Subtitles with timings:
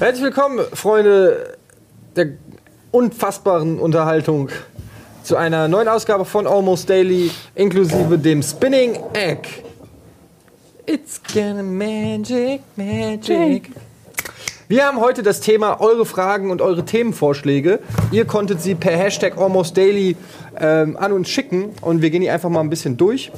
[0.00, 1.58] Herzlich willkommen, Freunde
[2.16, 2.28] der
[2.90, 4.48] unfassbaren Unterhaltung,
[5.22, 9.42] zu einer neuen Ausgabe von Almost Daily, inklusive dem Spinning Egg.
[10.86, 13.72] It's gonna magic, magic.
[14.68, 17.80] Wir haben heute das Thema eure Fragen und eure Themenvorschläge.
[18.10, 20.16] Ihr konntet sie per Hashtag Almost Daily
[20.58, 23.30] ähm, an uns schicken und wir gehen die einfach mal ein bisschen durch.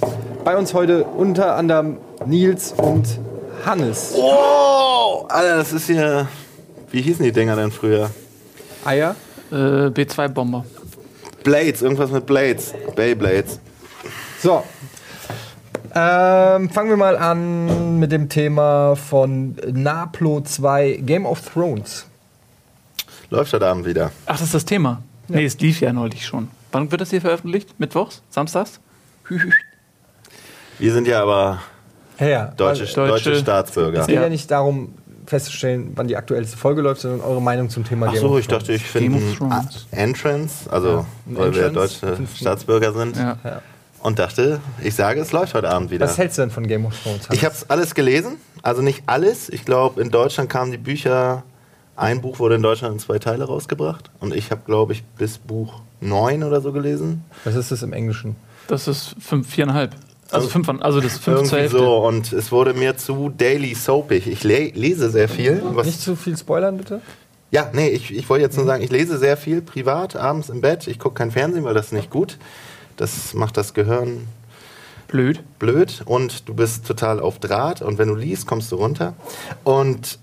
[0.45, 3.19] Bei uns heute unter anderem Nils und
[3.67, 4.15] Hannes.
[4.17, 6.29] Oh, Alter, das ist hier.
[6.93, 8.11] Wie hießen die Dinger denn früher?
[8.85, 9.17] Eier?
[9.51, 9.55] Äh,
[9.89, 10.65] B2-Bomber.
[11.43, 12.75] Blades, irgendwas mit Blades.
[12.95, 13.59] Beyblades.
[14.41, 14.63] So.
[15.95, 22.07] Ähm, fangen wir mal an mit dem Thema von Naplo 2 Game of Thrones.
[23.31, 24.11] Läuft heute Abend wieder.
[24.27, 25.03] Ach, das ist das Thema.
[25.29, 26.49] Nee, es lief ja neulich schon.
[26.73, 27.79] Wann wird das hier veröffentlicht?
[27.79, 28.23] Mittwochs?
[28.31, 28.81] Samstags?
[30.79, 31.63] Wir sind ja aber
[32.19, 32.45] Ja, ja.
[32.57, 34.01] deutsche, Also, deutsche, Deutsche- Staatsbürger.
[34.01, 34.23] es geht ja.
[34.23, 34.29] Ja.
[34.29, 34.95] nicht darum,
[35.33, 38.39] festzustellen, wann die aktuellste Folge läuft, sondern eure Meinung zum Thema Ach Game so, of
[38.39, 38.61] ich Thrones.
[38.67, 39.21] dachte, ich finde.
[39.91, 42.01] Entrance, also ein weil wir Entrance.
[42.01, 43.17] deutsche Findest du- Staatsbürger sind.
[43.17, 43.37] Ja.
[44.01, 46.07] Und dachte, ich sage, es läuft heute Abend wieder.
[46.07, 47.29] Was hältst du denn von Game of Thrones?
[47.31, 49.49] Ich habe es alles gelesen, also nicht alles.
[49.49, 51.45] Ich glaube, in Deutschland kamen die Bücher,
[51.97, 54.11] ein Buch wurde in Deutschland in zwei Teile rausgebracht.
[54.21, 57.25] Und ich habe, glaube ich, bis Buch 9 oder so gelesen.
[57.45, 58.35] Was ist das im Englischen?
[58.67, 59.95] Das ist fünf, viereinhalb.
[60.33, 61.79] Also fünf, also das ist fünf zur Irgendwie Hälfte.
[61.79, 61.97] so.
[62.07, 64.27] Und es wurde mir zu daily soapig.
[64.27, 65.63] Ich le lese sehr viel.
[65.65, 67.01] Was Nicht zu viel spoilern, bitte?
[67.51, 70.61] Ja, nee, ich, ich wollte jetzt nur sagen, ich lese sehr viel privat, abends im
[70.63, 70.87] Bett.
[70.87, 72.39] Ich gucke kein Fernsehen, weil das ist nicht gut.
[72.97, 74.27] Das macht das Gehirn
[75.09, 75.43] Blöd.
[75.59, 79.13] blöd und du bist total auf Draht und wenn du liest, kommst du runter.
[79.65, 80.19] Und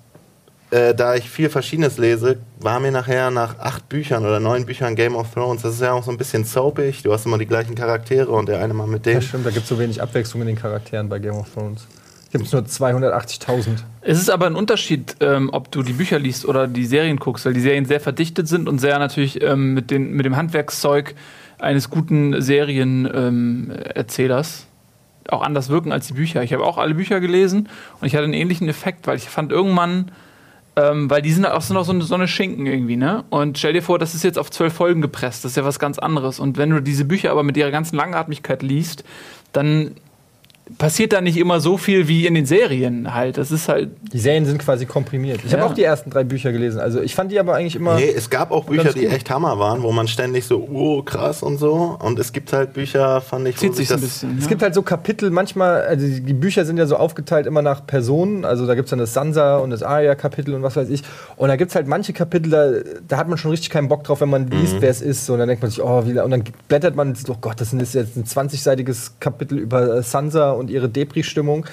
[0.71, 4.95] äh, da ich viel Verschiedenes lese, war mir nachher nach acht Büchern oder neun Büchern
[4.95, 7.03] Game of Thrones, das ist ja auch so ein bisschen soapig.
[7.03, 9.15] Du hast immer die gleichen Charaktere und der eine mal mit dem.
[9.15, 11.87] Ja, stimmt, da gibt es so wenig Abwechslung in den Charakteren bei Game of Thrones.
[12.31, 13.79] Gibt es nur 280.000.
[14.01, 17.47] Es ist aber ein Unterschied, ähm, ob du die Bücher liest oder die Serien guckst,
[17.47, 21.15] weil die Serien sehr verdichtet sind und sehr natürlich ähm, mit, den, mit dem Handwerkszeug
[21.57, 24.67] eines guten Serienerzählers
[25.27, 26.43] auch anders wirken als die Bücher.
[26.43, 27.67] Ich habe auch alle Bücher gelesen
[27.99, 30.11] und ich hatte einen ähnlichen Effekt, weil ich fand irgendwann,
[30.79, 33.25] ähm, weil die sind auch, sind auch so, eine, so eine Schinken irgendwie, ne?
[33.29, 35.79] Und stell dir vor, das ist jetzt auf zwölf Folgen gepresst, das ist ja was
[35.79, 36.39] ganz anderes.
[36.39, 39.03] Und wenn du diese Bücher aber mit ihrer ganzen Langatmigkeit liest,
[39.51, 39.95] dann
[40.77, 43.37] passiert da nicht immer so viel wie in den Serien halt.
[43.37, 45.41] Das ist halt Die Serien sind quasi komprimiert.
[45.45, 45.59] Ich Ja.
[45.59, 46.79] habe auch die ersten drei Bücher gelesen.
[46.79, 47.95] Also ich fand die aber eigentlich immer.
[47.95, 51.41] Nee, es gab auch Bücher, die echt Hammer waren, wo man ständig so, oh, krass
[51.43, 51.97] und so.
[51.99, 54.37] Und es gibt halt Bücher, fand ich, wo zieht sich sich ein das bisschen.
[54.37, 54.49] Es ja.
[54.49, 58.45] gibt halt so Kapitel, manchmal, also die Bücher sind ja so aufgeteilt immer nach Personen.
[58.45, 61.03] Also da gibt es dann das Sansa und das Arya-Kapitel und was weiß ich.
[61.35, 62.71] Und da gibt es halt manche Kapitel, da,
[63.07, 65.29] da hat man schon richtig keinen Bock drauf, wenn man liest, wer es ist.
[65.29, 67.93] Und dann denkt man sich, oh, wie, und dann blättert man, oh Gott, das ist
[67.95, 71.65] jetzt ein 20-seitiges Kapitel über Sansa und ihre Depri-Stimmung.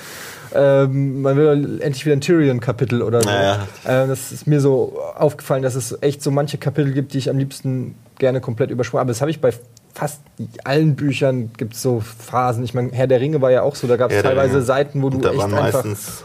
[0.54, 3.28] Ähm, man will endlich wieder ein Tyrion-Kapitel oder so.
[3.28, 3.66] Naja.
[3.84, 7.28] Äh, das ist mir so aufgefallen, dass es echt so manche Kapitel gibt, die ich
[7.28, 9.00] am liebsten gerne komplett übersprungen.
[9.02, 9.50] Aber das habe ich bei
[9.92, 10.20] fast
[10.64, 12.62] allen Büchern gibt es so Phasen.
[12.64, 14.64] Ich meine, Herr der Ringe war ja auch so, da gab es teilweise Ringe.
[14.64, 15.84] Seiten, wo du Und da echt waren einfach.
[15.84, 16.24] meistens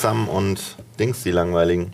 [0.00, 0.60] Sam und
[0.98, 1.92] Dings die langweiligen,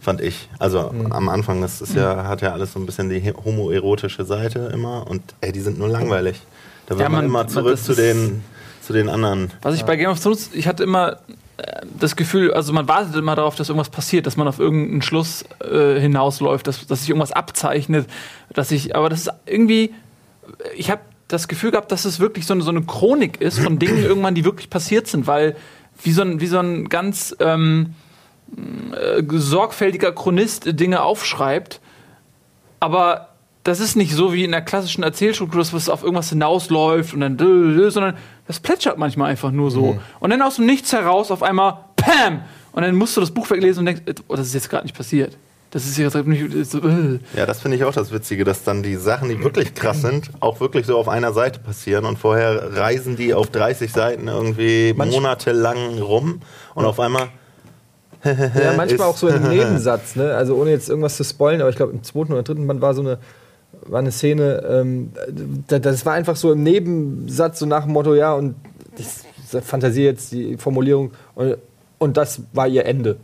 [0.00, 0.48] fand ich.
[0.58, 1.12] Also Mhm.
[1.12, 4.70] am Anfang, das ist ja, hat ja alles so ein bisschen die he- homoerotische Seite
[4.72, 6.42] immer und ey, die sind nur langweilig.
[6.86, 8.42] Da will Ja, man, man- immer zurück zu den,
[8.90, 9.52] zu den anderen.
[9.62, 11.18] Was ich bei Game of Thrones, ich hatte immer
[11.58, 15.00] äh, das Gefühl, also man wartet immer darauf, dass irgendwas passiert, dass man auf irgendeinen
[15.00, 18.08] Schluss äh, hinausläuft, dass, dass sich irgendwas abzeichnet,
[18.52, 19.94] dass ich, aber das ist irgendwie,
[20.76, 23.78] ich habe das Gefühl gehabt, dass es wirklich so eine, so eine Chronik ist von
[23.78, 25.54] Dingen irgendwann, die wirklich passiert sind, weil
[26.02, 27.94] wie so ein, wie so ein ganz ähm,
[28.90, 31.80] äh, sorgfältiger Chronist Dinge aufschreibt,
[32.80, 33.28] aber
[33.62, 37.20] das ist nicht so wie in der klassischen Erzählstruktur, dass was auf irgendwas hinausläuft und
[37.20, 37.38] dann,
[37.90, 38.16] sondern
[38.50, 39.98] das plätschert manchmal einfach nur so.
[40.18, 42.40] Und dann aus dem Nichts heraus auf einmal, Pam!
[42.72, 44.96] Und dann musst du das Buch weglesen und denkst, oh, das ist jetzt gerade nicht
[44.96, 45.36] passiert.
[45.70, 47.20] Das ist jetzt nicht so, äh.
[47.36, 50.30] Ja, das finde ich auch das Witzige, dass dann die Sachen, die wirklich krass sind,
[50.40, 54.92] auch wirklich so auf einer Seite passieren und vorher reisen die auf 30 Seiten irgendwie
[54.96, 56.40] Manch- monatelang rum
[56.74, 57.28] und auf einmal
[58.24, 60.34] Ja, manchmal auch so im Nebensatz, ne?
[60.34, 62.92] Also ohne jetzt irgendwas zu spoilen, aber ich glaube im zweiten oder dritten Band war
[62.94, 63.18] so eine
[63.86, 65.10] war eine Szene, ähm,
[65.68, 68.54] da- das war einfach so im Nebensatz, so nach dem Motto, ja, und
[68.96, 69.06] ich
[69.62, 71.56] fantasiere jetzt die Formulierung, und,
[71.98, 73.16] und das war ihr Ende.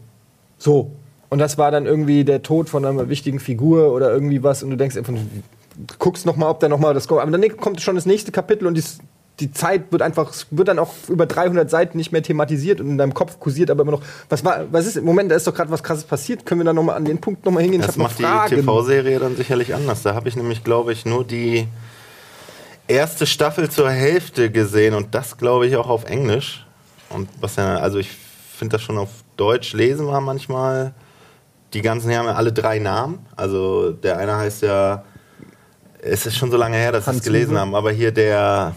[0.58, 0.91] So.
[1.29, 4.70] Und das war dann irgendwie der Tod von einer wichtigen Figur oder irgendwie was, und
[4.70, 4.97] du denkst
[5.99, 7.20] guckst noch mal, ob da noch mal das kommt.
[7.20, 8.82] Aber dann kommt schon das nächste Kapitel und die,
[9.40, 12.98] die Zeit wird einfach, wird dann auch über 300 Seiten nicht mehr thematisiert und in
[12.98, 15.54] deinem Kopf kursiert aber immer noch, was war, was ist, im Moment, da ist doch
[15.54, 17.82] gerade was krasses passiert, können wir da noch mal an den Punkt noch mal hingehen?
[17.82, 18.24] Das macht die
[18.54, 20.02] TV-Serie dann sicherlich anders.
[20.02, 21.68] Da habe ich nämlich, glaube ich, nur die
[22.88, 26.66] erste Staffel zur Hälfte gesehen und das, glaube ich, auch auf Englisch.
[27.10, 28.10] Und was ja, also ich
[28.56, 30.94] finde das schon auf Deutsch lesen war manchmal
[31.72, 33.26] die ganzen hier haben ja alle drei Namen.
[33.36, 35.04] Also der eine heißt ja,
[36.00, 38.74] es ist schon so lange her, dass wir es gelesen haben, aber hier der,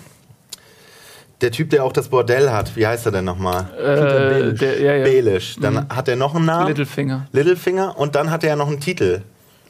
[1.41, 3.68] der Typ, der auch das Bordell hat, wie heißt er denn nochmal?
[3.77, 4.59] Äh, Belisch.
[4.59, 5.03] der, ja, ja.
[5.03, 5.56] Belisch.
[5.62, 6.68] Dann hat er noch einen Namen.
[6.68, 7.27] Littlefinger.
[7.31, 9.21] Littlefinger und dann hat er ja noch einen Titel.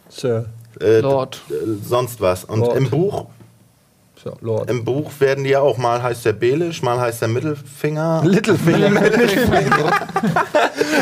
[0.09, 0.45] Sir.
[0.81, 1.41] Äh, Lord.
[1.49, 2.45] äh, sonst was.
[2.45, 2.77] Und Lord.
[2.77, 3.27] im Buch,
[4.23, 4.69] So, Lord.
[4.69, 8.21] im Buch werden die ja auch, mal heißt der Belisch, mal heißt der Mittelfinger.
[8.25, 8.89] Littlefinger.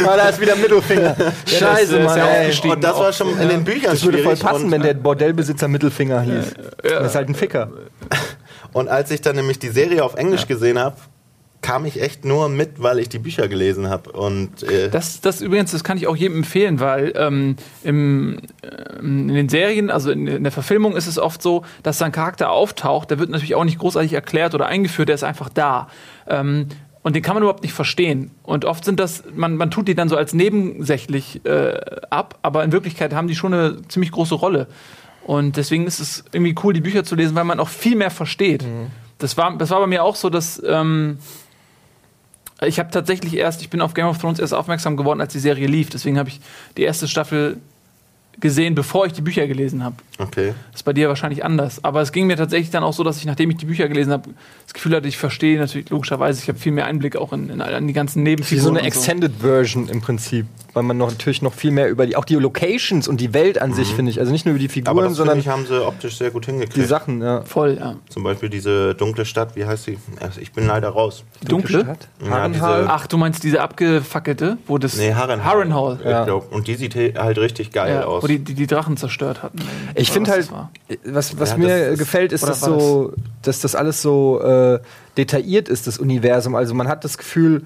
[0.03, 1.15] Mal, da ist wieder Mittelfinger.
[1.45, 2.71] Scheiße, ist Mann, ja.
[2.71, 5.67] Und das war schon in den Büchern Das würde voll passen, und, wenn der Bordellbesitzer
[5.67, 6.53] Mittelfinger hieß.
[6.83, 7.69] Das ist halt ein Ficker.
[8.73, 10.97] Und als ich dann nämlich die Serie auf Englisch gesehen habe,
[11.61, 14.11] kam ich echt nur mit, weil ich die Bücher gelesen habe.
[14.11, 19.29] Und äh, Das, das übrigens, das kann ich auch jedem empfehlen, weil ähm, im, ähm,
[19.29, 22.51] in den Serien, also in, in der Verfilmung ist es oft so, dass sein Charakter
[22.51, 25.87] auftaucht, der wird natürlich auch nicht großartig erklärt oder eingeführt, der ist einfach da.
[26.27, 26.67] Ähm,
[27.01, 28.31] und den kann man überhaupt nicht verstehen.
[28.43, 31.79] Und oft sind das, man, man tut die dann so als nebensächlich äh,
[32.09, 34.67] ab, aber in Wirklichkeit haben die schon eine ziemlich große Rolle.
[35.27, 38.09] Und deswegen ist es irgendwie cool, die Bücher zu lesen, weil man auch viel mehr
[38.09, 38.63] versteht.
[39.18, 41.19] Das, war, das war bei mir auch so, dass ähm,
[42.62, 45.39] ich habe tatsächlich erst, ich bin auf Game of Thrones erst aufmerksam geworden, als die
[45.39, 45.89] Serie lief.
[45.89, 46.39] Deswegen habe ich
[46.77, 47.57] die erste Staffel
[48.39, 49.95] gesehen, bevor ich die Bücher gelesen habe.
[50.19, 50.53] okay.
[50.71, 51.83] Das ist bei dir wahrscheinlich anders.
[51.83, 54.11] Aber es ging mir tatsächlich dann auch so, dass ich, nachdem ich die Bücher gelesen
[54.13, 54.29] habe,
[54.65, 57.59] das Gefühl hatte, ich verstehe natürlich logischerweise, ich habe viel mehr Einblick auch in, in,
[57.61, 58.63] in die ganzen Wie Nebenfiguren.
[58.63, 60.45] so eine Extended Version im Prinzip.
[60.73, 63.59] Weil man noch, natürlich noch viel mehr über die, auch die Locations und die Welt
[63.59, 64.19] an sich, finde ich.
[64.19, 66.29] Also nicht nur über die Aber Figuren, das finde sondern ich, haben sie optisch sehr
[66.29, 66.87] gut die hingekriegt.
[66.87, 67.41] Sachen, ja.
[67.41, 67.95] Voll, ja.
[68.09, 69.97] Zum Beispiel diese dunkle Stadt, wie heißt sie?
[70.19, 71.23] Also ich bin leider raus.
[71.41, 71.79] Die dunkle?
[71.79, 72.07] Stadt?
[72.23, 72.81] Ja, Harrenhal.
[72.81, 74.97] diese- Ach, du meinst diese abgefackelte, wo das.
[74.97, 75.51] Nee, Harrenhal.
[75.51, 75.93] Harrenhal.
[75.95, 78.21] Ich glaub, und die sieht halt richtig geil Ja, aus.
[78.27, 79.59] Wo die, die die Drachen zerstört hatten.
[79.95, 80.71] Ich finde was halt, das war.
[81.06, 84.79] was, was Ja, mir das ist- gefällt, ist, dass, so, dass das alles so äh,
[85.18, 86.56] detailliert ist, das Universum.
[86.56, 87.65] Also man hat das Gefühl,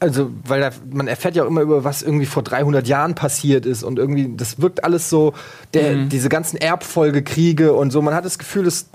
[0.00, 3.66] also, weil da, man erfährt ja auch immer über, was irgendwie vor 300 Jahren passiert
[3.66, 5.32] ist und irgendwie, das wirkt alles so,
[5.74, 6.08] der, Mhm.
[6.08, 8.00] diese ganzen Erbfolgekriege und so.
[8.00, 8.90] Man hat das Gefühl, es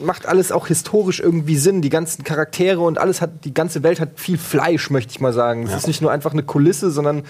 [0.00, 1.82] macht alles auch historisch irgendwie Sinn.
[1.82, 5.32] Die ganzen Charaktere und alles hat, die ganze Welt hat viel Fleisch, möchte ich mal
[5.32, 5.64] sagen.
[5.66, 7.24] Es ist nicht nur einfach eine Kulisse, sondern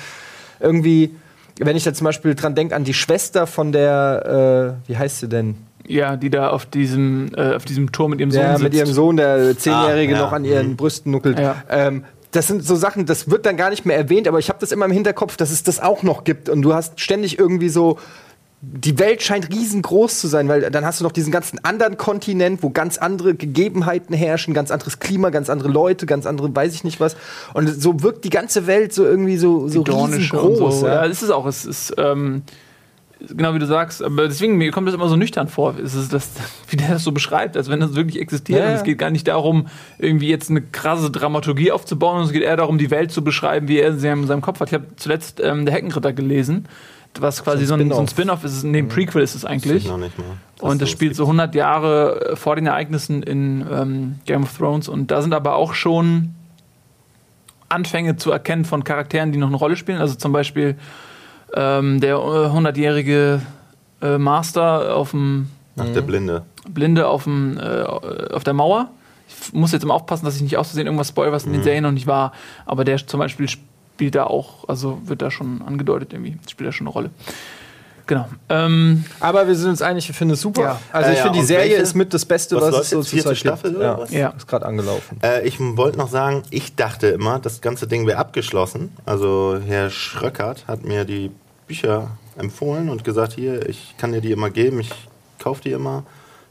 [0.61, 1.15] irgendwie,
[1.61, 5.21] wenn ich da zum Beispiel dran denke, an die Schwester von der, äh, wie heißt
[5.21, 5.57] sie denn?
[5.89, 8.63] Ja, die da auf diesem, äh, auf diesem Turm mit ihrem Sohn Ja, sitzt.
[8.65, 10.25] mit ihrem Sohn, der Zehnjährige, Ah, ja.
[10.25, 10.77] noch an ihren Mhm.
[10.77, 11.39] Brüsten nuckelt.
[11.39, 11.63] Ja.
[11.71, 14.59] Ähm, das sind so Sachen, das wird dann gar nicht mehr erwähnt, aber ich habe
[14.61, 16.49] das immer im Hinterkopf, dass es das auch noch gibt.
[16.49, 17.99] Und du hast ständig irgendwie so.
[18.69, 22.65] Die Welt scheint riesengroß zu sein, weil dann hast du noch diesen ganzen anderen Kontinent,
[22.65, 26.83] wo ganz andere Gegebenheiten herrschen, ganz anderes Klima, ganz andere Leute, ganz andere, weiß ich
[26.83, 27.17] nicht was.
[27.55, 30.61] Und so wirkt die ganze Welt so irgendwie so, so riesengroß.
[30.61, 30.87] und so.
[30.87, 30.95] Ja.
[30.95, 31.47] Ja, das ist auch.
[31.47, 32.43] Es ist, ähm,
[33.21, 36.13] genau wie du sagst, aber deswegen, mir kommt das immer so nüchtern vor, es ist
[36.13, 36.31] das,
[36.69, 38.61] wie der das so beschreibt, als wenn das wirklich existiert.
[38.61, 38.79] Ja, Und ja.
[38.79, 42.57] es geht gar nicht darum, irgendwie jetzt eine krasse Dramaturgie aufzubauen, sondern es geht eher
[42.57, 44.69] darum, die Welt zu beschreiben, wie er sie in seinem Kopf hat.
[44.69, 46.67] Ich habe zuletzt ähm, Der Heckenritter gelesen,
[47.21, 48.63] was quasi so ein, so ein Spin-off ist.
[48.65, 49.85] Nee, ein Prequel ist es eigentlich.
[49.85, 50.37] nicht mal.
[50.61, 54.89] Und das spielt so 100 Jahre äh, vor den Ereignissen in ähm, Game of Thrones.
[54.89, 56.35] Und da sind aber auch schon
[57.69, 59.99] Anfänge zu erkennen von Charakteren, die noch eine Rolle spielen.
[59.99, 60.77] Also zum Beispiel
[61.55, 63.43] ähm, der äh, 100-jährige
[64.03, 66.43] äh, Master auf dem Ach, der Blinde.
[66.69, 68.91] Blinde auf, dem, äh, auf der Mauer.
[69.29, 71.83] Ich muss jetzt immer aufpassen, dass ich nicht auszusehen irgendwas spoil, was in den Serien
[71.83, 72.33] noch nicht war.
[72.65, 73.49] Aber der zum Beispiel
[73.97, 77.11] spielt da auch, also wird da schon angedeutet irgendwie, spielt da schon eine Rolle.
[78.07, 78.29] Genau.
[78.51, 80.63] Ähm, Aber wir sind uns einig, wir finden es super.
[80.63, 80.81] Ja.
[80.93, 81.83] Also Äh, ich ja, finde, die und Serie welche?
[81.83, 83.09] ist mit das Beste, Was was, läuft es so jetzt?
[83.09, 83.77] Vierte Staffel gibt.
[83.83, 83.99] oder Ja.
[83.99, 84.11] was?
[84.13, 84.29] Ja.
[84.37, 85.19] Ist gerade angelaufen.
[85.25, 88.93] Äh, ich wollte noch sagen, ich dachte immer, das ganze Ding wäre abgeschlossen.
[89.07, 91.31] Also Herr Schröckert hat mir die
[91.67, 94.91] Bücher empfohlen und gesagt, hier, ich kann dir die immer geben, ich
[95.39, 96.05] kaufe die immer.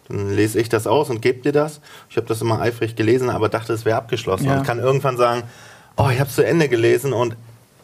[0.10, 1.80] Dann lese ich das aus und gebe dir das.
[2.10, 4.46] Ich habe das immer eifrig gelesen, aber dachte, es wäre abgeschlossen.
[4.48, 4.58] Ja.
[4.58, 5.44] Und kann irgendwann sagen,
[5.98, 7.36] oh, ich habe es zu Ende gelesen und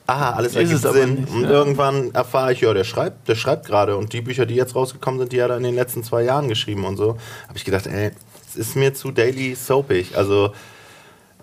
[0.08, 1.15] aha, alles Ist ergibt Sinn.
[1.15, 1.50] nicht, und ja.
[1.50, 3.96] irgendwann erfahre ich, ja, der schreibt, der schreibt gerade.
[3.96, 6.50] Und die Bücher, die jetzt rausgekommen sind, die hat er in den letzten zwei Jahren
[6.50, 7.18] geschrieben und so.
[7.48, 8.12] Habe ich gedacht, ey,
[8.50, 10.18] es ist mir zu daily soapig.
[10.18, 10.51] Also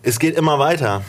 [0.02, 1.02] es geht immer weiter.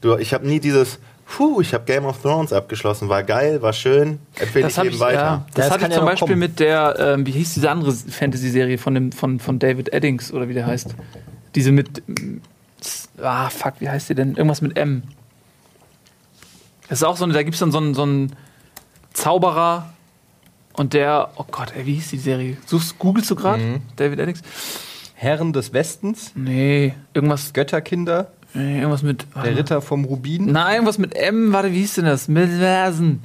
[0.00, 3.72] Du, ich habe nie dieses, puh, ich habe Game of Thrones abgeschlossen, war geil, war
[3.72, 5.20] schön, empfehle ich ich, weiter.
[5.20, 6.38] ja, das das hatte ich zum Beispiel kommen.
[6.38, 10.48] mit der, ähm, wie hieß diese andere Fantasy-Serie von, dem, von, von David Eddings oder
[10.48, 10.94] wie der heißt.
[11.54, 12.02] Diese mit,
[13.20, 14.36] ah, fuck, wie heißt die denn?
[14.36, 15.02] Irgendwas mit M.
[16.88, 18.36] Das ist auch so da gibt es dann so einen, so einen
[19.12, 19.92] Zauberer
[20.74, 22.56] und der, oh Gott, ey, wie hieß die Serie?
[22.66, 23.62] Suchst, googelst du gerade?
[23.62, 23.80] Mhm.
[23.96, 24.42] David Eddings?
[25.14, 29.26] Herren des Westens, Nee, irgendwas, Götterkinder, nee, irgendwas mit.
[29.34, 29.58] warte der.
[29.58, 30.46] Ritter vom Rubin.
[30.46, 32.26] Nein, irgendwas mit M, warte, wie hieß denn das?
[32.28, 33.22] Mit Versen.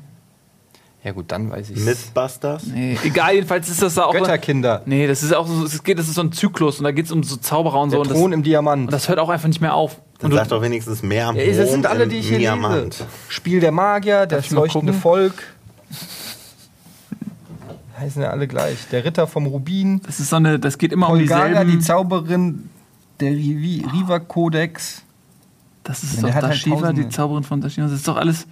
[1.03, 2.63] Ja gut, dann weiß ich Mythbusters?
[2.65, 4.13] Nee, egal, jedenfalls ist das da auch.
[4.13, 4.81] Götterkinder.
[4.85, 7.05] Nee, das ist auch so, es geht, das ist so ein Zyklus und da geht
[7.05, 7.95] es um so Zauberer und so.
[7.97, 8.85] Der Und das, Thron im Diamant.
[8.87, 10.01] und das hört auch einfach nicht mehr auf.
[10.19, 12.85] Dann Und sag doch wenigstens mehr ja, das sind alle, die ich hier Diamant.
[12.99, 13.05] lese.
[13.29, 14.91] Spiel der Magier, das leuchtende?
[14.91, 15.33] Volk.
[17.99, 18.77] heißen ja alle gleich.
[18.91, 21.81] Der Ritter vom Rubin, Das ist so eine, das geht immer um Olgaga, die dieselben.
[21.81, 22.69] Zauberin,
[23.19, 25.03] der Riva-Kodex.
[25.83, 27.03] Das ist Ja, doch der hat halt Dashiva, tausende.
[27.03, 27.85] die Zauberin von Dashiva.
[27.87, 28.45] Das ist doch alles.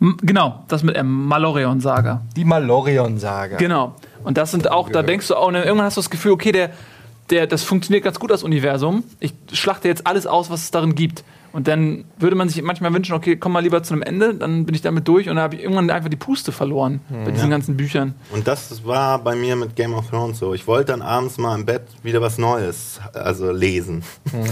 [0.00, 1.26] Genau, das mit M.
[1.26, 2.22] Malorion-Saga.
[2.34, 3.58] Die Malorion-Saga.
[3.58, 3.94] Genau.
[4.24, 6.52] Und das sind auch, da denkst du auch, ne, irgendwann hast du das Gefühl, okay,
[6.52, 6.70] der,
[7.28, 9.04] der, das funktioniert ganz gut, das Universum.
[9.20, 11.22] Ich schlachte jetzt alles aus, was es darin gibt.
[11.52, 14.66] Und dann würde man sich manchmal wünschen, okay, komm mal lieber zu einem Ende, dann
[14.66, 17.50] bin ich damit durch und dann habe ich irgendwann einfach die Puste verloren bei diesen
[17.50, 18.14] ganzen Büchern.
[18.30, 20.54] Und das war bei mir mit Game of Thrones so.
[20.54, 24.04] Ich wollte dann abends mal im Bett wieder was Neues, also lesen.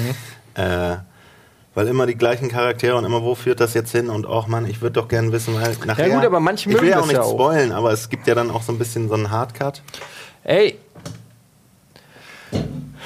[0.54, 0.96] äh,
[1.78, 4.10] weil immer die gleichen Charaktere und immer, wo führt das jetzt hin?
[4.10, 6.10] Und auch, Mann, ich würde doch gerne wissen, weil nachher...
[6.10, 7.30] gut, aber manche Ich will mögen ja auch nicht ja auch.
[7.34, 9.80] spoilen, aber es gibt ja dann auch so ein bisschen so einen Hardcut.
[10.42, 10.76] Ey,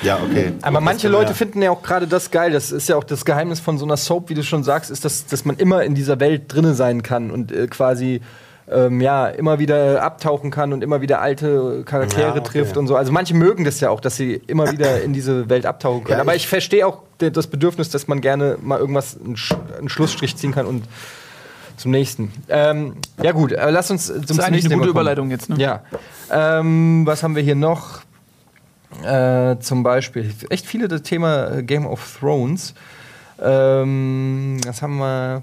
[0.02, 0.52] Ja, okay.
[0.62, 2.50] aber Gut, manche Leute wir- finden ja auch gerade das geil.
[2.52, 5.04] Das ist ja auch das Geheimnis von so einer Soap, wie du schon sagst, ist,
[5.04, 8.20] dass, dass man immer in dieser Welt drinne sein kann und äh, quasi
[8.70, 12.42] ähm, ja, immer wieder abtauchen kann und immer wieder alte Charaktere Ja, okay.
[12.42, 12.96] trifft und so.
[12.96, 16.18] Also manche mögen das ja auch, dass sie immer wieder in diese Welt abtauchen können.
[16.18, 19.54] Ja, aber ich- ich verstehe auch das Bedürfnis, dass man gerne mal irgendwas, einen, Sch
[19.78, 20.84] einen Schlussstrich ziehen kann und
[21.76, 22.32] zum nächsten.
[22.48, 24.90] Ähm, ja gut, äh, lass uns zum Das ist eigentlich nächsten eine gute.
[24.90, 25.56] Überleitung jetzt, ne?
[25.58, 25.82] Ja.
[26.30, 28.00] Ähm, was haben wir hier noch?
[29.04, 32.74] Äh, zum Beispiel echt viele das Thema Game of Thrones.
[33.42, 35.42] Ähm, was haben wir?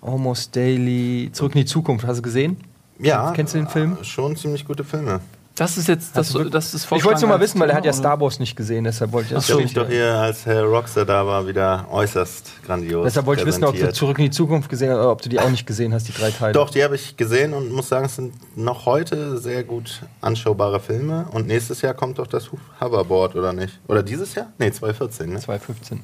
[0.00, 1.30] Almost Daily.
[1.32, 2.06] Zurück in die Zukunft.
[2.06, 2.56] Hast du gesehen?
[2.98, 3.32] Ja.
[3.32, 3.98] Kennst du den Film?
[4.00, 5.20] äh, Schon ziemlich gute Filme.
[5.58, 7.84] Das ist jetzt, das, das ist Ich wollte es nur mal wissen, weil er hat
[7.84, 9.58] ja Star Wars nicht gesehen, deshalb wollte ich das so.
[9.58, 13.02] ich doch hier, als Herr Rockstar da war, wieder äußerst grandios.
[13.06, 13.92] Deshalb wollte ich wissen, ob du.
[13.92, 16.12] Zurück in die Zukunft gesehen hast oder ob du die auch nicht gesehen hast, die
[16.12, 16.52] drei Teile.
[16.52, 20.78] Doch, die habe ich gesehen und muss sagen, es sind noch heute sehr gut anschaubare
[20.78, 21.26] Filme.
[21.32, 22.50] Und nächstes Jahr kommt doch das
[22.80, 23.80] Hoverboard, oder nicht?
[23.88, 24.52] Oder dieses Jahr?
[24.58, 25.40] Nee, 2014, ne?
[25.40, 26.00] 2015.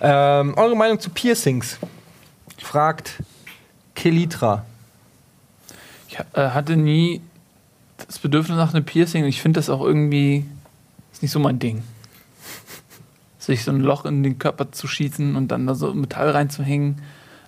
[0.00, 1.78] Ähm, eure Meinung zu Piercings?
[2.66, 3.22] Fragt
[3.94, 4.66] Kelitra.
[6.08, 7.20] Ich äh, hatte nie
[8.04, 9.24] das Bedürfnis nach einem Piercing.
[9.24, 10.44] Ich finde das auch irgendwie
[11.12, 11.84] ist nicht so mein Ding.
[13.38, 17.00] Sich so ein Loch in den Körper zu schießen und dann da so Metall reinzuhängen.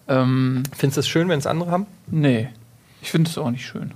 [0.06, 1.86] Ähm, Findest du es schön, wenn es andere haben?
[2.06, 2.48] nee,
[3.02, 3.94] ich finde es auch nicht schön.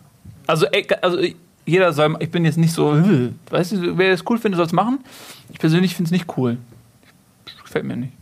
[0.49, 0.67] Also,
[1.03, 1.19] also
[1.65, 3.01] jeder soll, ich bin jetzt nicht so,
[3.49, 4.99] weißt du, wer das cool findet, soll es machen.
[5.51, 6.59] Ich persönlich finde es nicht cool.
[7.63, 8.13] Gefällt mir nicht.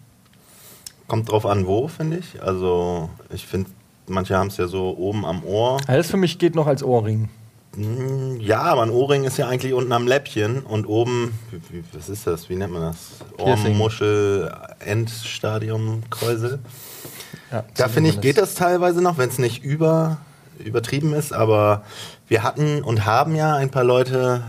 [1.11, 2.41] Kommt drauf an, wo, finde ich.
[2.41, 3.69] Also, ich finde,
[4.07, 5.79] manche haben es ja so oben am Ohr.
[5.89, 7.29] Ja, das für mich geht noch als Ohrring.
[7.75, 11.37] Hm, Ja, aber ein Ohrring ist ja eigentlich unten am Läppchen und oben,
[11.71, 12.49] wie, was ist das?
[12.49, 12.97] Wie nennt man das?
[13.39, 16.61] Ohrmuschel, Endstadium, Kräusel.
[17.51, 20.19] Ja, Da so finde ich, geht das teilweise noch, wenn es nicht über,
[20.65, 21.83] übertrieben ist, aber
[22.29, 24.45] wir hatten und haben ja ein paar Leute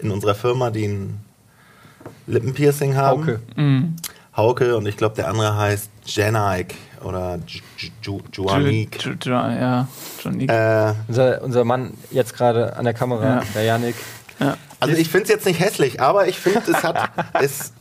[0.00, 1.20] in unserer Firma, die ein
[2.26, 3.20] Lippenpiercing haben.
[3.20, 3.40] Hauke.
[3.54, 3.94] Mhm.
[4.36, 8.98] Hauke und ich glaube, der andere heißt Janik oder Ju- Ju- Ju- Juanik.
[9.00, 9.88] Ju- Ja,
[10.30, 10.50] nicht.
[10.50, 13.42] Äh, Unser, unser Mann jetzt gerade an der Kamera, Ja.
[13.54, 13.94] der Janik.
[14.40, 14.56] ja.
[14.80, 17.72] also ich finde es jetzt nicht hässlich, aber ich finde, es hat, es,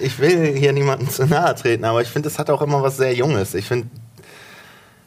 [0.00, 2.96] ich will hier niemandem zu nahe treten, aber ich finde, es hat auch immer was
[2.98, 3.54] sehr Junges.
[3.54, 3.88] Ich finde,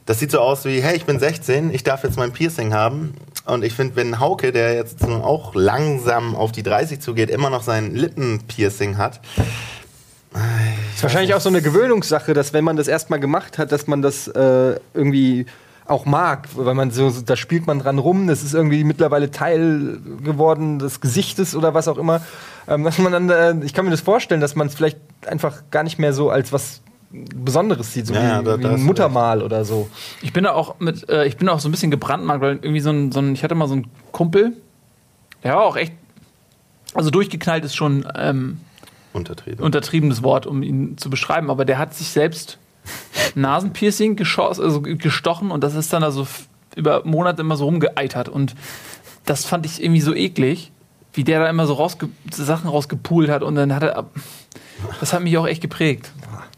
[0.06, 3.14] das sieht so aus wie, hey, ich bin 16, ich darf jetzt mein Piercing haben.
[3.46, 7.62] Und ich finde, wenn Hauke, der jetzt auch langsam auf die 30 zugeht, immer noch
[7.62, 9.20] sein Lippenpiercing hat,
[10.96, 14.02] Ist wahrscheinlich auch so eine Gewöhnungssache, dass wenn man das erstmal gemacht hat, dass man
[14.02, 15.46] das äh, irgendwie
[15.86, 19.32] auch mag, weil man so, so- da spielt man dran rum, das ist irgendwie mittlerweile
[19.32, 22.22] Teil geworden des Gesichtes oder was auch immer.
[22.68, 25.64] Ähm, dass man dann, äh, ich kann mir das vorstellen, dass man es vielleicht einfach
[25.72, 26.82] gar nicht mehr so als was
[27.12, 29.90] Besonderes sieht, so Ja, wie, ja, da- wie ein Muttermal oder so.
[30.22, 32.56] Ich bin da auch mit, äh, ich bin da auch so ein bisschen gebrandmarkt, weil
[32.62, 34.54] irgendwie so ein, so ein, ich hatte mal so einen Kumpel,
[35.44, 35.94] der war auch echt,
[36.94, 38.60] also durchgeknallt ist schon ähm,
[39.14, 39.64] untertrieben.
[39.64, 42.58] untertriebenes Wort, um ihn zu beschreiben, aber der hat sich selbst
[43.36, 46.28] Nasenpiercing geschoss, also gestochen und das ist dann also
[46.76, 48.56] über Monate immer so rumgeeitert und
[49.26, 50.72] das fand ich irgendwie so eklig,
[51.14, 54.06] wie der da immer so rausge Sachen rausgepult hat und dann hat er,
[55.00, 56.12] das hat mich auch echt geprägt.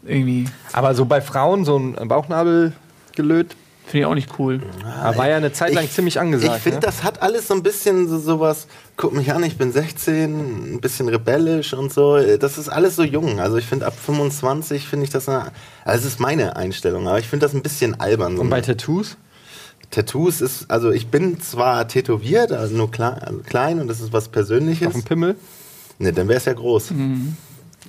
[0.04, 0.48] Irgendwie.
[0.72, 2.72] Aber so bei Frauen so ein Bauchnabel
[3.14, 4.60] gelöt, Finde ich auch nicht cool.
[4.82, 6.56] da war ja eine Zeit lang Ich- ziemlich angesagt.
[6.56, 6.86] Ich finde, ne?
[6.86, 10.80] das hat alles so ein bisschen so sowas, guck mich an, ich bin 16, ein
[10.80, 12.18] bisschen rebellisch und so.
[12.38, 13.40] Das ist alles so jung.
[13.40, 15.52] Also ich finde, ab 25 finde ich das eine,
[15.84, 18.36] also es ist meine Einstellung, aber ich finde das ein bisschen albern.
[18.36, 19.16] So Und bei Tattoos?
[19.90, 24.12] Tattoos ist, also ich bin zwar tätowiert, also nur klein, also klein und das ist
[24.12, 24.92] was Auf Persönliches.
[24.92, 25.36] dem Pimmel?
[25.98, 26.92] Ne, dann wäre es ja groß.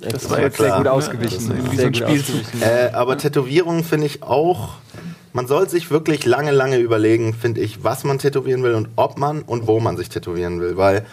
[0.02, 1.34] Das, war jetzt sehr gut Ja, ausgewichen.
[1.34, 2.40] das ist irgendwie sehr so gut Spielzug.
[2.42, 2.62] ausgewichen.
[2.62, 4.74] Äh, aber Tätowierungen finde ich auch,
[5.34, 9.18] man soll sich wirklich lange, lange überlegen, finde ich, was man tätowieren will und ob
[9.18, 10.76] man und wo man sich tätowieren will.
[10.76, 11.04] Weil,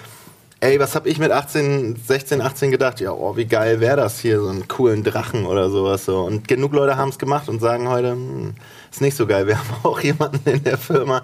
[0.59, 2.99] ey, was habe ich mit 18, 16, 18 gedacht?
[3.01, 6.19] Ja, oh, wie geil wäre das hier, so einen coolen Drachen oder sowas so.
[6.21, 8.53] Und genug Leute haben es gemacht und sagen heute, hm,
[8.91, 9.47] ist nicht so geil.
[9.47, 11.23] Wir haben auch jemanden in der Firma,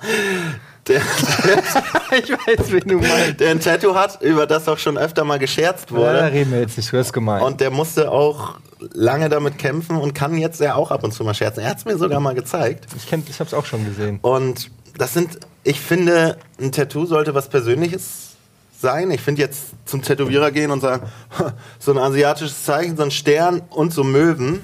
[0.87, 1.01] der,
[2.17, 3.39] ich weiß, wen du meinst.
[3.41, 6.31] der ein Tattoo hat, über das auch schon öfter mal gescherzt Ja, da wurde.
[6.31, 7.43] reden wir jetzt nicht, du hast gemeint.
[7.45, 11.23] Und der musste auch lange damit kämpfen und kann jetzt ja auch ab und zu
[11.23, 11.63] mal scherzen.
[11.63, 12.87] Er hat es mir sogar mal gezeigt.
[12.95, 14.19] ich kenn, ich hab's auch schon gesehen.
[14.21, 18.27] Und das sind, ich finde, ein Tattoo sollte was Persönliches
[18.79, 19.11] sein.
[19.11, 21.07] Ich finde jetzt zum Tätowierer gehen und sagen,
[21.79, 24.61] so ein asiatisches Zeichen, so ein Stern und so Möwen.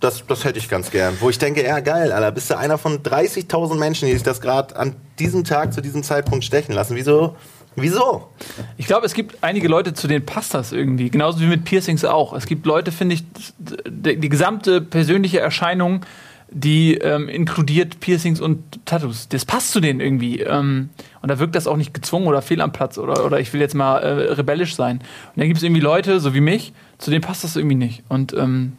[0.00, 1.16] Das, das hätte ich ganz gern.
[1.20, 4.40] Wo ich denke, ja geil, Alter, bist du einer von 30.000 Menschen, die sich das
[4.40, 6.96] gerade an diesem Tag zu diesem Zeitpunkt stechen lassen.
[6.96, 7.36] Wieso?
[7.76, 8.28] Wieso?
[8.76, 11.10] Ich glaube, es gibt einige Leute, zu denen passt das irgendwie.
[11.10, 12.32] Genauso wie mit Piercings auch.
[12.32, 13.24] Es gibt Leute, finde ich,
[13.58, 16.04] die, die gesamte persönliche Erscheinung,
[16.50, 19.28] die ähm, inkludiert Piercings und Tattoos.
[19.28, 20.40] Das passt zu denen irgendwie.
[20.40, 20.90] Ähm,
[21.22, 23.60] und da wirkt das auch nicht gezwungen oder fehl am Platz oder, oder ich will
[23.60, 24.98] jetzt mal äh, rebellisch sein.
[24.98, 28.02] Und dann gibt es irgendwie Leute, so wie mich, zu denen passt das irgendwie nicht.
[28.08, 28.72] Und ähm,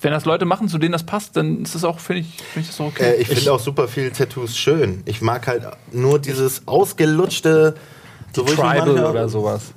[0.00, 2.64] wenn das Leute machen, zu denen das passt, dann ist das auch, finde ich, find
[2.64, 3.16] ich das auch okay.
[3.16, 5.02] Äh, ich finde auch super viele Tattoos schön.
[5.04, 7.74] Ich mag halt nur dieses ausgelutschte,
[8.34, 9.72] so Tribal oder sowas.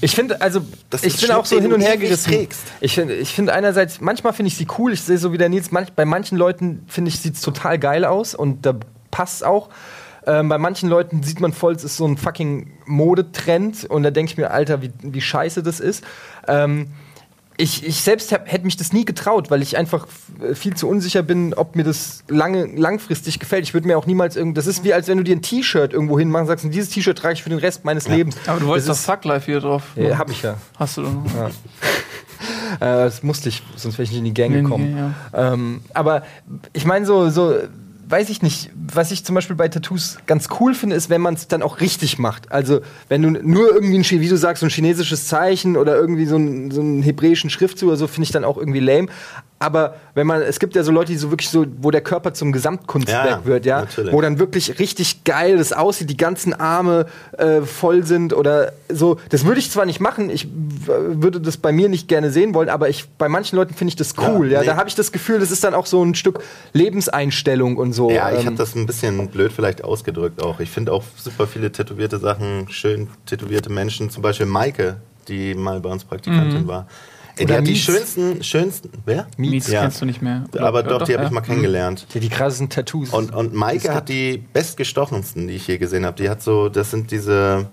[0.00, 2.48] Ich finde, also, Das ich bin auch so hin und her gerissen.
[2.80, 4.92] Ich finde ich find einerseits, manchmal finde ich sie cool.
[4.92, 7.78] Ich sehe so wie der Nils, manch, bei manchen Leuten finde ich, sieht es total
[7.78, 8.74] geil aus und da
[9.10, 9.68] passt auch.
[10.26, 14.10] Ähm, bei manchen Leuten sieht man voll, es ist so ein fucking Modetrend und da
[14.10, 16.04] denke ich mir, Alter, wie, wie scheiße das ist.
[16.46, 16.90] Ähm,
[17.60, 21.22] ich, ich selbst hätte mich das nie getraut, weil ich einfach f- viel zu unsicher
[21.22, 23.64] bin, ob mir das lange, langfristig gefällt.
[23.64, 24.56] Ich würde mir auch niemals irgend.
[24.58, 27.16] Das ist wie, als wenn du dir ein T-Shirt irgendwo hinmachst und sagst, dieses T-Shirt
[27.18, 28.36] trage ich für den Rest meines Lebens.
[28.46, 29.82] Aber du wolltest das doch Fuck Life hier drauf.
[29.96, 30.56] Ja, hab ich ja.
[30.78, 31.24] Hast du doch noch.
[32.76, 35.14] Äh, das musste ich, sonst wäre ich nicht in die Gang Nee, nee, gekommen.
[35.34, 36.22] Ähm, aber
[36.72, 37.54] ich meine, so, so,
[38.10, 41.34] weiß ich nicht, was ich zum Beispiel bei Tattoos ganz cool finde, ist, wenn man
[41.34, 42.50] es dann auch richtig macht.
[42.50, 46.26] Also, wenn du nur irgendwie, ein, wie du sagst, so ein chinesisches Zeichen oder irgendwie
[46.26, 49.08] so, ein, so einen hebräischen Schriftzug oder so, finde ich dann auch irgendwie lame.
[49.62, 52.32] Aber wenn man, es gibt ja so Leute, die so wirklich so, wo der Körper
[52.32, 54.10] zum Gesamtkunstwerk Ja, wird, ja, natürlich.
[54.14, 57.04] wo dann wirklich richtig geil das aussieht, die ganzen Arme
[57.36, 59.18] äh, voll sind oder so.
[59.28, 60.48] Das würde ich zwar nicht machen, ich
[60.86, 63.96] würde das bei mir nicht gerne sehen wollen, aber ich, bei manchen Leuten finde ich
[63.96, 64.46] das cool.
[64.46, 64.66] Ja, Ja, nee.
[64.66, 66.40] Da habe ich das Gefühl, das ist dann auch so ein Stück
[66.72, 68.10] Lebenseinstellung und so.
[68.10, 70.60] Ja, ich Ähm, habe das ein bisschen blöd vielleicht ausgedrückt auch.
[70.60, 74.08] Ich finde auch super viele tätowierte Sachen, schön tätowierte Menschen.
[74.08, 74.96] Zum Beispiel Maike,
[75.28, 76.86] die mal bei uns Praktikantin war.
[77.40, 77.80] Ey, die Oder hat die Mies.
[77.80, 79.26] schönsten, schönsten, wer?
[79.38, 79.80] Miets Ja.
[79.82, 80.44] kennst du nicht mehr.
[80.58, 81.28] Aber doch, die habe ja.
[81.28, 82.06] ich mal kennengelernt.
[82.12, 83.10] ja, die krassesten Tattoos.
[83.10, 86.16] Und, und Maike hat die bestgestochensten, die ich je gesehen habe.
[86.22, 87.68] Die hat so, das sind diese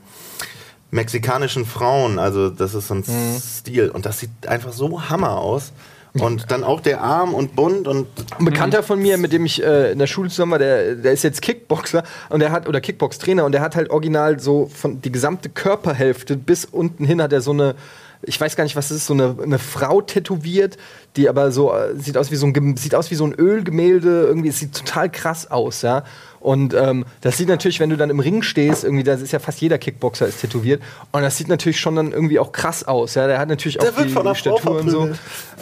[0.90, 3.40] mexikanischen Frauen, also das ist so ein Mhm.
[3.40, 3.90] Stil.
[3.90, 5.74] Und das sieht einfach so Hammer aus.
[6.14, 8.08] Und dann auch der Arm und bunt und
[8.40, 11.12] Ein Bekannter von mir, mit dem ich äh, in der Schule zusammen war, der, der
[11.12, 15.00] ist jetzt Kickboxer und der hat oder Kickbox-Trainer und der hat halt original so von
[15.00, 17.76] die gesamte Körperhälfte bis unten hin hat er so eine,
[18.24, 20.78] ich weiß gar nicht, was das ist, so eine, eine Frau tätowiert,
[21.16, 24.26] die aber so äh, sieht aus wie so ein sieht aus wie so ein Ölgemälde,
[24.28, 26.04] irgendwie es sieht total krass aus, ja.
[26.40, 29.40] Und ähm, das sieht natürlich, wenn du dann im Ring stehst, irgendwie, das ist ja
[29.40, 30.82] fast jeder Kickboxer ist tätowiert.
[31.12, 33.16] Und das sieht natürlich schon dann irgendwie auch krass aus.
[33.16, 35.10] Ja, der hat natürlich Der auch die, die Statur und so.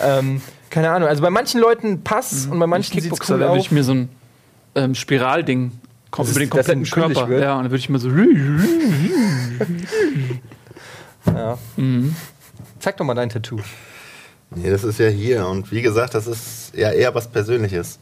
[0.01, 1.07] Ähm, keine Ahnung.
[1.07, 3.65] Also bei manchen Leuten passt und bei manchen sieht es Kickboxer, cool da würde aus.
[3.65, 4.09] ich mir so ein
[4.75, 5.71] ähm, Spiralding
[6.11, 7.29] kom- Das über den kompletten Körper.
[7.29, 7.41] wird?
[7.41, 8.09] Ja, und dann würde ich mir so.
[11.27, 11.57] Ja.
[12.85, 13.57] Zeig doch mal dein Tattoo.
[14.51, 15.47] Nee, das ist ja hier.
[15.47, 17.97] Und wie gesagt, das ist ja eher was Persönliches.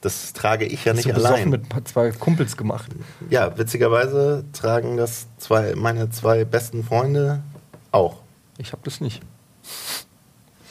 [0.00, 1.66] Das trage ich ja Hast nicht du besoffen allein.
[1.74, 2.88] mit zwei Kumpels gemacht.
[3.30, 7.42] Ja, witzigerweise tragen das zwei, meine zwei besten Freunde
[7.90, 8.18] auch.
[8.58, 9.22] Ich hab das nicht.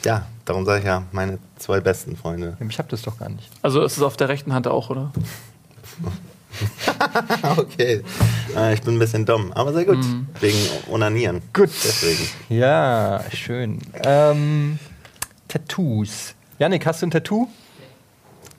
[0.02, 2.56] Ja, darum sage ich ja, meine zwei besten Freunde.
[2.66, 3.50] Ich hab das doch gar nicht.
[3.60, 5.12] Also ist es auf der rechten Hand auch, oder?
[7.58, 8.02] okay,
[8.56, 9.98] äh, ich bin ein bisschen dumm, aber sehr gut.
[9.98, 10.26] Mhm.
[10.40, 10.58] Wegen
[10.90, 11.42] Onanieren.
[11.52, 11.70] Gut.
[11.84, 12.28] Deswegen.
[12.48, 13.78] Ja, schön.
[14.04, 14.78] Ähm,
[15.48, 16.34] Tattoos.
[16.58, 17.48] Janik, hast du ein Tattoo?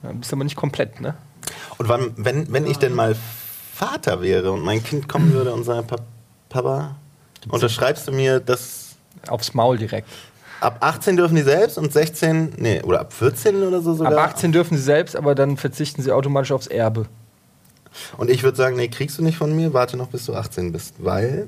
[0.02, 1.14] Ja, bist aber nicht komplett, ne?
[1.78, 3.16] Und wann, wenn, wenn ich denn mal
[3.74, 5.96] Vater wäre und mein Kind kommen würde und sagen, "Pa-
[6.48, 6.94] Papa,
[7.48, 8.94] unterschreibst du mir, dass
[9.28, 10.08] Aufs Maul direkt.
[10.60, 14.12] ab 18 dürfen die selbst und 16, nee, oder ab 14 oder so sogar?
[14.12, 17.06] Ab 18 dürfen sie selbst, aber dann verzichten sie automatisch aufs Erbe.
[18.16, 20.72] Und ich würde sagen, nee, kriegst du nicht von mir, warte noch, bis du 18
[20.72, 21.46] bist, weil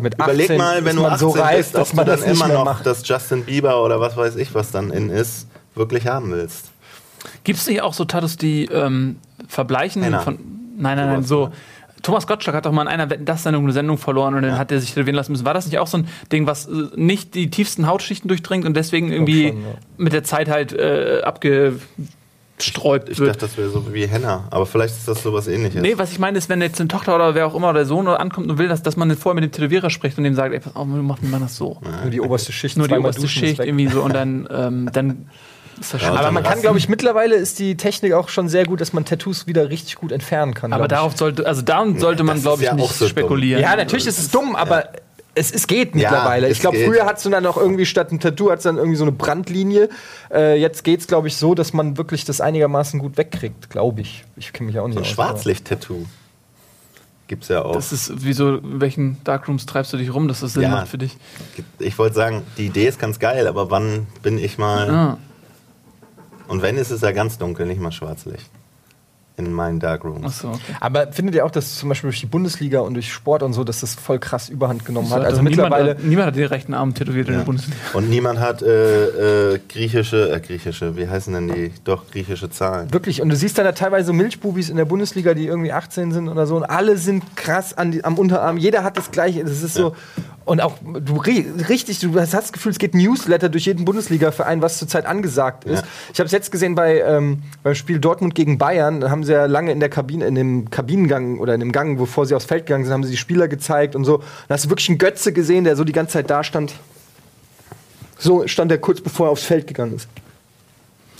[0.00, 2.22] Mit Überleg mal, wenn ist du man 18 so reif, bist, dass man du das
[2.22, 2.86] immer noch macht.
[2.86, 6.70] das Justin Bieber oder was weiß ich, was dann in ist, wirklich haben willst.
[7.44, 9.16] Gibt es nicht auch so Tattoos, die ähm,
[9.48, 10.20] verbleichen Henna.
[10.20, 10.38] von.
[10.76, 11.50] Nein, nein, nein, so.
[12.02, 14.56] Thomas Gottschalk hat doch mal in einer Wetten das Sendung eine Sendung verloren und dann
[14.56, 15.44] hat er sich tätowieren lassen müssen.
[15.44, 18.74] War das nicht auch so ein Ding, was äh, nicht die tiefsten Hautschichten durchdringt und
[18.74, 19.68] deswegen irgendwie schon, ja.
[19.98, 21.20] mit der Zeit halt äh,
[22.60, 23.30] abgesträubt Ich wird?
[23.30, 25.80] dachte, das wäre so wie Henna, aber vielleicht ist das sowas ähnliches.
[25.80, 27.86] Nee, was ich meine ist, wenn jetzt eine Tochter oder wer auch immer oder der
[27.86, 30.34] Sohn oder ankommt und will, dass, dass man vorher mit dem Tätowierer spricht und dem
[30.34, 31.78] sagt, ey, pass auf, wir machen das so.
[32.02, 35.26] Nur die oberste Schicht, Nur die oberste Schicht irgendwie so und dann, ähm, dann
[35.80, 36.18] ist das Ja, schon.
[36.18, 39.04] Aber man kann, glaube ich, mittlerweile ist die Technik auch schon sehr gut, dass man
[39.04, 40.72] Tattoos wieder richtig gut entfernen kann.
[40.72, 40.88] aber ich.
[40.90, 43.10] darauf sollte, also darum sollte man, das glaube ich, ja nicht auch so dumm.
[43.10, 43.62] spekulieren.
[43.62, 44.90] Ja, natürlich ist es dumm, aber
[45.40, 46.46] es, es geht Ja, mittlerweile.
[46.46, 48.96] es ich glaube, früher hat es dann auch irgendwie statt ein Tattoo hat dann irgendwie
[48.96, 49.88] so eine Brandlinie.
[50.32, 54.02] Äh, jetzt geht es, glaube ich, so, dass man wirklich das einigermaßen gut wegkriegt, glaube
[54.02, 54.24] ich.
[54.36, 55.10] Ich kenne mich auch nicht So ein aus.
[55.10, 56.04] Schwarzlicht-Tattoo.
[57.28, 57.72] Gibt's ja auch.
[57.74, 60.70] Das ist, wieso, in welchen Darkrooms treibst du dich rum, dass das Sinn Ja.
[60.70, 61.16] macht für dich?
[61.78, 64.90] Ich wollte sagen, die Idee ist ganz geil, aber wann bin ich mal.
[64.90, 65.18] Ah.
[66.48, 68.50] Und wenn, ist es ja ganz dunkel, nicht mal Schwarzlicht.
[69.46, 70.24] In meinen Darkrooms.
[70.24, 70.60] Achso, okay.
[70.80, 73.64] Aber findet ihr auch, dass zum Beispiel durch die Bundesliga und durch Sport und so,
[73.64, 75.24] dass das voll krass Überhand genommen So hat?
[75.24, 75.94] Also doch mittlerweile.
[75.94, 77.38] Niemand, niemand hat den rechten Arm tätowiert in Ja.
[77.40, 77.76] der Bundesliga.
[77.94, 81.72] Und niemand hat äh, äh, griechische, äh, griechische, wie heißen denn die?
[81.84, 82.92] Doch, griechische Zahlen.
[82.92, 86.12] Wirklich, und du siehst dann da teilweise so Milchbubis in der Bundesliga, die irgendwie 18
[86.12, 88.56] sind oder so, und alle sind krass an die, am Unterarm.
[88.56, 89.42] Jeder hat das gleiche.
[89.44, 89.94] Das ist so.
[90.46, 94.62] Und auch du ri- richtig, du hast das Gefühl, es geht Newsletter durch jeden Bundesliga-Verein,
[94.62, 95.80] was zurzeit angesagt ist.
[95.82, 95.88] Ja.
[96.12, 99.00] Ich habe es jetzt gesehen bei ähm, beim Spiel Dortmund gegen Bayern.
[99.00, 101.98] Da haben sie ja lange in der Kabine, in dem Kabinengang oder in dem Gang,
[101.98, 104.18] bevor sie aufs Feld gegangen sind, haben sie die Spieler gezeigt und so.
[104.48, 106.72] Da hast du wirklich einen Götze gesehen, der so die ganze Zeit da stand.
[108.18, 110.08] So stand er kurz bevor er aufs Feld gegangen ist.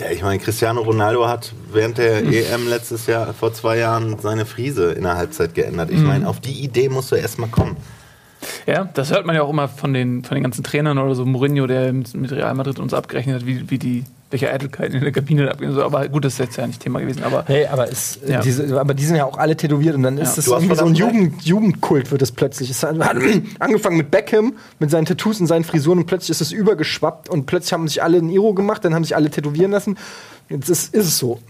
[0.01, 4.47] Ja, ich meine, Cristiano Ronaldo hat während der EM letztes Jahr, vor zwei Jahren, seine
[4.47, 5.91] Frise in der Halbzeit geändert.
[5.91, 7.77] Ich meine, auf die Idee musst du erstmal kommen.
[8.66, 11.24] Ja, das hört man ja auch immer von den, von den ganzen Trainern oder so.
[11.26, 15.03] Mourinho, der mit, mit Real Madrid uns abgerechnet hat, wie, wie die, welche Eitelkeiten in
[15.03, 15.72] der Kabine da abgehen.
[15.74, 17.22] So, aber gut, das ist jetzt ja nicht Thema gewesen.
[17.24, 18.40] Aber Nee, aber, es, Ja.
[18.40, 20.37] diese, aber die sind ja auch alle tätowiert und dann ist Ja.
[20.37, 20.94] das Du irgendwie so ein.
[20.94, 22.70] Jugend, Jugendkult wird es plötzlich.
[22.70, 23.16] Es hat hat
[23.59, 27.46] angefangen mit Beckham, mit seinen Tattoos und seinen Frisuren und plötzlich ist es übergeschwappt und
[27.46, 29.98] plötzlich haben sich alle ein Iro gemacht, dann haben sich alle tätowieren lassen.
[30.48, 31.40] Jetzt ist, ist es so.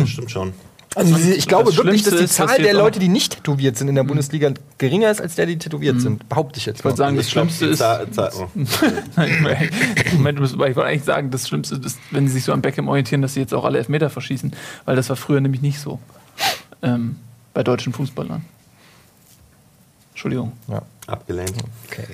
[0.00, 0.52] Das stimmt schon.
[0.96, 3.88] Also diese, ich glaube das wirklich, dass die Zahl der Leute, die nicht tätowiert sind
[3.88, 6.26] in der Bundesliga, geringer ist als der, die tätowiert sind.
[6.30, 7.82] Behaupte ich jetzt ich wollte sagen, Und das Schlimmste ist.
[10.14, 13.20] Moment, ich wollte eigentlich sagen, das Schlimmste ist, wenn sie sich so am Beckham orientieren,
[13.20, 14.56] dass sie jetzt auch alle Elfmeter verschießen.
[14.86, 16.00] Weil das war früher nämlich nicht so.
[16.80, 17.16] Ähm,
[17.52, 18.42] bei deutschen Fußballern.
[20.12, 20.52] Entschuldigung.
[20.68, 20.80] Ja.
[21.06, 21.52] Abgelehnt.
[21.88, 22.06] Okay.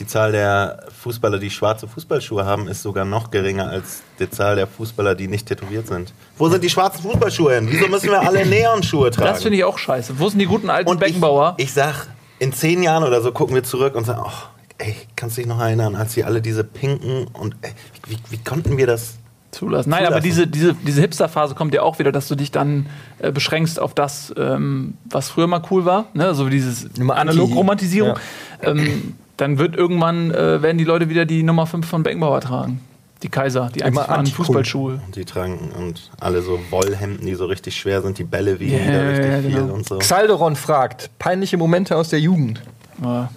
[0.00, 4.56] Die Zahl der Fußballer, die schwarze Fußballschuhe haben, ist sogar noch geringer als die Zahl
[4.56, 6.12] der Fußballer, die nicht tätowiert sind.
[6.36, 7.68] Wo sind die schwarzen Fußballschuhe hin?
[7.70, 9.30] Wieso müssen wir alle Neonschuhe tragen?
[9.30, 10.18] Das finde ich auch scheiße.
[10.18, 11.54] Wo sind die guten alten Und Beckenbauer?
[11.56, 12.08] Ich, ich sag,
[12.40, 14.32] in zehn Jahren oder so gucken wir zurück und sagen, oh,
[14.78, 17.72] ey, kannst du dich noch erinnern, als sie alle diese pinken und ey,
[18.06, 19.14] wie, wie konnten wir das?
[19.50, 19.88] Zulassen.
[19.88, 20.52] Nein, aber diese, Zulassen.
[20.52, 22.86] diese, diese Hipster-Phase kommt ja auch wieder, dass du dich dann
[23.18, 26.06] äh, beschränkst auf das, ähm, was früher mal cool war.
[26.12, 26.34] Ne?
[26.34, 28.18] So wie dieses Analog-Romantisierung.
[28.62, 32.80] Ähm, dann wird irgendwann, äh, werden die Leute wieder die Nummer 5 von Beckenbauer tragen.
[33.22, 34.44] Die Kaiser, die Immer einzig anti-cool.
[34.46, 35.00] Fußballschuhe.
[35.04, 38.78] Und die tragen und alle so Wollhemden, die so richtig schwer sind, die Bälle wiegen
[38.78, 39.74] Ja, wieder richtig ja, viel genau.
[39.74, 39.98] und so.
[39.98, 42.62] Xalderon fragt, peinliche Momente aus der Jugend.
[43.02, 43.28] Ja.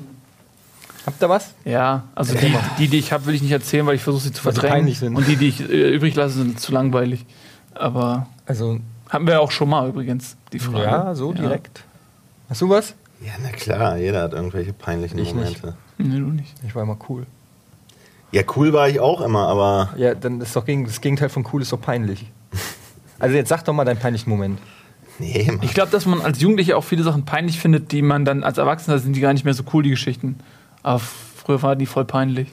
[1.08, 1.54] Habt ihr was?
[1.66, 4.32] Ja, also die, die, die ich habe, will ich nicht erzählen, weil ich versuche sie
[4.34, 4.74] zu verdrängen.
[4.76, 5.16] peinlich sind.
[5.16, 7.26] Und die, die ich äh, übrig lasse, sind zu langweilig.
[7.74, 10.84] Aber Also, hatten wir auch schon mal übrigens, die Frage.
[10.84, 11.84] ja, so direkt.
[12.50, 12.94] Hast du was?
[13.26, 15.60] Ja, na klar, jeder hat irgendwelche peinlichen Ich nicht.
[16.10, 16.54] Nee, du nicht.
[16.66, 17.26] Ich war immer cool.
[18.32, 21.46] Ja, cool war ich auch immer, aber Ja, dann ist doch gegen, das Gegenteil von
[21.52, 22.32] cool ist doch peinlich.
[23.20, 24.60] Also jetzt sag doch mal deinen peinlichen Moment.
[25.20, 25.60] nee, Mann.
[25.62, 28.58] Ich glaube, dass man als Jugendlicher auch viele Sachen peinlich findet, die man dann als
[28.58, 30.40] Erwachsener sind die gar nicht mehr so cool, die Geschichten.
[30.82, 32.48] Aber früher waren die voll peinlich.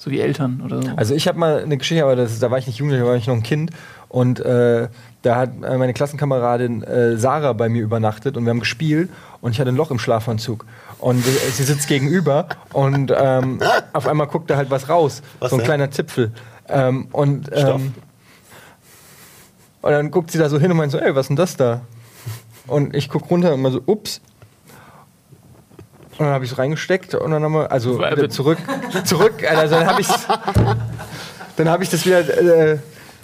[0.00, 0.90] So wie Eltern oder so.
[0.94, 3.16] Also ich habe mal eine Geschichte, aber das, da war ich nicht jugendlich, da war
[3.16, 3.72] ich noch ein Kind.
[4.08, 4.88] Und äh,
[5.22, 9.52] da hat äh, meine Klassenkameradin äh, Sarah bei mir übernachtet und wir haben gespielt und
[9.52, 10.64] ich hatte ein Loch im Schlafanzug.
[10.98, 13.60] Und sie sitzt gegenüber und ähm,
[13.92, 15.22] auf einmal guckt da halt was raus.
[15.38, 15.66] Was so ein denn?
[15.66, 16.32] kleiner Zipfel.
[16.68, 17.80] Ähm, und, Stoff?
[17.80, 17.94] ähm,
[19.80, 21.56] und dann guckt sie da so hin und meint so, ey, was ist denn das
[21.56, 21.82] da?
[22.66, 24.20] Und ich guck runter und mal so, ups.
[26.18, 28.58] Und dann habe ich es reingesteckt und dann haben wir, also wieder zurück,
[29.04, 30.08] zurück, also dann habe ich
[31.56, 32.78] dann habe ich das wieder äh,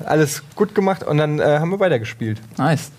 [0.05, 2.41] alles gut gemacht und dann äh, haben wir weitergespielt.
[2.57, 2.93] nice.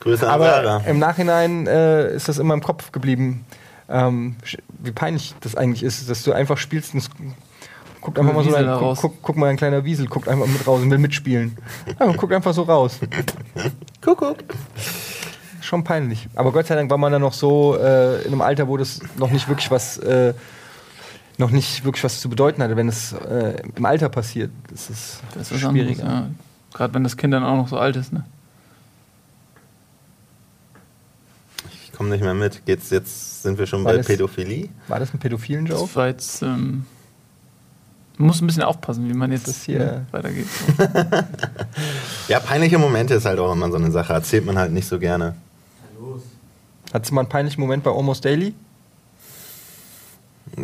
[0.00, 0.82] Grüße an Aber Sarah.
[0.86, 3.44] im Nachhinein äh, ist das immer im Kopf geblieben,
[3.88, 4.36] ähm,
[4.80, 7.08] wie peinlich das eigentlich ist, dass du einfach spielst und
[8.00, 10.46] guckt einfach mal so rein, da guck, guck, guck mal, ein kleiner Wiesel guckt einfach
[10.46, 11.56] mit raus und will mitspielen.
[11.98, 12.98] Ja, und guckt einfach so raus.
[14.02, 14.38] Kuckuck.
[15.60, 16.28] Schon peinlich.
[16.36, 19.00] Aber Gott sei Dank war man dann noch so äh, in einem Alter, wo das
[19.16, 20.34] noch nicht wirklich was äh,
[21.38, 24.50] noch nicht wirklich was zu bedeuten hatte, wenn es äh, im Alter passiert.
[24.70, 25.70] Das ist, Das ist schwieriger.
[25.70, 26.04] schwieriger.
[26.04, 26.26] Ja.
[26.72, 28.12] Gerade wenn das Kind dann auch noch so alt ist.
[28.12, 28.24] Ne?
[31.96, 32.64] Komme nicht mehr mit.
[32.66, 34.68] Geht's jetzt, sind wir schon War bei das- Pädophilie?
[34.88, 35.80] War das ein pädophilen Joke?
[35.82, 36.42] Das war jetzt.
[36.42, 36.84] Ähm,
[38.18, 40.46] man muss ein bisschen aufpassen, wie man jetzt Das hier- ne, weitergeht.
[42.28, 44.12] Ja, peinliche Momente ist halt auch immer so eine Sache.
[44.12, 45.34] Erzählt man halt nicht so gerne.
[46.92, 48.54] Hattest du mal einen peinlichen Moment bei Almost Daily?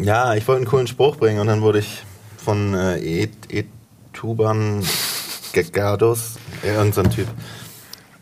[0.01, 2.05] Ja, ich wollte einen coolen Spruch bringen und dann wurde ich
[2.39, 3.67] von äh, Et Et
[4.13, 4.83] Tuban
[5.53, 7.27] Gegardos, irgend so ein Typ.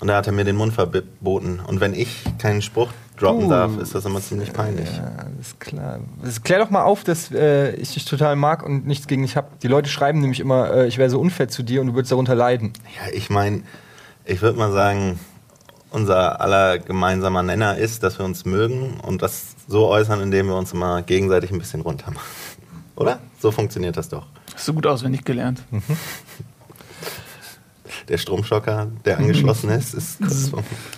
[0.01, 1.61] Und da hat er mir den Mund verboten.
[1.67, 3.51] Und wenn ich keinen Spruch droppen Uh.
[3.51, 4.89] darf, ist das immer ziemlich peinlich.
[4.91, 6.01] Ja, das ist klar.
[6.23, 9.37] Das, klär doch mal auf, dass äh, ich dich total mag und nichts gegen dich
[9.37, 9.61] hab.
[9.61, 12.13] Die Leute schreiben nämlich immer, äh, ich wäre so unfair zu dir und du würdest
[12.13, 12.73] darunter leiden.
[12.97, 13.63] Ja, ich meine,
[14.25, 15.21] ich würde mal sagen,
[15.91, 20.57] unser aller gemeinsamer Nenner ist, dass wir uns mögen und das so äußern, indem wir
[20.57, 22.29] uns immer gegenseitig ein bisschen runter machen.
[22.97, 23.19] Oder?
[23.39, 24.27] So funktioniert das doch.
[24.55, 25.63] Hast du gut auswendig gelernt.
[28.09, 30.51] Der Stromschocker, der angeschlossen ist, ist kurz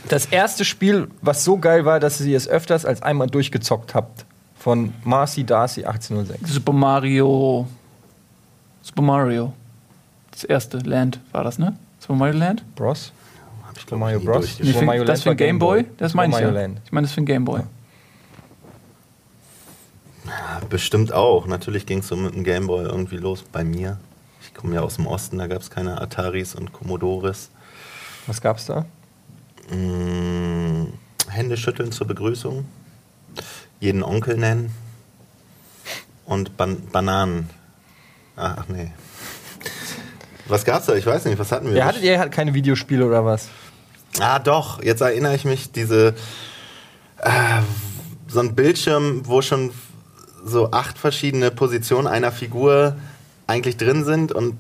[0.09, 4.25] Das erste Spiel, was so geil war, dass ihr es öfters als einmal durchgezockt habt.
[4.57, 6.53] Von Marcy Darcy 1806.
[6.53, 7.67] Super Mario.
[8.81, 9.53] Super Mario.
[10.31, 11.77] Das erste Land war das, ne?
[11.99, 12.65] Super Mario Land?
[12.77, 13.13] Bros?
[13.67, 14.57] hab ich, Super Mario Bros.
[14.57, 15.85] Super für, Mario das Land für war ein Game Boy?
[15.99, 16.51] Das meine ich ja.
[16.51, 16.81] Land.
[16.85, 17.63] Ich meine das für ein Game Boy.
[20.69, 21.47] Bestimmt auch.
[21.47, 23.99] Natürlich ging es so mit dem Gameboy irgendwie los bei mir.
[24.63, 27.51] Komme ja aus dem Osten, da gab es keine Ataris und Commodores.
[28.29, 28.87] Was gab's da?
[29.75, 30.85] Mm,
[31.29, 32.65] Hände schütteln zur Begrüßung.
[33.81, 34.73] Jeden Onkel nennen.
[36.27, 37.51] Und Ban Bananen.
[38.37, 38.93] Ach nee.
[40.47, 40.95] Was gab's da?
[40.95, 41.79] Ich weiß nicht, was hatten wir?
[41.79, 43.49] Ja, hattet ihr halt keine Videospiele oder was?
[44.21, 46.15] Ah, doch, jetzt erinnere ich mich, diese.
[47.19, 47.63] Äh,
[48.29, 49.73] so ein Bildschirm, wo schon
[50.45, 52.95] so acht verschiedene Positionen einer Figur
[53.53, 54.57] eigentlich drin sind und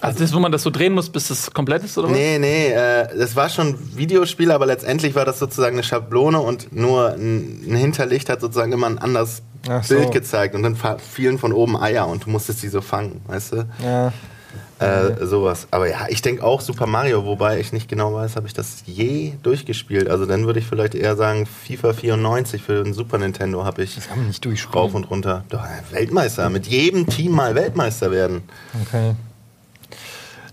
[0.00, 2.16] Also das, wo man das so drehen muss, bis das komplett ist, oder was?
[2.16, 6.72] Nee, nee, äh, das war schon Videospiel, aber letztendlich war das sozusagen eine Schablone und
[6.72, 9.42] nur ein, ein Hinterlicht hat sozusagen immer ein anderes
[9.82, 9.94] so.
[9.94, 13.52] Bild gezeigt und dann fielen von oben Eier und du musstest die so fangen, weißt
[13.52, 13.66] du?
[13.82, 14.12] Ja.
[14.84, 15.66] Äh, sowas.
[15.70, 18.82] Aber ja, ich denke auch Super Mario, wobei ich nicht genau weiß, habe ich das
[18.86, 20.08] je durchgespielt.
[20.08, 23.94] Also dann würde ich vielleicht eher sagen, FIFA 94 für den Super Nintendo habe ich
[23.94, 24.78] Das kann man nicht durchspielen.
[24.78, 25.44] rauf und runter.
[25.48, 28.42] Doch, Weltmeister, mit jedem Team mal Weltmeister werden.
[28.86, 29.14] Okay.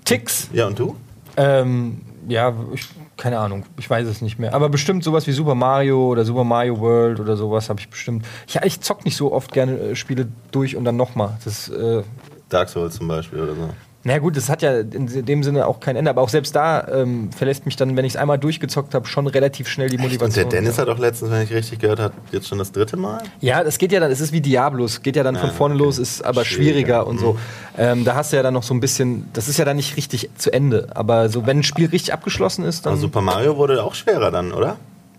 [0.06, 0.50] Ticks.
[0.54, 0.96] Ja, und du?
[1.38, 4.54] Ähm, ja, ich, keine Ahnung, ich weiß es nicht mehr.
[4.54, 8.26] Aber bestimmt sowas wie Super Mario oder Super Mario World oder sowas habe ich bestimmt.
[8.48, 11.38] Ich, ich zock nicht so oft gerne äh, Spiele durch und dann nochmal.
[11.44, 12.04] Das, äh,
[12.50, 13.70] Dark Souls zum Beispiel oder so.
[14.04, 16.10] Na gut, das hat ja in dem Sinne auch kein Ende.
[16.10, 19.28] Aber auch selbst da ähm, verlässt mich dann, wenn ich es einmal durchgezockt habe, schon
[19.28, 20.50] relativ schnell die Und Motivation.
[20.50, 23.22] der Dennis hat doch letztens, wenn ich richtig gehört habe, jetzt schon das dritte Mal?
[23.42, 25.54] Ja, das geht ja dann, es ist wie Diablo, es geht ja dann von Ja,
[25.56, 25.84] vorne okay.
[25.84, 26.72] los, ist aber Schwieriger.
[27.04, 27.38] schwieriger und so.
[27.78, 29.96] Ähm, da hast du ja dann noch so ein bisschen, das ist ja dann nicht
[29.98, 30.88] richtig zu Ende.
[30.96, 34.32] Aber so, wenn ein Spiel richtig abgeschlossen ist, dann Aber Super Mario wurde auch schwerer
[34.32, 34.78] dann, oder?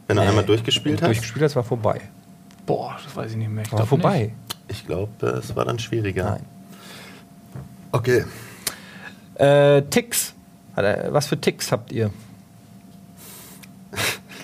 [0.08, 0.28] Wenn du Nee.
[0.28, 1.06] einmal durchgespielt hast?
[1.06, 2.00] durchgespielt hast, war vorbei.
[2.66, 3.62] Boah, das weiß ich nicht mehr.
[3.64, 4.32] Ich War vorbei.
[4.68, 4.80] Nicht.
[4.80, 6.24] Ich glaube, es war dann schwieriger.
[6.24, 6.42] Nein.
[7.92, 8.24] Okay.
[9.34, 10.34] Äh, Ticks.
[10.74, 12.10] Was für Ticks habt ihr?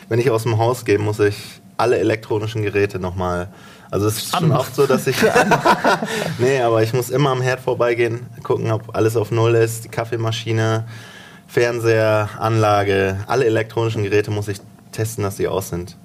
[0.09, 1.37] Wenn ich aus dem Haus gehe, muss ich
[1.77, 3.49] alle elektronischen Geräte nochmal.
[3.91, 5.17] Also es ist schon oft so, dass ich.
[6.39, 9.89] nee, aber ich muss immer am Herd vorbeigehen, gucken, ob alles auf Null ist, die
[9.89, 10.85] Kaffeemaschine,
[11.47, 14.59] Fernseher, Anlage, alle elektronischen Geräte muss ich
[14.93, 15.97] testen, dass sie aus sind.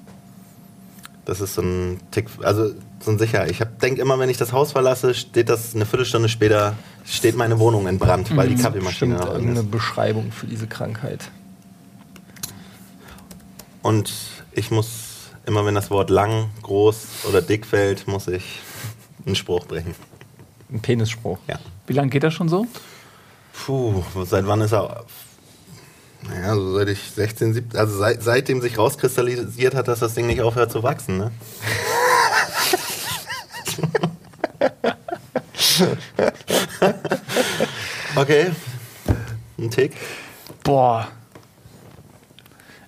[1.26, 2.72] Das ist so ein Tick, also
[3.04, 3.50] so ein Sicher.
[3.50, 7.60] Ich denke immer, wenn ich das Haus verlasse, steht das eine Viertelstunde später, steht meine
[7.60, 9.72] Wohnung in Brand, weil die Kaffeemaschine Bestimmt noch ist.
[9.72, 11.30] Beschreibung für diese Krankheit.
[13.82, 14.14] Und
[14.54, 18.62] ich muss immer, wenn das Wort lang, groß oder dick fällt, muss ich
[19.26, 19.96] einen Spruch bringen.
[20.72, 21.38] Ein Penisspruch.
[21.48, 21.60] Ja.
[21.88, 22.66] Wie lange geht das schon so?
[23.66, 25.06] Puh, seit wann ist er?
[26.22, 30.26] Naja, so seit ich 16, 17, also seit, seitdem sich rauskristallisiert hat, dass das Ding
[30.26, 31.32] nicht aufhört zu wachsen, ne?
[38.16, 38.52] okay.
[39.58, 39.94] Ein Tick.
[40.64, 41.08] Boah.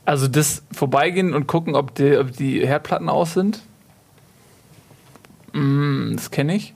[0.06, 3.62] Also das Vorbeigehen und gucken, ob die, ob die Herdplatten aus sind.
[5.54, 6.74] Mm, das kenne ich.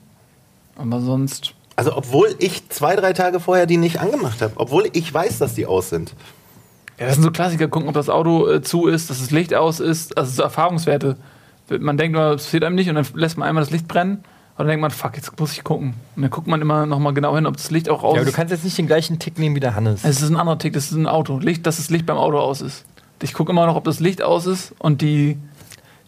[0.76, 1.54] Aber sonst.
[1.76, 5.54] Also, obwohl ich zwei, drei Tage vorher die nicht angemacht habe, obwohl ich weiß, dass
[5.54, 6.14] die aus sind.
[6.98, 7.68] Ja, das sind so Klassiker.
[7.68, 10.18] Gucken, ob das Auto äh, zu ist, dass das Licht aus ist.
[10.18, 11.16] Also so Erfahrungswerte.
[11.78, 14.16] Man denkt nur, es passiert einem nicht und dann lässt man einmal das Licht brennen.
[14.16, 15.94] Und dann denkt man, fuck, jetzt muss ich gucken.
[16.16, 18.20] Und dann guckt man immer noch mal genau hin, ob das Licht auch aus Ja,
[18.20, 18.36] aber du ist.
[18.36, 20.04] kannst jetzt nicht den gleichen Tick nehmen wie der Hannes.
[20.04, 21.38] Es ist ein anderer Tick, das ist ein Auto.
[21.38, 22.84] Licht, dass das Licht beim Auto aus ist.
[23.22, 25.38] Ich gucke immer noch, ob das Licht aus ist und die.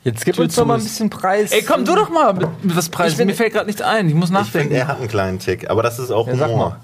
[0.04, 0.84] Jetzt gib Tür uns doch mal ein ist.
[0.86, 1.52] bisschen Preis.
[1.52, 3.18] Ey, komm du doch mal mit, mit was Preis.
[3.18, 4.08] Ich Mir fällt gerade nichts ein.
[4.08, 4.74] Ich muss Ich finde, nachdenken.
[4.74, 6.76] er hat einen kleinen Tick, aber das ist auch Ja, sag Humor.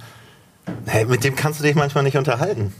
[0.86, 2.72] Hey, mit dem kannst du dich manchmal nicht unterhalten,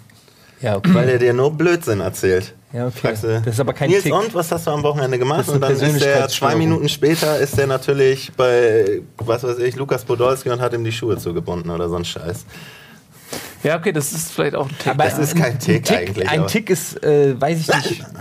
[0.61, 0.95] Ja, okay.
[0.95, 2.55] weil er dir nur Blödsinn erzählt.
[2.73, 2.99] Ja, okay.
[3.01, 4.13] Fragst du, Das ist aber kein Nils, Tick.
[4.15, 5.41] und was hast du am Wochenende gemacht?
[5.41, 6.55] Das Und dann ist der zwei.
[6.55, 10.93] Minuten später ist der natürlich bei, was weiß ich, Lukas Podolski und hat ihm die
[10.93, 12.45] Schuhe zugebunden oder so ein Scheiß.
[13.63, 14.87] Ja, okay, das ist vielleicht auch ein Tick.
[14.89, 18.05] Aber Das ist kein Tick eigentlich, Ein aber- Tick ist, äh, weiß ich nicht.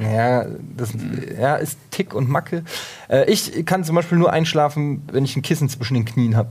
[0.00, 0.90] Ja, das
[1.36, 2.62] ja, ist Tick und Macke.
[3.08, 6.50] Äh, ich kann zum Beispiel nur einschlafen, wenn ich ein Kissen zwischen den Knien habe.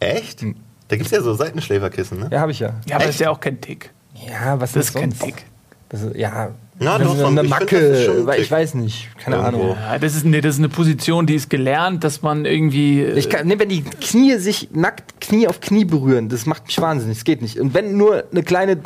[0.00, 0.40] Echt?
[0.42, 2.30] Da gibt es ja so Seitenschläferkissen, ne?
[2.32, 2.68] Ja, habe ich ja.
[2.86, 3.14] Ja, aber das Echt?
[3.16, 3.90] ist ja auch kein Tick.
[4.26, 5.22] Ja, was Das ist ist kein sonst?
[5.22, 5.44] Tick.
[5.90, 9.08] Das ist, ja, Na, das doch, ist eine ich find, Macke, weil ich weiß nicht,
[9.18, 9.62] keine Irgendwo.
[9.62, 9.76] Ahnung.
[9.80, 13.02] Ja, das, ist, nee, das ist eine Position, die ist gelernt, dass man irgendwie.
[13.04, 16.80] Ich kann, nee, wenn die Knie sich nackt Knie auf Knie berühren, das macht mich
[16.80, 17.18] wahnsinnig.
[17.18, 17.58] Das geht nicht.
[17.58, 18.78] Und wenn nur eine kleine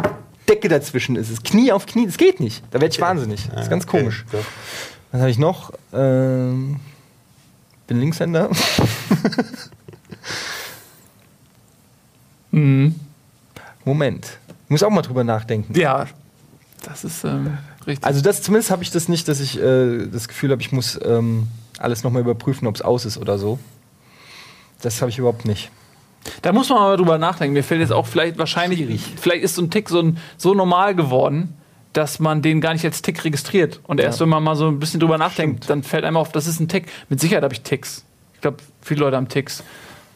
[0.48, 2.62] Decke dazwischen ist, ist Knie auf Knie, das geht nicht.
[2.70, 3.48] Da werde ich wahnsinnig.
[3.54, 4.24] Das ist ganz Okay, komisch.
[4.32, 4.38] doch.
[5.12, 5.72] Was habe ich noch?
[5.92, 6.80] Ähm,
[7.86, 8.48] bin Linkshänder.
[12.50, 12.94] Mhm.
[13.84, 14.38] Moment.
[14.66, 15.72] Ich muss auch mal drüber nachdenken.
[15.78, 16.06] Ja,
[16.84, 18.04] das ist ähm, richtig.
[18.04, 20.98] Also das zumindest habe ich das nicht, dass ich äh, das Gefühl habe, ich muss
[21.04, 23.58] ähm, alles nochmal überprüfen, ob es aus ist oder so.
[24.80, 25.70] Das habe ich überhaupt nicht.
[26.42, 27.54] Da muss man mal drüber nachdenken.
[27.54, 30.94] Mir fällt jetzt auch vielleicht wahrscheinlich, vielleicht ist so ein Tick so, ein, so normal
[30.94, 31.56] geworden,
[31.92, 33.80] dass man den gar nicht als Tick registriert.
[33.84, 36.46] Und erst wenn man mal so ein bisschen drüber nachdenkt, dann fällt einem auf, das
[36.46, 36.86] ist ein Tick.
[37.08, 38.04] Mit Sicherheit habe ich Ticks.
[38.34, 39.62] Ich glaube, viele Leute haben Ticks.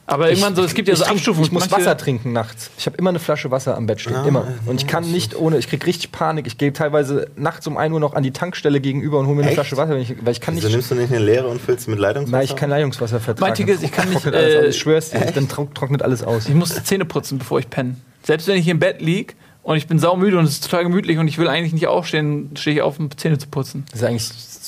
[0.09, 1.47] Aber irgendwann so, es gibt ja so trink- Abstufungen.
[1.47, 2.71] Ich muss Manche- Wasser trinken nachts.
[2.79, 4.25] Ich habe immer eine Flasche Wasser am Bett stehen.
[4.25, 4.47] immer.
[4.67, 6.47] Und ich kann nicht ohne, ich krieg richtig Panik.
[6.47, 9.43] Ich gehe teilweise nachts um 1 Uhr noch an die Tankstelle gegenüber und hole mir
[9.43, 9.57] eine Echt?
[9.57, 10.75] Flasche Wasser, weil ich, weil ich kann Wieso nicht.
[10.75, 12.37] nimmst du nicht eine leere und füllst sie mit Leitungswasser?
[12.39, 13.41] Weil ich kein Leitungswasser vertrage.
[13.51, 14.69] Mein Tick ist, ich kann nicht, äh.
[14.69, 16.49] Ich schwör's dir, dann trock- trocknet alles aus.
[16.49, 17.97] Ich muss Zähne putzen, bevor ich penne.
[18.23, 21.19] Selbst wenn ich im Bett liege und ich bin saumüde und es ist total gemütlich
[21.19, 23.85] und ich will eigentlich nicht aufstehen, stehe ich auf, um Zähne zu putzen.
[23.91, 24.23] Das ist eigentlich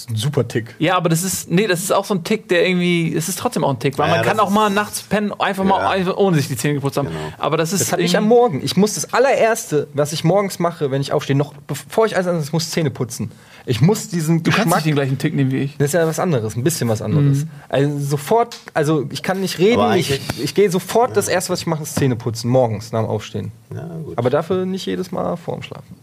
[0.09, 0.75] ein super Tick.
[0.79, 3.39] Ja, aber das ist, nee, das ist auch so ein Tick, der irgendwie, es ist
[3.39, 5.91] trotzdem auch ein Tick, weil Ja, man kann auch mal nachts pennen, einfach mal, Ja.
[5.91, 7.09] einfach, ohne sich die Zähne geputzt haben.
[7.09, 7.19] Genau.
[7.39, 8.61] Aber das ist Das habe ich am Morgen.
[8.65, 12.27] Ich muss das allererste, was ich morgens mache, wenn ich aufstehe, noch bevor ich alles
[12.27, 13.31] anderes muss, Zähne putzen.
[13.67, 14.77] Ich muss diesen Du kannst Geschmack.
[14.79, 15.77] nicht den gleichen Tick nehmen wie ich.
[15.77, 17.45] Das ist ja was anderes, ein bisschen was anderes.
[17.69, 21.67] Also sofort, also ich kann nicht reden, ich, ich gehe sofort, das erste, was ich
[21.67, 23.53] mache, ist Zähne putzen, morgens nach dem Aufstehen.
[23.75, 23.91] Ja.
[24.17, 25.97] Aber dafür nicht jedes Mal vorm Schlafen.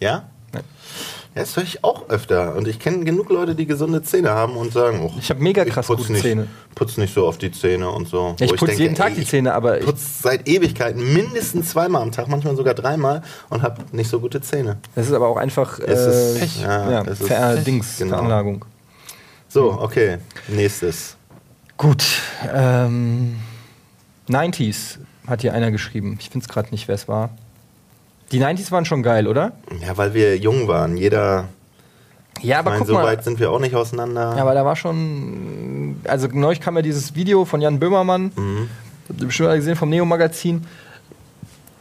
[0.00, 0.24] ja?
[1.34, 2.56] Ja, das höre ich auch öfter.
[2.56, 5.64] Und ich kenne genug Leute, die gesunde Zähne haben und sagen, oh, Ich hab mega
[5.64, 6.48] krass putz gute nicht, Zähne.
[6.74, 8.34] Putz nicht so auf die Zähne und so.
[8.40, 12.02] Ja, ich putze jeden Tag ey, die Zähne, aber ich, putz seit Ewigkeiten mindestens zweimal
[12.02, 14.78] am Tag, manchmal sogar dreimal und habe nicht so gute Zähne.
[14.94, 16.62] das ist aber auch einfach Es ist- äh, Pech.
[16.62, 18.16] ja, ja, es ist- Ver Dings, Genau.
[18.16, 18.64] Veranlagung.
[19.48, 20.18] So, okay.
[20.48, 21.16] Nächstes.
[21.76, 22.04] Gut.
[22.52, 23.36] Ähm,
[24.28, 26.16] 90s hat hier einer geschrieben.
[26.20, 27.30] Ich finde es gerade nicht, wer es war.
[28.32, 29.52] Die 90s waren schon geil, oder?
[29.80, 30.96] Ja, weil wir jung waren.
[30.96, 31.44] Jeder,
[32.40, 33.04] Ja, ich aber meine, guck so mal.
[33.04, 34.34] weit sind wir auch nicht auseinander.
[34.36, 35.96] Ja, aber da war schon.
[36.04, 38.32] Also neulich kam ja dieses Video von Jan Böhmermann.
[38.36, 38.68] Mhm.
[39.08, 40.64] Habt ihr bestimmt alle gesehen vom Neo-Magazin.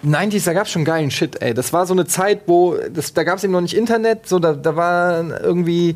[0.05, 1.53] 90s, da gab es schon geilen Shit, ey.
[1.53, 2.75] Das war so eine Zeit, wo.
[2.93, 5.95] Das, da gab es eben noch nicht Internet, so da, da war irgendwie.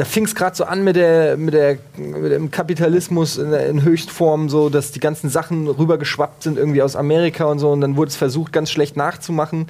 [0.00, 3.82] Da fing es gerade so an mit, der, mit, der, mit dem Kapitalismus in, in
[3.82, 7.70] Höchstform, so dass die ganzen Sachen rübergeschwappt sind irgendwie aus Amerika und so.
[7.70, 9.66] Und dann wurde es versucht, ganz schlecht nachzumachen.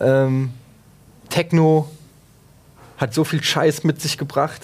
[0.00, 0.48] Ähm,
[1.28, 1.90] Techno
[2.96, 4.62] hat so viel Scheiß mit sich gebracht.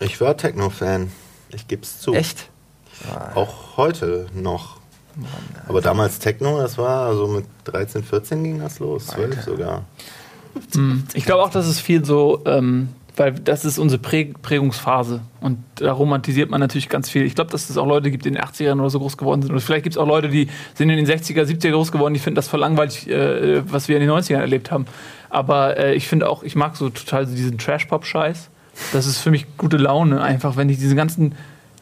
[0.00, 1.12] Ich war Techno-Fan.
[1.50, 2.14] Ich gebe es zu.
[2.14, 2.48] Echt?
[3.34, 4.78] Auch heute noch.
[5.68, 9.08] Aber damals Techno, das war so mit 13, 14 ging das los.
[9.08, 9.84] 12 sogar.
[11.12, 15.58] Ich glaube auch, dass es viel so, ähm, weil das ist unsere Prä Prägungsphase und
[15.76, 17.24] da romantisiert man natürlich ganz viel.
[17.24, 19.42] Ich glaube, dass es auch Leute gibt, die in den 80ern oder so groß geworden
[19.42, 19.50] sind.
[19.50, 22.20] Oder vielleicht gibt es auch Leute, die sind in den 60er, 70er groß geworden, die
[22.20, 24.86] finden das voll langweilig, äh, was wir in den 90ern erlebt haben.
[25.28, 28.48] Aber äh, ich finde auch, ich mag so total diesen Trash-Pop-Scheiß.
[28.92, 31.34] Das ist für mich gute Laune, einfach, wenn ich diesen ganzen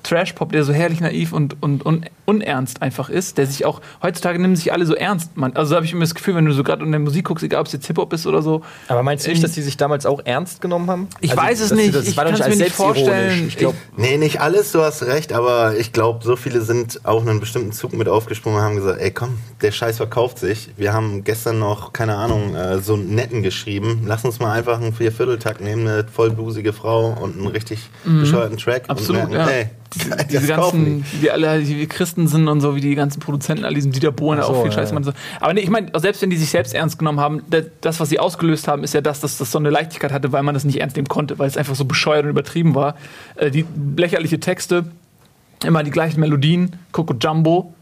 [0.02, 4.38] Trash-Pop, der so herrlich naiv und, und, und unernst einfach ist, der sich auch, heutzutage
[4.38, 5.36] nehmen sich alle so ernst.
[5.36, 7.42] Man, also habe ich immer das Gefühl, wenn du so gerade in der Musik guckst,
[7.44, 9.62] egal ob es jetzt Hip-Hop ist oder so, Aber meinst du nicht, Ähm, dass die
[9.62, 11.08] sich damals auch ernst genommen haben?
[11.20, 11.94] Ich Also, weiß es nicht.
[11.94, 13.02] Das Ich war doch kann's nicht als mir nicht selbstironisch.
[13.04, 13.48] vorstellen.
[13.48, 17.26] Ich glaube, Nee, nicht alles, du hast recht, aber ich glaube, so viele sind auf
[17.26, 20.70] einen bestimmten Zug mit aufgesprungen und haben gesagt, ey komm, der Scheiß verkauft sich.
[20.76, 24.04] Wir haben gestern noch, keine Ahnung, äh, so einen netten geschrieben.
[24.06, 28.84] Lass uns mal einfach einen Viervierteltakt nehmen, eine vollbusige Frau und einen richtig bescheuerten Track.
[28.84, 28.90] Mhm.
[28.90, 29.54] Absolut, und merken, ja.
[29.56, 33.20] ey, diese, diese ganzen, wie alle die wir Christen sind und so, wie die ganzen
[33.20, 35.02] Produzenten, all diesen Dieter Bohlen, so, auch viel Scheiß ja.
[35.02, 35.12] So.
[35.40, 38.08] Aber nee, ich meine, selbst wenn die sich selbst ernst genommen haben, da- das, was
[38.08, 40.64] sie ausgelöst haben, ist ja das, dass das so eine Leichtigkeit hatte, weil man das
[40.64, 42.94] nicht ernst nehmen konnte, weil es einfach so bescheuert und übertrieben war.
[43.36, 43.64] Äh, die
[43.96, 44.84] lächerliche Texte,
[45.64, 47.74] immer die gleichen Melodien, Coco Jumbo.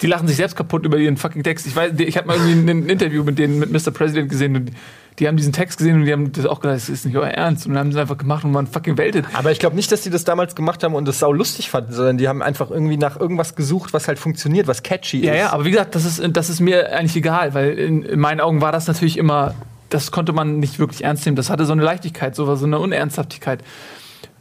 [0.00, 1.66] Die lachen sich selbst kaputt über ihren fucking Text.
[1.66, 3.90] Ich weiß, ich habe mal irgendwie ein Interview mit denen, mit Mr.
[3.90, 4.70] President gesehen und
[5.18, 7.28] die haben diesen Text gesehen und die haben das auch gedacht, das ist nicht euer
[7.28, 7.66] Ernst.
[7.66, 9.24] Und dann haben sie es einfach gemacht und waren fucking weltet.
[9.32, 11.92] aber ich glaube nicht, dass die das damals gemacht haben und das sau lustig fanden,
[11.92, 15.38] sondern die haben einfach irgendwie nach irgendwas gesucht, was halt funktioniert, was catchy Ja, ist.
[15.38, 18.40] ja, aber wie gesagt, das ist, das ist mir eigentlich egal, weil in, in meinen
[18.40, 19.54] Augen war das natürlich immer,
[19.88, 21.36] das konnte man nicht wirklich ernst nehmen.
[21.36, 23.60] Das hatte so eine Leichtigkeit, so, so eine Unernsthaftigkeit.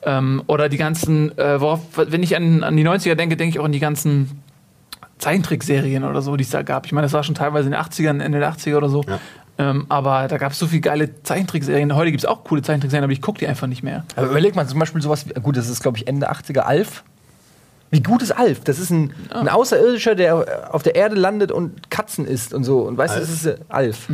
[0.04, 3.60] Ähm, oder die ganzen, äh, worauf, wenn ich an, an die 90er denke, denke ich
[3.60, 4.42] auch an die ganzen
[5.20, 6.86] Zeichentrickserien oder so, die es da gab.
[6.86, 9.04] Ich meine, das war schon teilweise in den 80ern, Ende der 80er oder so.
[9.08, 9.20] Ja.
[9.58, 11.96] Ähm, aber da gab es so viele geile Zeichentrickserien.
[11.96, 14.04] Heute gibt es auch coole Zeichentrickserien, aber ich gucke die einfach nicht mehr.
[14.16, 17.04] Aber überleg mal, zum Beispiel sowas wie, gut, das ist glaube ich Ende 80er, Alf.
[17.92, 18.62] Wie gut ist Alf?
[18.66, 22.80] Das ist ein, ein Außerirdischer, der auf der Erde landet und Katzen isst und so.
[22.80, 24.10] Und weißt du, das ist äh, Alf.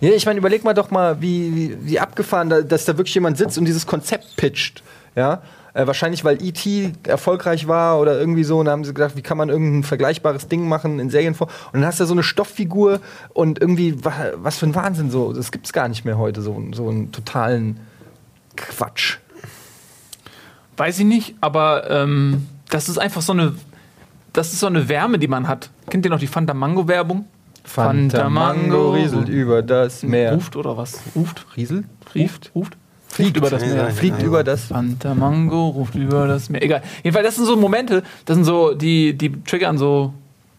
[0.00, 3.14] Ja, ich meine, überleg mal doch mal, wie, wie, wie abgefahren, da, dass da wirklich
[3.14, 4.82] jemand sitzt und dieses Konzept pitcht.
[5.14, 5.40] Ja.
[5.76, 6.92] Äh, wahrscheinlich, weil E.T.
[7.06, 8.58] erfolgreich war oder irgendwie so.
[8.60, 11.50] Und dann haben sie gedacht, wie kann man irgendein vergleichbares Ding machen in Serienform.
[11.66, 13.00] Und dann hast du so eine Stofffigur
[13.34, 15.34] und irgendwie, wa- was für ein Wahnsinn so.
[15.34, 17.78] Das gibt's gar nicht mehr heute, so, so einen totalen
[18.56, 19.18] Quatsch.
[20.78, 23.54] Weiß ich nicht, aber ähm, das ist einfach so eine.
[24.32, 25.70] Das ist so eine Wärme, die man hat.
[25.88, 27.26] Kennt ihr noch die Fanta Mango Werbung?
[27.64, 30.34] Fanta Mango rieselt über das Meer.
[30.34, 31.00] Ruft oder was?
[31.14, 31.46] Ruft?
[31.56, 31.84] Riesel?
[32.14, 32.50] Rieft?
[32.54, 32.76] Ruft?
[33.16, 33.74] Fliegt über das Meer.
[33.74, 34.26] ja, Fliegt ja.
[34.26, 34.66] über das.
[34.66, 36.62] Fanta Mango ruft über das Meer.
[36.62, 36.82] Egal.
[37.02, 40.12] Jedenfalls, das sind so Momente, das sind so, die, die triggern so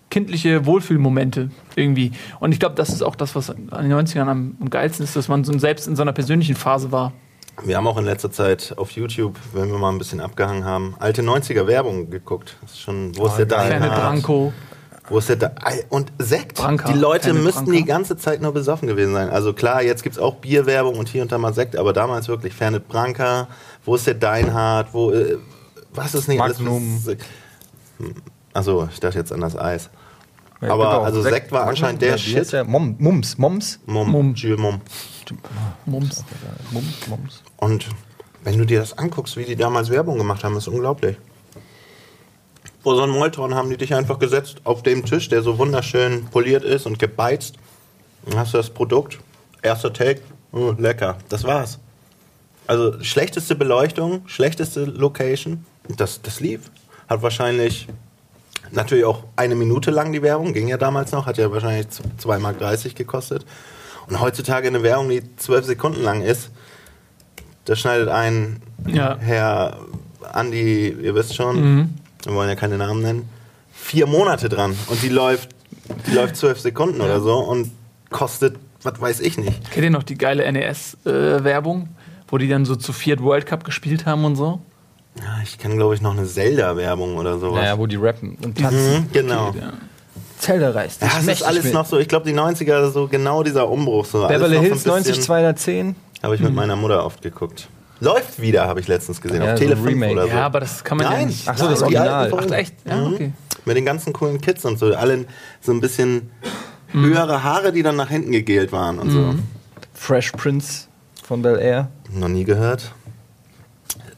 [0.10, 2.12] kindliche Wohlfühlmomente irgendwie.
[2.40, 5.16] Und ich glaube, das ist auch das, was an den 90ern am, am geilsten ist,
[5.16, 7.14] dass man so selbst in so einer persönlichen Phase war.
[7.64, 10.96] Wir haben auch in letzter Zeit auf YouTube, wenn wir mal ein bisschen abgehangen haben,
[11.00, 12.56] alte 90er Werbung geguckt.
[12.62, 13.68] Das ist schon, wo ist der geil.
[13.68, 14.02] Kleine Deinhard?
[14.02, 14.54] Branko.
[15.10, 15.52] Wo ist der da?
[15.64, 16.58] Ei, Und Sekt.
[16.58, 16.92] Branca.
[16.92, 17.78] Die Leute müssten Branca.
[17.80, 19.30] die ganze Zeit nur besoffen gewesen sein.
[19.30, 22.28] Also klar, jetzt gibt es auch Bierwerbung und hier und da mal Sekt, aber damals
[22.28, 23.48] wirklich Fernet Branca.
[23.86, 24.94] Wo ist der Deinhard?
[24.94, 25.38] Wo, äh,
[25.94, 27.00] was ist nicht Magnum.
[27.06, 27.18] alles?
[28.00, 28.16] Hm,
[28.54, 29.90] Achso, ich dachte jetzt an das Eis.
[30.62, 31.04] Ja, Aber genau.
[31.04, 32.52] also Sekt war anscheinend der heißt Shit.
[32.52, 32.64] der?
[32.66, 33.80] Mom, Mums, Moms.
[33.86, 34.34] Mum, Mum.
[34.34, 34.82] Jules Mum.
[35.86, 36.24] Mums.
[36.72, 37.44] Mums, Mums.
[37.58, 37.88] Und
[38.44, 41.18] wenn du dir das anguckst, wie die damals Werbung gemacht haben, ist unglaublich.
[42.88, 46.24] Vor so einem Molton haben die dich einfach gesetzt auf dem Tisch, der so wunderschön
[46.28, 47.56] poliert ist und gebeizt.
[48.26, 49.20] Dann hast du das Produkt,
[49.62, 50.22] erster Take,
[50.54, 51.80] oh, lecker, das war's.
[52.66, 55.66] Also schlechteste Beleuchtung, schlechteste Location,
[55.98, 56.72] das, das lief.
[57.10, 57.90] Hat wahrscheinlich
[58.72, 62.40] natürlich auch eine Minute lang die Werbung, ging ja damals noch, hat ja wahrscheinlich 2,30
[62.40, 63.46] Mark gekostet.
[64.08, 66.52] Und heutzutage eine Werbung, die zwölf Sekunden lang ist,
[67.66, 69.18] da schneidet ein Ja.
[69.20, 69.78] Herr
[70.32, 71.90] Andi, ihr wisst schon, Mhm.
[72.28, 73.30] Wir wollen ja keine Namen nennen,
[73.74, 74.76] vier Monate dran.
[74.88, 75.50] Und die läuft,
[76.08, 77.72] die läuft zwölf Sekunden oder so und
[78.10, 79.72] kostet, was weiß ich nicht.
[79.72, 81.90] Kennt ihr noch die geile NES-Werbung,
[82.28, 84.60] wo die dann so zu viert World Cup gespielt haben und so?
[85.20, 87.62] Ja, ich kenne, glaube ich, noch eine Zelda-Werbung oder sowas.
[87.62, 89.00] Naja, wo die rappen und tanzen.
[89.02, 89.54] Mhm, genau.
[89.60, 89.74] Ja.
[90.38, 91.02] Zelda reißt.
[91.02, 91.74] Ja, es ist alles mit.
[91.74, 94.06] noch so, ich glaube, die 90er, so genau dieser Umbruch.
[94.06, 95.96] So, Beverly Hills bisschen- 90210.
[96.22, 97.68] Habe ich mit meiner Mutter oft geguckt.
[98.00, 100.12] Läuft wieder, habe ich letztens gesehen, Ja, auf so ein Tele 5 Remake.
[100.14, 100.28] oder so.
[100.30, 101.48] Ja, aber das kann man ja Nein, nicht.
[101.48, 102.32] Ach so, das Original.
[102.38, 102.76] Ach, echt?
[102.86, 103.14] Ja, Mhm.
[103.14, 103.32] okay.
[103.66, 104.94] Mit den ganzen coolen Kids und so.
[104.96, 105.26] Alle
[105.62, 106.30] so ein bisschen
[106.92, 109.36] höhere Haare, die dann nach hinten gegelt waren und so.
[109.94, 110.88] Fresh Prince
[111.24, 111.90] von Bel Air.
[112.12, 112.94] Noch nie gehört.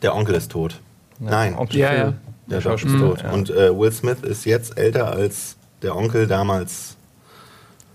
[0.01, 0.79] Der Onkel ist tot.
[1.19, 2.03] Nein, Onkel Ja, ja.
[2.03, 2.13] der
[2.47, 3.21] der Schauspieler ist tot.
[3.23, 3.31] Ja.
[3.31, 6.95] Und äh, Will Smith ist jetzt älter als der Onkel damals.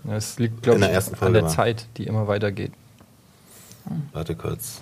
[0.03, 1.49] Das liegt, glaube In der ich, ersten an der war.
[1.49, 2.71] Zeit, die immer weitergeht.
[4.13, 4.81] Warte kurz.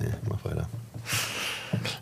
[0.00, 0.66] Nee, mach weiter.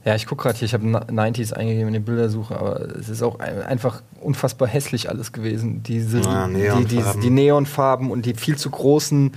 [0.05, 3.23] Ja, ich gucke gerade hier, ich habe 90s eingegeben in die Bildersuche, aber es ist
[3.23, 5.83] auch ein, einfach unfassbar hässlich alles gewesen.
[5.83, 6.61] Diese, Ah, die, die,
[6.97, 7.21] Neonfarben.
[7.23, 9.33] die Neonfarben und die viel zu großen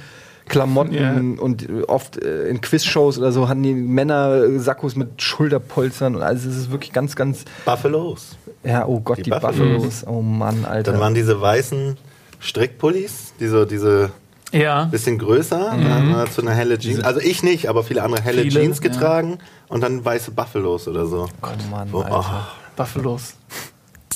[0.48, 1.14] Klamotten Ja.
[1.44, 6.22] und äh, oft äh, in Quizshows oder so hatten die Männer Sakkos mit Schulterpolstern und
[6.22, 6.46] alles.
[6.46, 7.44] Es ist wirklich ganz, ganz.
[7.66, 8.38] Buffalos.
[8.64, 9.58] Ja, oh Gott, Die die, Buffalos.
[9.58, 10.08] Buffalos.
[10.08, 10.92] Oh Mann, Alter.
[10.92, 11.98] Dann waren diese weißen
[12.40, 14.12] Strickpullis, diese, diese
[14.54, 14.86] Ja.
[14.86, 17.02] bisschen größer, dann hat man dazu eine helle Jeans.
[17.04, 18.90] Also ich nicht, aber viele andere helle Viele, Jeans ja.
[18.90, 21.28] getragen und dann weiße Buffalos oder so.
[21.44, 22.48] oh Mann, Wo- Alter.
[22.76, 23.34] Buffalos.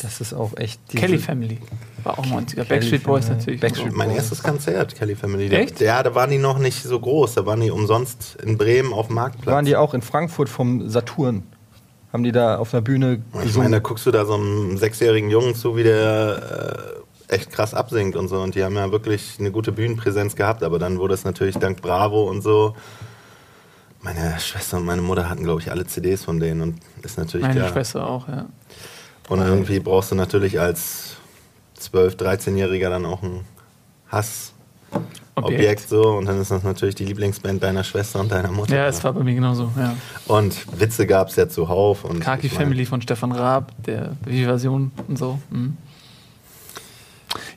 [0.01, 0.79] Das ist auch echt.
[0.91, 1.59] diese- Kelly Family.
[2.03, 2.63] War auch 90er.
[2.63, 3.39] Backstreet Boys Family.
[3.39, 3.61] natürlich.
[3.61, 4.17] Backstreet Mein Boys.
[4.17, 5.47] erstes Konzert, Kelly Family.
[5.49, 5.79] Echt?
[5.81, 7.35] Ja, da waren die noch nicht so groß.
[7.35, 9.53] Da waren die umsonst in Bremen auf dem Marktplatz.
[9.53, 11.43] Waren die auch in Frankfurt vom Saturn?
[12.13, 13.69] Haben die da auf einer Bühne ich gesungen?
[13.69, 17.00] meine, da guckst du da so einem sechsjährigen Jungen zu, wie der äh,
[17.31, 18.41] echt krass absingt und so.
[18.41, 20.63] Und die haben ja wirklich eine gute Bühnenpräsenz gehabt.
[20.63, 22.75] Aber dann wurde es natürlich dank Bravo und so.
[24.01, 26.61] Meine Schwester und meine Mutter hatten, glaube ich, alle CDs von denen.
[26.61, 27.71] Und ist natürlich Meine klar.
[27.71, 28.45] Schwester auch, ja.
[29.29, 31.15] Und irgendwie brauchst du natürlich als
[31.79, 33.45] 12-, 13-Jähriger dann auch ein
[34.11, 35.01] Hassobjekt
[35.35, 35.87] Objekt.
[35.87, 36.01] so.
[36.17, 38.75] Und dann ist das natürlich die Lieblingsband deiner Schwester und deiner Mutter.
[38.75, 39.71] Ja, es war bei mir genauso.
[39.77, 39.95] Ja.
[40.27, 42.03] und Witze gab es ja zuhauf.
[42.03, 45.39] Und Kaki Family von Stefan Raab, der Version und so.
[45.49, 45.77] Mhm.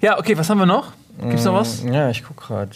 [0.04, 0.92] Ja, okay, was haben wir noch?
[1.18, 1.82] Gibt's noch was?
[1.82, 2.72] Ja, ich guck gerade.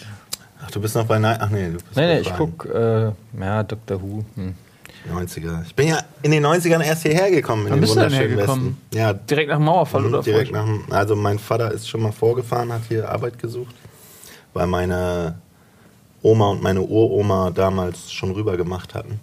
[0.64, 1.36] Ach, du bist noch bei Night.
[1.42, 2.52] Ach nee, du bist Nee, bei nee, ich Prime.
[2.56, 3.12] guck, äh,
[3.44, 4.00] ja, Dr.
[4.00, 4.24] Who.
[4.34, 4.54] Hm.
[5.12, 5.62] 90er.
[5.66, 7.64] Ich bin ja in den 90ern erst hierher gekommen.
[7.66, 8.76] In Wann den bist du denn wunderschönen hergekommen?
[8.90, 8.98] Westen.
[8.98, 12.00] Ja, Direkt nach dem Mauerfall Mhm, oder direkt nach dem, also mein Vater ist schon
[12.00, 13.74] mal vorgefahren, hat hier Arbeit gesucht,
[14.54, 15.34] weil meine
[16.22, 19.20] Oma und meine Uroma damals schon rüber gemacht hatten.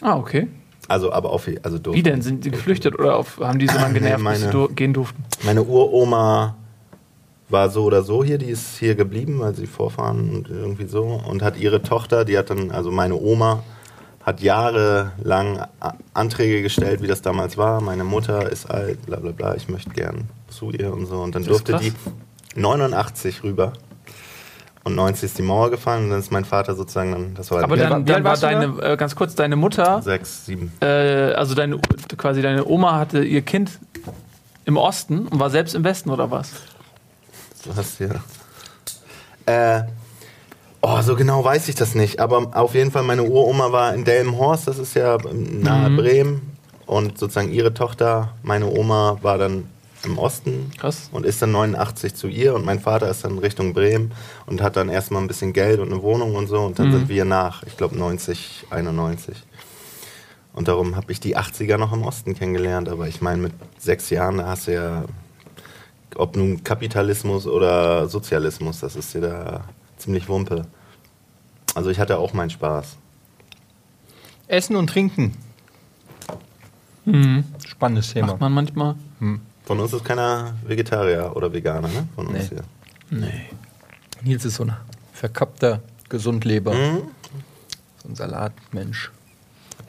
[0.00, 0.46] Ah, okay.
[0.86, 1.98] Also aber auf also durften.
[1.98, 2.22] Wie denn?
[2.22, 4.72] Sind die geflüchtet oder auf, haben die so lange Nee, genervt, bis sie meine- dur
[4.72, 5.24] gehen durften?
[5.42, 6.56] Meine Uroma
[7.52, 11.02] war so oder so hier, die ist hier geblieben, weil sie vorfahren und irgendwie so
[11.02, 13.62] und hat ihre Tochter, die hat dann also meine Oma
[14.24, 15.66] hat jahrelang
[16.14, 17.80] Anträge gestellt, wie das damals war.
[17.80, 21.16] Meine Mutter ist alt, bla bla bla, ich möchte gern zu ihr und so.
[21.16, 21.92] Und dann durfte die
[22.54, 23.72] 89 rüber.
[24.84, 27.62] Und 90 ist die Mauer gefallen und dann ist mein Vater sozusagen dann, das war
[27.62, 30.72] Aber dann, alt dann war deine, äh, ganz kurz, deine Mutter, sechs, sieben.
[30.80, 30.86] äh,
[31.34, 31.78] also deine,
[32.16, 33.78] quasi deine Oma hatte ihr Kind
[34.64, 36.50] im Osten und war selbst im Westen oder was?
[37.64, 38.20] Du hast hier.
[39.46, 39.82] Äh,
[40.80, 42.20] oh, so genau weiß ich das nicht.
[42.20, 45.96] Aber auf jeden Fall, meine Uroma war in Delmenhorst, das ist ja nahe Mhm.
[45.96, 46.56] Bremen.
[46.86, 49.68] Und sozusagen ihre Tochter, meine Oma, war dann
[50.04, 51.08] im Osten Krass.
[51.12, 52.54] und ist dann 89 zu ihr.
[52.54, 54.12] Und mein Vater ist dann Richtung Bremen
[54.46, 56.58] und hat dann erstmal ein bisschen Geld und eine Wohnung und so.
[56.60, 56.92] Und dann Mhm.
[56.92, 59.36] sind wir nach, ich glaube, 90, 91.
[60.54, 62.88] Und darum habe ich die 80er noch im Osten kennengelernt.
[62.88, 65.04] Aber ich meine, mit sechs Jahren, da hast du ja
[66.16, 69.64] ob nun Kapitalismus oder Sozialismus, das ist dir da
[69.96, 70.66] ziemlich Wumpe.
[71.74, 72.96] Also ich hatte auch meinen Spaß.
[74.48, 75.34] Essen und Trinken.
[77.04, 77.44] Mhm.
[77.66, 78.28] Spannendes Thema.
[78.28, 78.94] Macht man manchmal.
[79.64, 82.06] Von uns ist keiner Vegetarier oder Veganer, ne?
[82.14, 82.48] Von uns Nee.
[82.48, 82.62] hier.
[83.10, 83.46] Nee.
[84.22, 84.76] Nils ist so ein
[85.12, 86.74] verkappter Gesundleber.
[86.74, 87.02] Mhm.
[88.02, 89.10] So ein Salatmensch.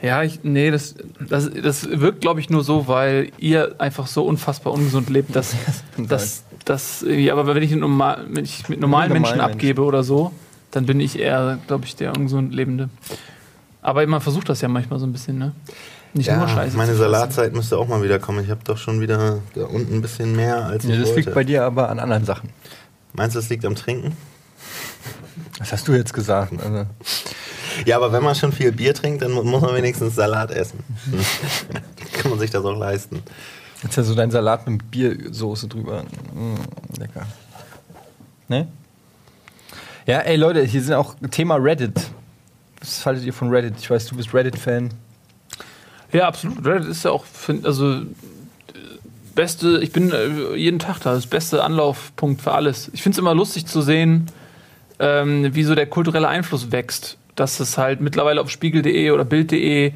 [0.03, 0.95] Ja, ich, nee, das,
[1.27, 5.55] das, das wirkt, glaube ich, nur so, weil ihr einfach so unfassbar ungesund lebt, dass,
[5.97, 9.51] dass, dass irgendwie, aber wenn ich, normal, wenn ich mit normalen Menschen Menschen.
[9.53, 10.31] abgebe oder so,
[10.71, 12.89] dann bin ich eher, glaube ich, der ungesund Lebende.
[13.81, 15.53] Aber man versucht das ja manchmal so ein bisschen, ne?
[16.13, 16.75] Nicht Ja, nur Scheiße.
[16.77, 16.93] meine.
[16.95, 18.43] Salatzeit müsste auch mal wieder kommen.
[18.43, 21.21] Ich habe doch schon wieder da unten ein bisschen mehr als Ja, ich das wollte.
[21.21, 22.49] liegt bei dir aber an anderen Sachen.
[23.13, 24.15] Meinst du, das liegt am Trinken?
[25.59, 26.53] Was hast du jetzt gesagt?
[26.61, 26.85] Also,
[27.85, 30.79] Ja, aber wenn man schon viel Bier trinkt, dann mu- muss man wenigstens Salat essen.
[32.13, 33.21] Kann man sich das auch leisten.
[33.83, 36.03] jetzt ja so dein Salat mit Biersoße drüber.
[36.33, 37.25] Mm, lecker.
[38.47, 38.67] Ne?
[40.05, 41.99] Ja, ey Leute, hier sind auch Thema Reddit.
[42.79, 43.75] Was haltet ihr von Reddit?
[43.79, 44.89] Ich weiß, du bist Reddit-Fan.
[46.11, 46.65] Ja, absolut.
[46.65, 48.01] Reddit ist ja auch, find, also
[49.35, 52.91] beste, ich bin äh, jeden Tag da, das beste Anlaufpunkt für alles.
[52.93, 54.27] Ich finde es immer lustig zu sehen,
[54.99, 57.17] ähm, wie so der kulturelle Einfluss wächst.
[57.35, 59.93] Dass es halt mittlerweile auf spiegel.de oder bild.de,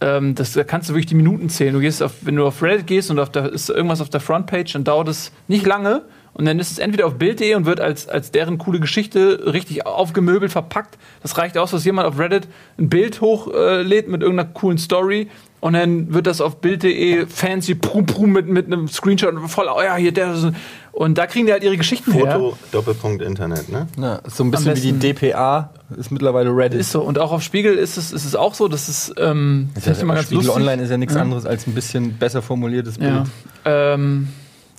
[0.00, 1.72] ähm, da kannst du wirklich die Minuten zählen.
[1.72, 4.20] Du gehst auf, wenn du auf Reddit gehst und auf der, ist irgendwas auf der
[4.20, 6.02] Frontpage, dann dauert es nicht lange.
[6.34, 9.86] Und dann ist es entweder auf Bild.de und wird als, als deren coole Geschichte richtig
[9.86, 10.96] aufgemöbelt verpackt.
[11.22, 15.28] Das reicht aus, dass jemand auf Reddit ein Bild hochlädt mit irgendeiner coolen Story
[15.62, 19.80] und dann wird das auf Bild.de fancy prum prum mit, mit einem Screenshot voll, oh
[19.80, 20.52] ja, hier der.
[20.90, 22.32] Und da kriegen die halt ihre Geschichten her.
[22.32, 23.86] Foto, Doppelpunkt Internet, ne?
[23.96, 26.80] Ja, so ein bisschen wie die DPA ist mittlerweile Reddit.
[26.80, 27.00] Ist so.
[27.00, 30.00] Und auch auf Spiegel ist es, ist es auch so, dass es, ähm, Ist ich
[30.00, 30.56] immer ja, ganz Spiegel lustig.
[30.56, 31.22] Online ist ja nichts Ja.
[31.22, 33.20] anderes als ein bisschen besser formuliertes Ja.
[33.20, 33.26] Bild.
[33.64, 34.28] Ähm,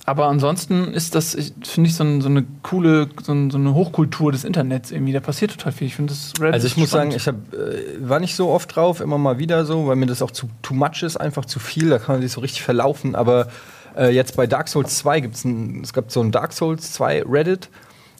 [0.06, 3.74] aber ansonsten ist das, finde ich, so, ein, so eine coole, so, ein, so eine
[3.74, 5.14] Hochkultur des Internets irgendwie.
[5.14, 5.86] Da passiert total viel.
[5.86, 8.76] Ich finde das Reddit Also ich muss sagen, ich hab, äh, war nicht so oft
[8.76, 11.58] drauf, immer mal wieder so, weil mir das auch zu too much ist, einfach zu
[11.58, 13.14] viel, da kann man sich so richtig verlaufen.
[13.14, 13.48] Aber
[13.96, 17.24] äh, jetzt bei Dark Souls 2 gibt's ein, es gab so ein Dark Souls 2
[17.26, 17.70] Reddit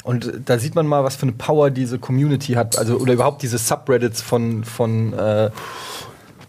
[0.05, 3.43] und da sieht man mal, was für eine Power diese Community hat, also oder überhaupt
[3.43, 5.51] diese Subreddits von, von äh,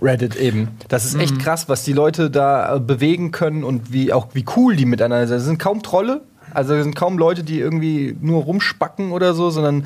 [0.02, 0.70] Reddit eben.
[0.88, 4.46] Das ist echt krass, was die Leute da äh, bewegen können und wie auch wie
[4.56, 5.38] cool die miteinander sind.
[5.38, 6.22] Es sind kaum Trolle,
[6.54, 9.86] also es sind kaum Leute, die irgendwie nur rumspacken oder so, sondern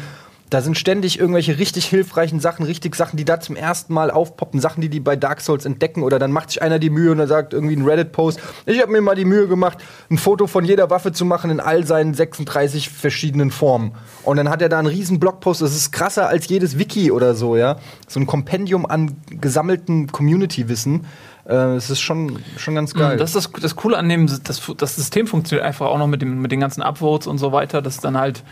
[0.50, 4.60] da sind ständig irgendwelche richtig hilfreichen Sachen, richtig Sachen, die da zum ersten Mal aufpoppen,
[4.60, 7.20] Sachen, die die bei Dark Souls entdecken oder dann macht sich einer die Mühe und
[7.20, 9.78] er sagt irgendwie ein Reddit-Post, ich habe mir mal die Mühe gemacht,
[10.10, 13.92] ein Foto von jeder Waffe zu machen in all seinen 36 verschiedenen Formen.
[14.24, 17.36] Und dann hat er da einen riesen Blogpost, das ist krasser als jedes Wiki oder
[17.36, 17.78] so, ja.
[18.08, 21.06] So ein Kompendium an gesammelten Community-Wissen.
[21.46, 23.18] Äh, Es ist schon, schon ganz geil.
[23.18, 26.22] Das ist das, das Coole an dem, das, das System funktioniert einfach auch noch mit,
[26.22, 28.44] dem, mit den ganzen Upvotes und so weiter, dass dann halt,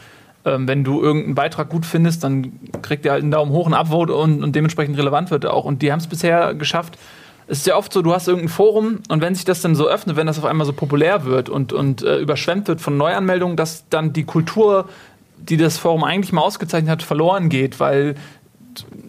[0.47, 3.75] ähm, wenn du irgendeinen Beitrag gut findest, dann kriegt ihr halt einen Daumen hoch, einen
[3.75, 5.65] Upvote und, und dementsprechend relevant wird er auch.
[5.65, 6.97] Und die haben es bisher geschafft.
[7.47, 9.87] Es ist ja oft so, du hast irgendein Forum und wenn sich das dann so
[9.87, 13.55] öffnet, wenn das auf einmal so populär wird und, und äh, überschwemmt wird von Neuanmeldungen,
[13.55, 14.89] dass dann die Kultur,
[15.37, 18.15] die das Forum eigentlich mal ausgezeichnet hat, verloren geht, weil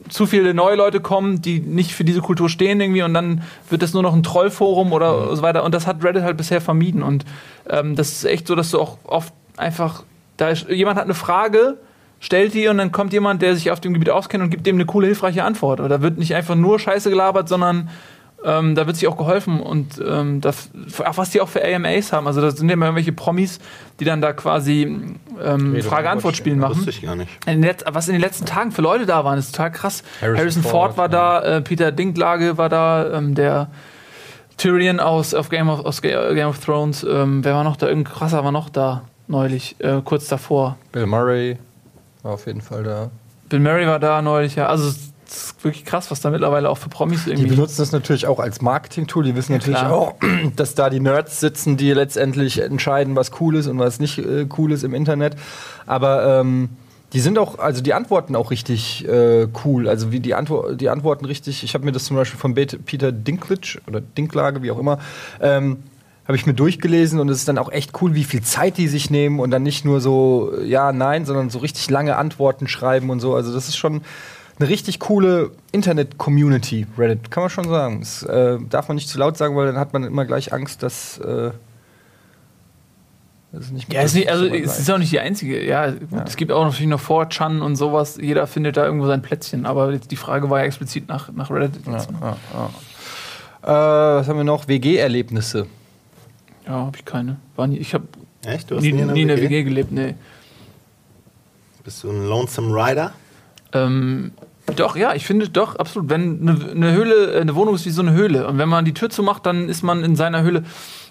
[0.08, 3.82] zu viele neue Leute kommen, die nicht für diese Kultur stehen irgendwie und dann wird
[3.82, 7.02] das nur noch ein Trollforum oder so weiter und das hat Reddit halt bisher vermieden
[7.02, 7.24] und
[7.68, 10.04] ähm, das ist echt so, dass du auch oft einfach,
[10.38, 11.76] da ist, jemand hat eine Frage,
[12.20, 14.76] stellt die und dann kommt jemand, der sich auf dem Gebiet auskennt und gibt dem
[14.76, 15.78] eine coole, hilfreiche Antwort.
[15.80, 17.90] Oder da wird nicht einfach nur Scheiße gelabert, sondern
[18.44, 22.26] ähm, da wird sich auch geholfen und ähm, das, was die auch für AMAs haben.
[22.28, 23.58] Also da sind ja immer irgendwelche Promis,
[23.98, 24.82] die dann da quasi
[25.42, 26.76] ähm, Frage-Antwort-Spielen machen.
[26.76, 27.30] Wusste ich gar nicht.
[27.46, 30.04] In was in den letzten Tagen für Leute da waren, ist total krass.
[30.20, 33.70] Harrison Harrison, Ford, Ford, war da, äh, Peter Dinklage war da, ähm, der
[34.56, 37.04] Tyrion aus, Game, of, aus Ga- Game of Thrones.
[37.04, 37.88] Ähm, wer war noch da?
[37.88, 40.76] Irgendein krasser war noch da neulich, äh, kurz davor.
[40.92, 41.58] Bill Murray
[42.22, 43.10] war auf jeden Fall da.
[43.48, 44.66] Bill Murray war da neulich, ja.
[44.66, 47.50] Also Das ist wirklich krass, was da mittlerweile auch für Promis Die irgendwie.
[47.50, 49.24] benutzen das natürlich auch als Marketing-Tool.
[49.24, 49.92] Die wissen natürlich klar.
[49.92, 50.14] auch,
[50.56, 54.46] dass da die Nerds sitzen, die letztendlich entscheiden, was cool ist und was nicht äh,
[54.56, 55.36] cool ist im Internet.
[55.86, 56.70] Aber ähm,
[57.12, 59.88] die sind auch, also die Antworten auch richtig äh, cool.
[59.88, 61.62] Also wie die, Antwo die Antworten richtig.
[61.62, 64.98] Ich habe mir das zum Beispiel von Peter Dinklage oder Dinklage, wie auch immer.
[65.40, 65.82] Ähm,
[66.28, 68.86] habe ich mir durchgelesen und es ist dann auch echt cool, wie viel Zeit die
[68.86, 73.08] sich nehmen und dann nicht nur so ja, nein, sondern so richtig lange Antworten schreiben
[73.10, 73.34] und so.
[73.34, 74.02] Also das ist schon
[74.58, 78.00] eine richtig coole Internet-Community, Reddit, kann man schon sagen.
[78.00, 80.82] Das äh, darf man nicht zu laut sagen, weil dann hat man immer gleich Angst,
[80.82, 81.50] dass äh,
[83.52, 85.64] das ist nicht Ja, ist nicht, also es ist auch nicht die einzige.
[85.64, 86.24] Ja, gut, Ja.
[86.26, 88.18] es gibt auch natürlich noch 4chan und sowas.
[88.20, 89.64] Jeder findet da irgendwo sein Plätzchen.
[89.64, 91.86] Aber die Frage war ja explizit nach, nach Reddit.
[91.86, 92.18] ja, Jetzt, ne?
[92.52, 92.66] ja.
[93.62, 94.68] Äh, was haben wir noch?
[94.68, 95.66] WG-Erlebnisse.
[96.68, 97.36] Ja, habe ich keine.
[97.56, 98.04] War nie, ich habe
[98.44, 98.70] Echt?
[98.70, 100.14] Du hast nie, nie, nie in der WG gelebt, nee.
[101.82, 103.12] Bist du ein Lonesome Rider?
[103.72, 104.32] Ähm,
[104.76, 106.10] doch, ja, ich finde doch, absolut.
[106.10, 108.46] Wenn eine, eine Höhle, äh, eine Wohnung ist wie so eine Höhle.
[108.46, 110.64] Und wenn man die Tür zumacht, dann ist man in seiner Höhle.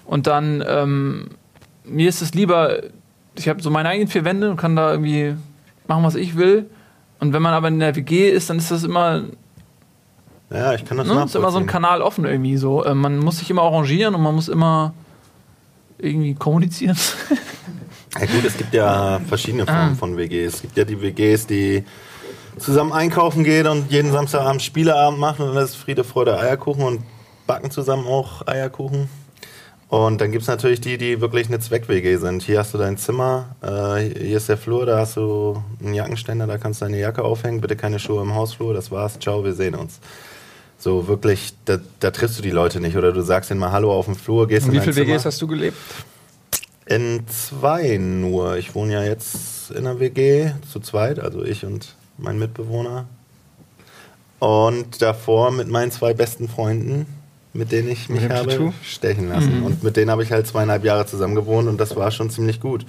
[0.05, 1.29] Und dann, ähm,
[1.83, 2.83] mir ist es lieber,
[3.35, 5.35] ich habe so meine eigenen vier Wände und kann da irgendwie
[5.87, 6.69] machen, was ich will.
[7.19, 9.23] Und wenn man aber in der WG ist, dann ist das immer,
[10.49, 11.65] Ja, ich kann das ne, ist immer so ein.
[11.65, 12.85] Kanal offen irgendwie so.
[12.85, 14.93] Äh, man muss sich immer arrangieren und man muss immer
[15.99, 16.97] irgendwie kommunizieren.
[18.19, 19.73] Ja gut, es gibt ja verschiedene Ah.
[19.73, 20.55] Formen von WGs.
[20.55, 21.83] Es gibt ja die WGs, die
[22.57, 27.01] zusammen einkaufen gehen und jeden Samstagabend Spieleabend machen und das ist Friede, Freude, Eierkuchen und
[27.45, 29.09] backen zusammen auch Eierkuchen.
[29.89, 32.43] Und dann gibt es natürlich die, die wirklich eine Zweck-WG sind.
[32.43, 36.45] Hier hast du dein Zimmer, äh, hier ist der Flur, da hast du einen Jackenständer,
[36.45, 39.53] da kannst du deine Jacke aufhängen, bitte keine Schuhe im Hausflur, das war's, ciao, wir
[39.53, 39.99] sehen uns.
[40.79, 43.91] So wirklich, da, da triffst du die Leute nicht oder du sagst ihnen mal Hallo
[43.91, 44.95] auf dem Flur, gehst in wie viele.
[44.95, 45.77] WGs hast du gelebt?
[46.85, 48.57] In zwei nur.
[48.57, 53.05] Ich wohne ja jetzt in einer WG zu zweit, also ich und mein Mitbewohner.
[54.39, 57.07] Und davor mit meinen zwei besten Freunden,
[57.53, 59.63] mit denen ich mich habe stechen lassen.
[59.63, 62.61] Und mit denen habe ich halt zweieinhalb Jahre zusammen gewohnt und das war schon ziemlich
[62.61, 62.85] gut.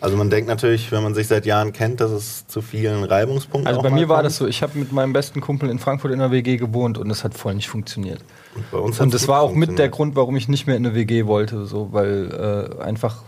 [0.00, 3.66] Also man denkt natürlich, wenn man sich seit Jahren kennt, dass es zu vielen Reibungspunkten
[3.66, 4.26] Also bei mir war kommt.
[4.26, 7.10] das so, ich habe mit meinem besten Kumpel in Frankfurt in einer WG gewohnt und
[7.10, 8.20] es hat voll nicht funktioniert.
[8.54, 9.88] Und, bei uns Und das war auch mit der.
[9.88, 13.22] Grund, warum ich nicht mehr in eine WG wollte, so, weil äh, einfach.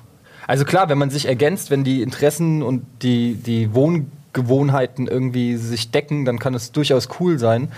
[0.46, 5.90] Also klar, wenn man sich ergänzt, wenn die Interessen und die, die Wohngewohnheiten irgendwie sich
[5.90, 7.72] decken, dann kann es durchaus cool sein.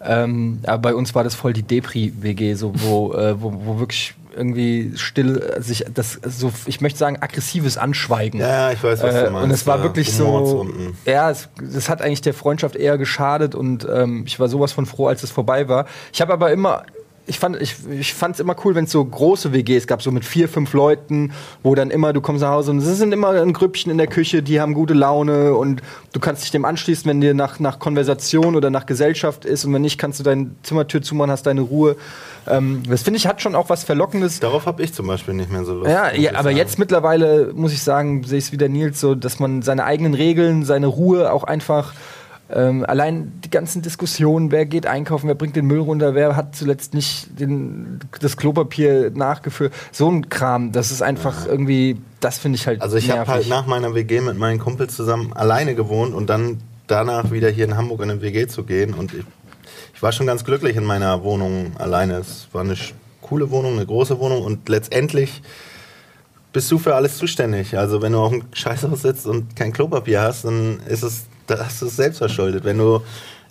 [0.00, 4.14] Ähm, aber bei uns war das voll die Depri-WG, so, wo, äh, wo, wo wirklich
[4.38, 8.40] irgendwie still äh, sich das so, ich möchte sagen, aggressives Anschweigen.
[8.40, 9.44] Ja, ich weiß, was Äh, du meinst.
[9.44, 9.82] und es war ja.
[9.82, 10.66] wirklich so,
[11.04, 14.86] ja, es, das hat eigentlich der Freundschaft eher geschadet und ähm, ich war sowas von
[14.86, 15.86] froh, als es vorbei war.
[16.12, 16.84] Ich habe aber immer,
[17.28, 20.24] ich fand ich, ich fand's immer cool, wenn es so große WGs gab, so mit
[20.24, 23.52] vier, fünf Leuten, wo dann immer, du kommst nach Hause und es sind immer ein
[23.52, 27.20] Grüppchen in der Küche, die haben gute Laune und du kannst dich dem anschließen, wenn
[27.20, 31.02] dir nach, nach Konversation oder nach Gesellschaft ist und wenn nicht, kannst du deine Zimmertür
[31.02, 31.96] zumachen, hast deine Ruhe.
[32.46, 34.40] Ähm, das finde ich hat schon auch was Verlockendes.
[34.40, 35.90] Darauf habe ich zum Beispiel nicht mehr so Lust.
[35.90, 36.56] Ja, ja aber sagen.
[36.56, 40.14] jetzt mittlerweile muss ich sagen, sehe ich es wieder Nils so, dass man seine eigenen
[40.14, 41.92] Regeln, seine Ruhe auch einfach
[42.50, 46.56] ähm, allein die ganzen Diskussionen, wer geht einkaufen, wer bringt den Müll runter, wer hat
[46.56, 52.56] zuletzt nicht den, das Klopapier nachgefüllt, so ein Kram, das ist einfach irgendwie, das finde
[52.56, 56.14] ich halt Also ich habe halt nach meiner WG mit meinen Kumpels zusammen alleine gewohnt
[56.14, 59.24] und dann danach wieder hier in Hamburg in eine WG zu gehen und ich,
[59.94, 62.14] ich war schon ganz glücklich in meiner Wohnung alleine.
[62.14, 62.76] Es war eine
[63.20, 65.42] coole Wohnung, eine große Wohnung und letztendlich
[66.52, 67.76] bist du für alles zuständig.
[67.76, 71.58] Also wenn du auf dem Scheißhaus sitzt und kein Klopapier hast, dann ist es, da
[71.58, 72.64] hast du es selbst verschuldet.
[72.64, 73.02] Wenn du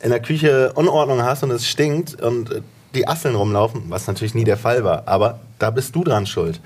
[0.02, 2.62] in der Küche Unordnung hast und es stinkt und äh,
[2.96, 6.62] die Asseln rumlaufen, was natürlich nie der Fall war, aber da bist du dran schuld.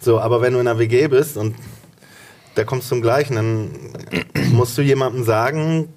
[0.00, 1.54] So, aber wenn du in einer WG bist und
[2.54, 3.70] da kommst du zum Gleichen, dann
[4.52, 5.88] musst du jemandem sagen,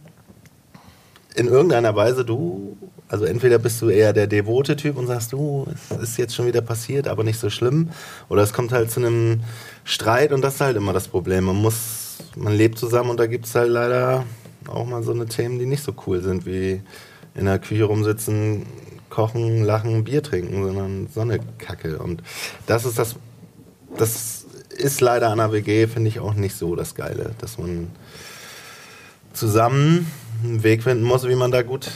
[1.35, 2.77] in irgendeiner Weise, du,
[3.09, 6.47] also entweder bist du eher der devote Typ und sagst, du, es ist jetzt schon
[6.47, 7.89] wieder passiert, aber nicht so schlimm,
[8.29, 9.41] oder es kommt halt zu einem
[9.83, 11.45] Streit und das ist halt immer das Problem.
[11.45, 14.23] Man muss, man lebt zusammen und da gibt es halt leider
[14.69, 16.81] auch mal so eine Themen, die nicht so cool sind, wie
[17.35, 18.65] in der Küche rumsitzen,
[19.09, 21.99] kochen, lachen, Bier trinken, sondern so eine Kacke.
[21.99, 22.21] Und
[22.65, 23.15] das ist das,
[23.97, 27.91] das ist leider an der WG, finde ich auch nicht so das Geile, dass man
[29.33, 30.11] zusammen
[30.43, 31.89] einen Weg finden muss, wie man da gut.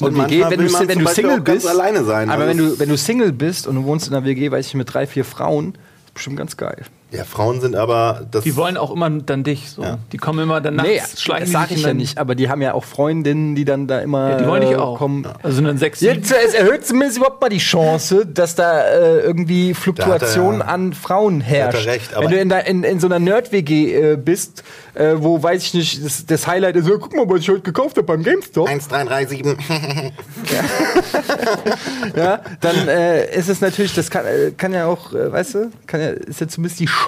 [0.00, 2.30] Und manchmal WG, wenn du, wenn du Single bist, alleine sein.
[2.30, 4.66] aber Also wenn du, wenn du Single bist und du wohnst in einer WG, weiß
[4.66, 5.74] ich, mit drei, vier Frauen,
[6.06, 6.86] ist bestimmt ganz geil.
[7.12, 8.44] Ja, Frauen sind aber das.
[8.44, 9.70] Die wollen auch immer dann dich.
[9.70, 9.82] So.
[9.82, 9.98] Ja.
[10.12, 12.48] Die kommen immer dann nachts, Nee, schleichen das sag sich ich ja nicht, aber die
[12.48, 14.96] haben ja auch Freundinnen, die dann da immer Ja, die wollen dich äh, auch.
[14.96, 15.26] kommen.
[15.42, 19.74] Also dann sechs, Jetzt, es erhöht zumindest überhaupt mal die Chance, dass da äh, irgendwie
[19.74, 21.84] Fluktuation Da er- an Frauen herrscht.
[21.86, 24.62] recht, aber- Wenn du in, der, in, in so einer Nerd-WG äh, bist,
[24.94, 27.62] äh, wo, weiß ich nicht, das, das Highlight ist, ja, guck mal, was ich heute
[27.62, 29.42] gekauft habe beim GameStop, 1337.
[32.16, 35.70] ja, dann äh, ist es natürlich, das kann, äh, kann ja auch, äh, weißt du,
[35.86, 36.99] kann ja, ist ja zumindest die Chance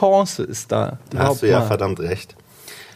[0.42, 0.98] ist da.
[1.10, 1.66] Da hast du ja mal.
[1.66, 2.34] verdammt recht.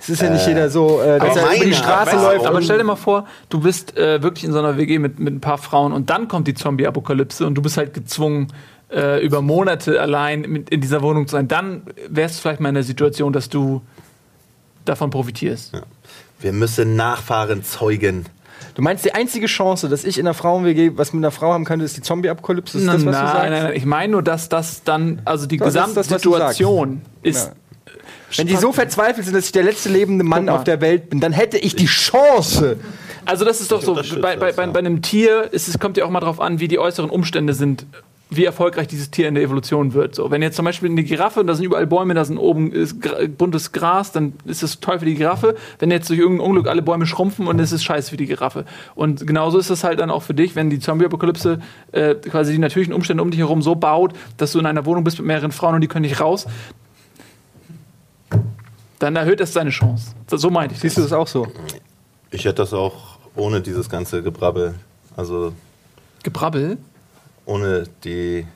[0.01, 2.47] Es ist ja nicht jeder so, äh, dass er über die Straße läuft.
[2.47, 5.35] Aber stell dir mal vor, du bist äh, wirklich in so einer WG mit, mit
[5.35, 8.53] ein paar Frauen und dann kommt die Zombie-Apokalypse und du bist halt gezwungen,
[8.91, 11.49] äh, über Monate allein mit, in dieser Wohnung zu sein.
[11.49, 13.83] Dann wärst du vielleicht mal in der Situation, dass du
[14.85, 15.73] davon profitierst.
[16.39, 18.27] Wir müssen Nachfahren zeugen.
[18.77, 21.65] Du meinst, die einzige Chance, dass ich in einer Frauen-WG was mit einer Frau haben
[21.65, 22.77] könnte, ist die Zombie-Apokalypse?
[22.77, 23.35] Ist das, was du sagst?
[23.35, 23.73] nein, nein, nein.
[23.75, 27.47] Ich meine nur, dass das dann, also die Gesamtsituation ist.
[27.47, 27.53] Ja.
[28.37, 31.21] Wenn die so verzweifelt sind, dass ich der letzte lebende Mann auf der Welt bin,
[31.21, 32.77] dann hätte ich die Chance.
[33.25, 36.05] Also das ist doch so, bei, bei, bei, bei einem Tier ist, es kommt ja
[36.05, 37.87] auch mal drauf an, wie die äußeren Umstände sind,
[38.29, 40.17] wie erfolgreich dieses Tier in der Evolution wird.
[40.17, 42.97] So, wenn jetzt zum Beispiel eine Giraffe, da sind überall Bäume, da sind oben ist
[43.39, 45.55] buntes Gras, dann ist das toll für die Giraffe.
[45.79, 48.65] Wenn jetzt durch irgendein Unglück alle Bäume schrumpfen und es ist scheiße für die Giraffe.
[48.97, 51.61] Und genauso ist es halt dann auch für dich, wenn die Zombie-Apokalypse
[51.93, 55.05] äh, quasi die natürlichen Umstände um dich herum so baut, dass du in einer Wohnung
[55.05, 56.47] bist mit mehreren Frauen und die können nicht raus.
[58.99, 60.15] Dann erhöht es deine Chance.
[60.27, 60.81] So meinte ich.
[60.81, 61.47] Siehst du das auch so?
[62.33, 64.75] Ich hätte das auch ohne dieses ganze Gebrabbel.
[65.17, 65.53] Also
[66.23, 66.79] Gebrabbel?
[67.47, 68.47] Ohne die,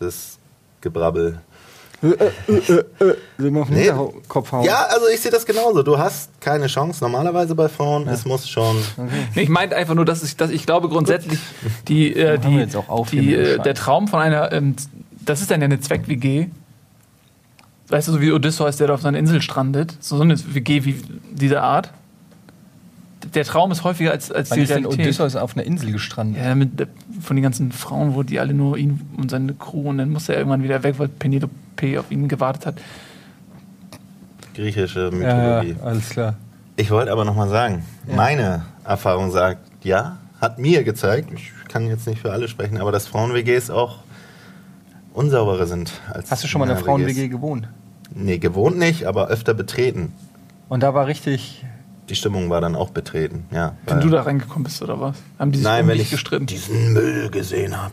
[0.00, 0.38] das
[0.80, 1.40] Gebrabbel.
[2.02, 3.84] Will man auf den Nee.
[3.84, 4.64] Hinterkopf hauen?
[4.64, 5.82] Ja, also ich sehe das genauso.
[5.82, 8.06] Du hast keine Chance normalerweise bei Frauen.
[8.08, 8.76] Es muss schon.
[9.34, 11.38] Nee, ich meinte einfach nur, dass ich, dass ich glaube grundsätzlich,
[11.88, 12.66] die, äh, die,
[13.10, 14.76] die, äh, der Traum von einer, ähm,
[15.24, 16.48] das ist dann ja eine Zweck-WG.
[17.88, 19.96] Weißt du, so wie Odysseus, der da auf seiner Insel strandet.
[20.00, 21.92] So eine WG wie dieser Art.
[23.34, 25.06] Der Traum ist häufiger als, als Wann die ist denn Realität.
[25.06, 26.42] Odysseus auf einer Insel gestrandet?
[26.42, 26.70] Ja, mit,
[27.20, 30.32] von den ganzen Frauen, wo die alle nur ihn und seine Crew und dann musste
[30.32, 31.50] er irgendwann wieder weg, weil Penelope
[31.98, 32.76] auf ihn gewartet hat.
[34.54, 35.76] Griechische Mythologie.
[35.82, 36.34] alles klar.
[36.76, 42.06] Ich wollte aber nochmal sagen, meine Erfahrung sagt, ja, hat mir gezeigt, ich kann jetzt
[42.06, 43.98] nicht für alle sprechen, aber dass Frauen-WGs auch
[45.14, 46.80] unsauberer sind als Hast du schon mal in einer.
[46.80, 47.68] Frauen-WG gewohnt?
[48.14, 50.12] Nee, gewohnt nicht, aber öfter betreten.
[50.68, 51.64] Und da war richtig.
[52.08, 53.74] Die Stimmung war dann auch betreten, ja.
[53.86, 55.16] Wenn du da reingekommen bist, oder was?
[55.38, 56.46] Haben die sich Nein, um wenn dich ich gestritten?
[56.46, 57.92] diesen Müll gesehen habe.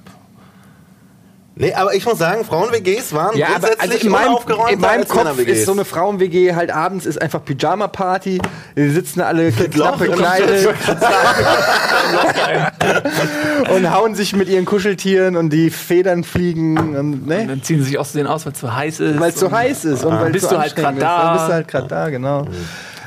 [1.56, 4.80] Nee, aber ich muss sagen, Frauen-WGs waren Ja, aber grundsätzlich also in meinem, unaufgeräumter in
[4.80, 8.42] meinem als Kopf ist so eine Frauen-WG halt abends ist einfach Pyjama-Party.
[8.74, 10.68] Wir sitzen alle knapp bekleidet
[13.76, 16.78] und hauen sich mit ihren Kuscheltieren und die Federn fliegen.
[16.80, 17.46] Und, Und ne?
[17.48, 19.20] dann ziehen sie sich aus denen aus, weil es zu heiß ist.
[19.20, 20.78] Weil es so Und- heiß ist und weil Bist es so du halt ist.
[20.84, 20.92] da.
[21.24, 22.48] Dann bist du halt gerade da, genau.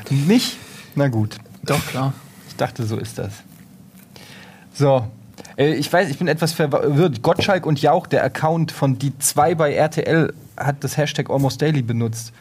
[0.09, 0.57] Nicht?
[0.97, 1.37] Na gut.
[1.63, 2.13] Doch, klar.
[2.49, 3.31] Ich dachte, so ist das.
[4.73, 5.05] So.
[5.57, 7.21] Äh, Ich weiß, ich bin etwas verwirrt.
[7.21, 11.83] Gottschalk und Jauch, der Account von die 2 bei RTL, hat das Hashtag Almost Daily
[11.83, 12.33] benutzt.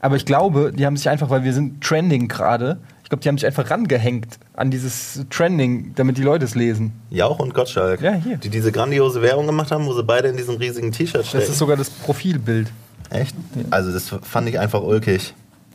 [0.00, 3.28] Aber ich glaube, die haben sich einfach, weil wir sind trending gerade, ich glaube, die
[3.28, 6.92] haben sich einfach rangehängt an dieses Trending, damit die Leute es lesen.
[7.10, 8.38] Jauch und Gottschalk, Ja, hier.
[8.38, 11.44] die diese grandiose Werbung gemacht haben, wo sie beide in diesem riesigen T-Shirt Das stecken.
[11.52, 12.72] ist sogar das Profilbild.
[13.10, 13.36] Echt?
[13.70, 15.34] Also das fand ich einfach ulkig.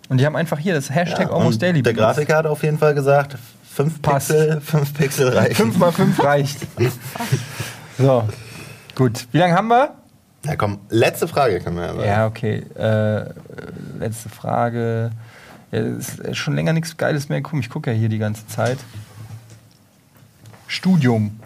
[0.09, 2.15] Und die haben einfach hier das Hashtag Ja, Almost Daily der benutzt.
[2.15, 3.37] Grafiker hat auf jeden Fall gesagt,
[3.75, 4.29] 5 Passt.
[4.29, 5.55] Pixel, fünf Pixel reichen.
[5.55, 6.57] 5 mal 5 reicht.
[7.97, 8.27] so.
[8.95, 9.27] Gut.
[9.31, 9.93] Wie lange haben wir?
[10.45, 12.07] Ja komm, letzte Frage können wir ja sagen.
[12.07, 12.65] Ja, okay.
[12.75, 13.29] Äh,
[13.99, 15.11] letzte Frage.
[15.71, 17.61] Ja, es ist schon länger nichts Geiles mehr gekommen.
[17.61, 18.77] Ich gucke ja hier die ganze Zeit.
[20.67, 21.39] Studium.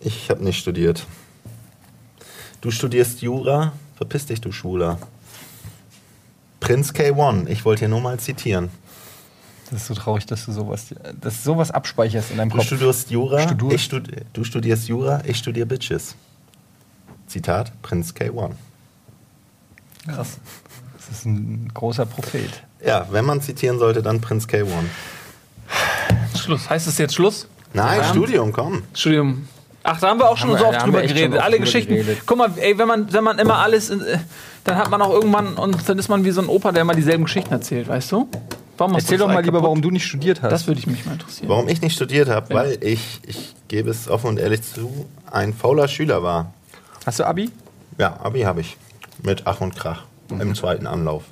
[0.00, 1.06] Ich habe nicht studiert.
[2.60, 3.72] Du studierst Jura?
[3.96, 4.98] Verpiss dich, du Schwuler.
[6.64, 8.70] Prinz K1, ich wollte hier nur mal zitieren.
[9.70, 10.86] Das ist so traurig, dass du sowas,
[11.20, 12.66] dass du sowas abspeicherst in deinem Du Kopf.
[12.66, 16.14] studierst Jura, Studur- ich studi du studierst Jura, ich studiere Bitches.
[17.26, 18.52] Zitat, Prinz K1.
[20.06, 20.38] Krass.
[20.96, 22.62] Das ist ein großer Prophet.
[22.82, 24.66] Ja, wenn man zitieren sollte, dann Prinz K1.
[26.34, 26.70] Schluss.
[26.70, 27.46] Heißt es jetzt Schluss?
[27.74, 28.08] Nein, Ja.
[28.08, 28.84] Studium, komm.
[28.94, 29.48] Studium.
[29.86, 31.34] Ach, da haben wir auch schon Haben wir- so oft drüber geredet.
[31.34, 31.94] oft Alle drüber Geschichten.
[31.94, 32.18] geredet.
[32.26, 34.18] Guck mal, ey, wenn man, wenn man immer alles, äh,
[34.64, 36.94] dann hat man auch irgendwann und dann ist man wie so ein Opa, der immer
[36.94, 38.28] dieselben Geschichten erzählt, weißt du?
[38.78, 39.64] Warum Erzähl du doch mal Ei lieber, kaputt?
[39.64, 40.50] warum du nicht studiert hast.
[40.50, 41.48] Das würde ich mich mal interessieren.
[41.48, 45.52] Warum ich nicht studiert habe, weil ich, ich gebe es offen und ehrlich zu, ein
[45.54, 46.52] fauler Schüler war.
[47.06, 47.50] Hast du Abi?
[47.98, 48.76] Ja, Abi habe ich.
[49.22, 50.04] Mit Ach und Krach.
[50.30, 51.22] Im zweiten Anlauf.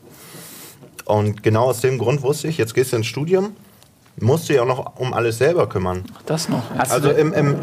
[1.04, 3.56] Und genau aus dem Grund wusste ich, jetzt gehst du ins Studium,
[4.20, 6.04] musst du ja auch noch um alles selber kümmern.
[6.16, 6.62] Ach, das noch.
[6.78, 7.56] Hast, Also du, im, im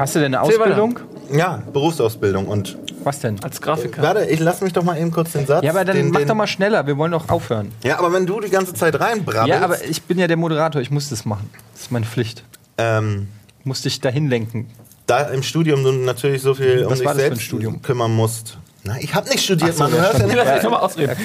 [0.00, 0.98] hast du denn eine Erzähl Ausbildung?
[1.32, 2.48] ja, Berufsausbildung.
[2.48, 3.42] Und Was denn?
[3.44, 4.02] als Grafiker.
[4.02, 5.62] Warte, ich lass mich doch mal eben kurz den Satz.
[5.64, 7.70] Ja, aber dann den, mach den, doch mal schneller, wir wollen doch aufhören.
[7.84, 9.48] Ja, aber wenn du die ganze Zeit reinbrabbelst.
[9.48, 11.48] Ja, aber ich bin ja der Moderator, ich muss das machen.
[11.72, 12.42] Das ist meine Pflicht.
[12.78, 13.28] ähm,
[13.60, 14.68] Ich muss dich dahin lenken.
[15.06, 17.80] da im Studium du natürlich so viel um Was dich für ein selbst Studium?
[17.82, 18.58] kümmern musst.
[18.84, 19.92] Na, ich habe nicht studiert, so, Mann.
[19.92, 20.36] Du ja, hörst ja nicht.
[20.36, 21.16] Lass mich doch mal ausreden.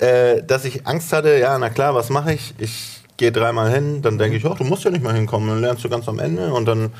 [0.00, 2.54] äh, dass ich Angst hatte, ja, na klar, was mache ich?
[2.58, 5.60] Ich gehe dreimal hin, dann denke ich, ach, du musst ja nicht mal hinkommen, dann
[5.60, 6.90] lernst du ganz am Ende und dann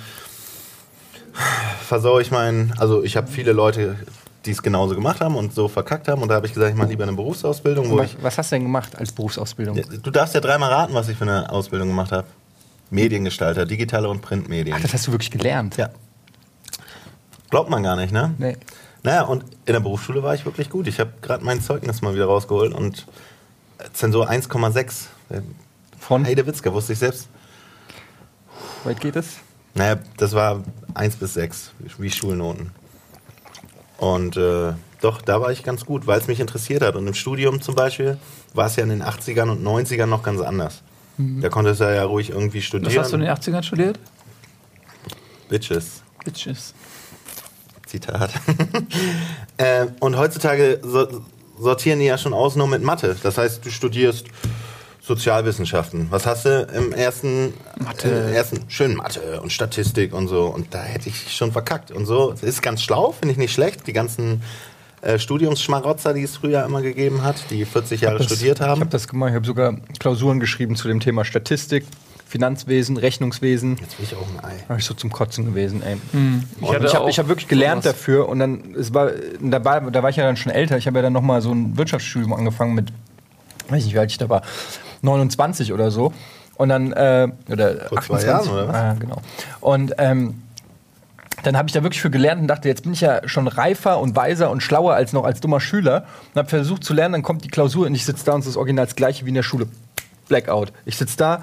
[1.87, 3.97] versaue ich meinen, also ich habe viele Leute,
[4.45, 6.77] die es genauso gemacht haben und so verkackt haben und da habe ich gesagt, ich
[6.77, 9.81] mache lieber eine Berufsausbildung, Was, was hast du denn gemacht als Berufsausbildung?
[10.03, 12.27] du darfst ja dreimal raten, was ich für eine Ausbildung gemacht habe.
[12.91, 14.75] Mediengestalter, digitale und Printmedien.
[14.77, 15.77] Ach, das hast du wirklich gelernt?
[15.77, 15.91] Ja.
[17.51, 18.35] Glaubt man gar nicht, ne?
[18.39, 18.57] Nee.
[19.03, 20.87] Naja, und in der Berufsschule war ich wirklich gut.
[20.87, 23.07] Ich habe gerade mein Zeugnis mal wieder rausgeholt und
[23.93, 25.07] Zensur 1,6.
[25.99, 26.27] Von?
[26.27, 27.29] Heidewitzka, wusste ich selbst.
[28.85, 29.37] Weit geht es?
[29.75, 30.63] Naja, das war
[30.95, 32.71] 1 bis 6, wie Schulnoten.
[33.99, 36.97] Und äh, doch, da war ich ganz gut, weil es mich interessiert hat.
[36.97, 38.19] Und im Studium zum Beispiel
[38.55, 40.83] war es ja in den 80ern und 90ern noch ganz anders.
[41.41, 42.95] Da konntest du ja ruhig irgendwie studieren.
[42.95, 43.99] Was hast du in den 80ern studiert?
[45.51, 46.03] Bitches.
[46.25, 46.75] Bitches.
[47.87, 48.31] Zitat.
[49.59, 51.23] äh, und heutzutage so,
[51.59, 53.17] sortieren die ja schon aus nur mit Mathe.
[53.23, 54.27] Das heißt, du studierst
[55.11, 56.07] Sozialwissenschaften.
[56.11, 57.53] Was hast du im ersten?
[57.85, 58.09] Mathe.
[58.29, 60.45] Im ersten schön Mathe und Statistik und so.
[60.47, 61.91] Und da hätte ich schon verkackt.
[61.91, 63.89] Und so das ist ganz schlau, finde ich nicht schlecht.
[63.89, 64.43] Die ganzen
[65.03, 68.81] äh, Studiumsschmarotzer, die es früher immer gegeben hat, die 40 Jahre Das- studiert Ich haben.
[68.81, 69.31] habe das gemacht.
[69.31, 71.85] Ich habe sogar Klausuren geschrieben zu dem Thema Statistik,
[72.29, 73.77] Finanzwesen, Rechnungswesen.
[73.81, 74.55] Jetzt bin ich auch ein Ei.
[74.63, 75.97] Da war ich so zum Kotzen gewesen, ey.
[75.97, 77.97] Ich Und hatte ich habe ich hab wirklich gelernt sowas.
[77.97, 80.79] dafür und dann, es war, dabei, da war ich ja dann schon älter.
[80.79, 82.93] Ich habe ja dann nochmal so ein Wirtschaftsstudium angefangen mit,
[83.69, 84.43] weiß nicht, wie alt ich da war,
[85.03, 86.13] 29 oder so.
[86.57, 88.75] Und dann, äh, oder Vor zwei Jahren, oder?
[88.75, 89.17] Ah, genau.
[89.61, 90.43] Und ähm,
[91.43, 93.99] dann habe ich da wirklich für gelernt und dachte, jetzt bin ich ja schon reifer
[93.99, 96.05] und weiser und schlauer als noch als dummer Schüler.
[96.35, 98.47] Und habe versucht zu lernen, dann kommt die Klausur und ich sitze da und es
[98.47, 99.67] ist original das gleiche wie in der Schule.
[100.29, 100.73] Blackout.
[100.85, 101.43] Ich sitze da,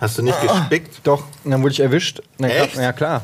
[0.00, 1.00] Hast du nicht gespickt?
[1.04, 2.20] Doch, und dann wurde ich erwischt.
[2.38, 2.76] Na, klar- Echt?
[2.76, 3.22] Ja, klar.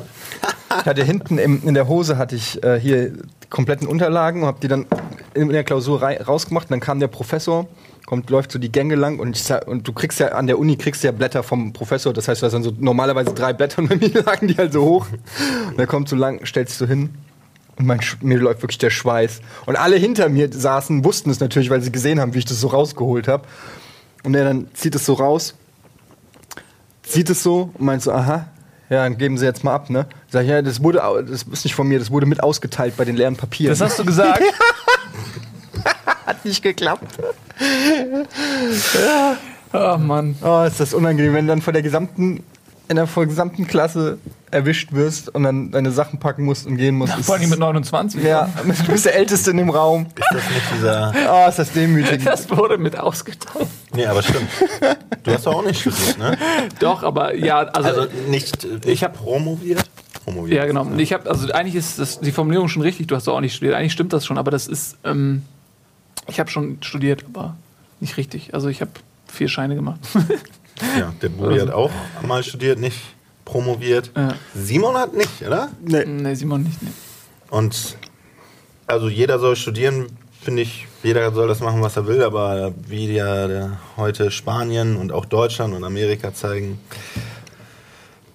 [0.79, 3.13] Ich hatte hinten im, in der Hose hatte ich äh, hier
[3.47, 4.85] die kompletten Unterlagen und habe die dann
[5.33, 6.67] in der Klausur rausgemacht.
[6.67, 7.67] Und dann kam der Professor,
[8.05, 10.59] kommt, läuft so die Gänge lang und, ich, sa- und du kriegst ja an der
[10.59, 12.13] Uni kriegst ja Blätter vom Professor.
[12.13, 14.73] Das heißt, du hast dann so normalerweise drei Blätter und bei mir lagen die halt
[14.73, 15.07] so hoch.
[15.69, 17.09] Und er kommt so lang, stellt sich so hin.
[17.77, 19.41] Und mein, mir läuft wirklich der Schweiß.
[19.65, 22.59] Und alle hinter mir saßen, wussten es natürlich, weil sie gesehen haben, wie ich das
[22.59, 23.43] so rausgeholt habe.
[24.23, 25.53] Und er dann zieht es so raus
[27.07, 28.47] sieht es so und meint so, aha,
[28.89, 30.05] ja, dann geben Sie jetzt mal ab, ne?
[30.29, 33.05] Sag ich, ja, das wurde, das ist nicht von mir, das wurde mit ausgeteilt bei
[33.05, 33.71] den leeren Papieren.
[33.71, 34.41] Das hast du gesagt.
[36.25, 37.17] hat nicht geklappt.
[39.73, 40.35] oh Mann.
[40.41, 42.43] Oh, ist das unangenehm, wenn dann vor der gesamten,
[42.87, 44.19] in der gesamten Klasse
[44.49, 47.13] erwischt wirst und dann deine Sachen packen musst und gehen musst.
[47.13, 48.23] Vor allem mit 29.
[48.23, 48.49] ja,
[48.85, 50.07] du bist der Älteste in dem Raum.
[50.15, 51.13] Ist das nicht dieser.
[51.29, 52.25] Oh, ist das demütigend.
[52.25, 53.67] Das wurde mit ausgeteilt.
[53.93, 54.47] Nee, aber stimmt.
[55.23, 56.37] Du hast doch auch nicht studiert, ne?
[56.79, 59.83] Doch, aber ja, also, Also nicht, nicht Ich hab- promoviert?
[60.23, 60.57] Promoviert.
[60.57, 60.87] ja genau.
[60.97, 63.07] Ich habe also eigentlich ist das, die Formulierung schon richtig.
[63.07, 63.75] Du hast doch auch nicht studiert.
[63.75, 65.43] Eigentlich stimmt das schon, aber das ist ähm,
[66.27, 67.55] ich habe schon studiert, aber
[67.99, 68.53] nicht richtig.
[68.53, 68.91] Also ich habe
[69.27, 69.99] vier Scheine gemacht.
[70.97, 71.91] Ja, der Budi Also- hat auch
[72.25, 72.97] mal studiert, nicht
[73.47, 74.11] promoviert.
[74.15, 74.35] Ja.
[74.53, 75.69] Simon hat nicht, oder?
[75.81, 76.05] Nee.
[76.05, 76.83] nee, Simon nicht.
[76.83, 76.91] Nee.
[77.49, 77.97] Und
[78.85, 80.07] also jeder soll studieren,
[80.41, 85.13] finde ich, jeder soll das machen, was er will, aber wie ja heute Spanien und
[85.13, 86.79] auch Deutschland und Amerika zeigen,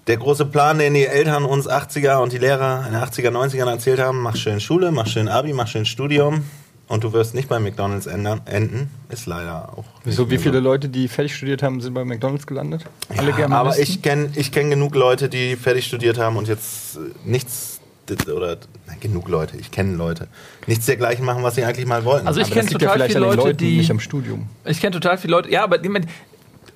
[0.06, 3.70] der große Plan, den die Eltern uns 80er und die Lehrer in den 80er, 90ern
[3.70, 6.42] erzählt haben, mach schön Schule, mach schön Abi, mach schön Studium
[6.88, 9.84] und du wirst nicht bei McDonalds ändern, enden, ist leider auch.
[10.04, 10.64] Wieso, wie viele so.
[10.64, 12.84] Leute, die fertig studiert haben, sind bei McDonalds gelandet?
[13.16, 13.54] Alle Ja, Germanisten?
[13.54, 17.80] aber ich kenne ich kenn genug Leute, die fertig studiert haben und jetzt äh, nichts
[18.34, 20.26] oder nein, genug Leute, ich kenne Leute,
[20.66, 22.26] nichts dergleichen machen, was sie eigentlich mal wollten.
[22.26, 24.00] Also ich Aber kenn das liegt ja total vielleicht viele Leute, Leuten, die- nicht am
[24.00, 24.48] Studium.
[24.66, 25.50] Ich kenne total viele Leute.
[25.50, 25.88] Ja, aber die-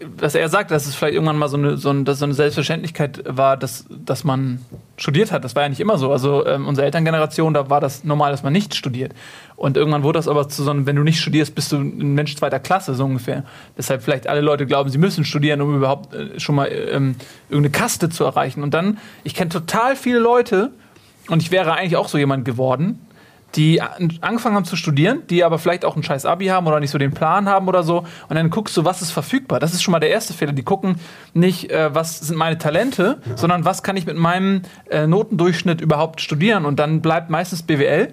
[0.01, 2.35] was er sagt, dass es vielleicht irgendwann mal so eine, so, ein, dass so eine
[2.35, 4.61] Selbstverständlichkeit war, dass, dass man
[4.97, 5.45] studiert hat.
[5.45, 6.13] Das war ja nicht immer so.
[6.13, 9.13] Also ähm, unsere Elterngeneration, da war das normal, dass man nicht studiert.
[9.57, 12.15] Und irgendwann wurde das aber zu so einem, wenn du nicht studierst, bist du ein
[12.15, 13.45] Mensch zweiter Klasse, so ungefähr.
[13.79, 17.17] Deshalb vielleicht alle Leute glauben, sie müssen studieren, um überhaupt äh, schon mal ähm,
[17.49, 18.63] irgendeine Kaste zu erreichen.
[18.63, 20.73] Und dann, ich kenne total viele Leute,
[21.29, 23.01] und ich wäre eigentlich auch so jemand geworden,
[23.55, 26.81] die an- angefangen haben zu studieren, die aber vielleicht auch ein scheiß Abi haben oder
[26.81, 28.05] nicht so den Plan haben oder so.
[28.29, 29.61] Und dann guckst du, was ist verfügbar.
[29.61, 30.53] Das ist schon mal der erste Fehler.
[30.53, 30.99] Die gucken
[31.33, 36.21] nicht, äh, was sind meine Talente, sondern was kann ich mit meinem äh, Notendurchschnitt überhaupt
[36.21, 36.67] studieren.
[36.67, 38.13] Und dann bleibt meistens BWL.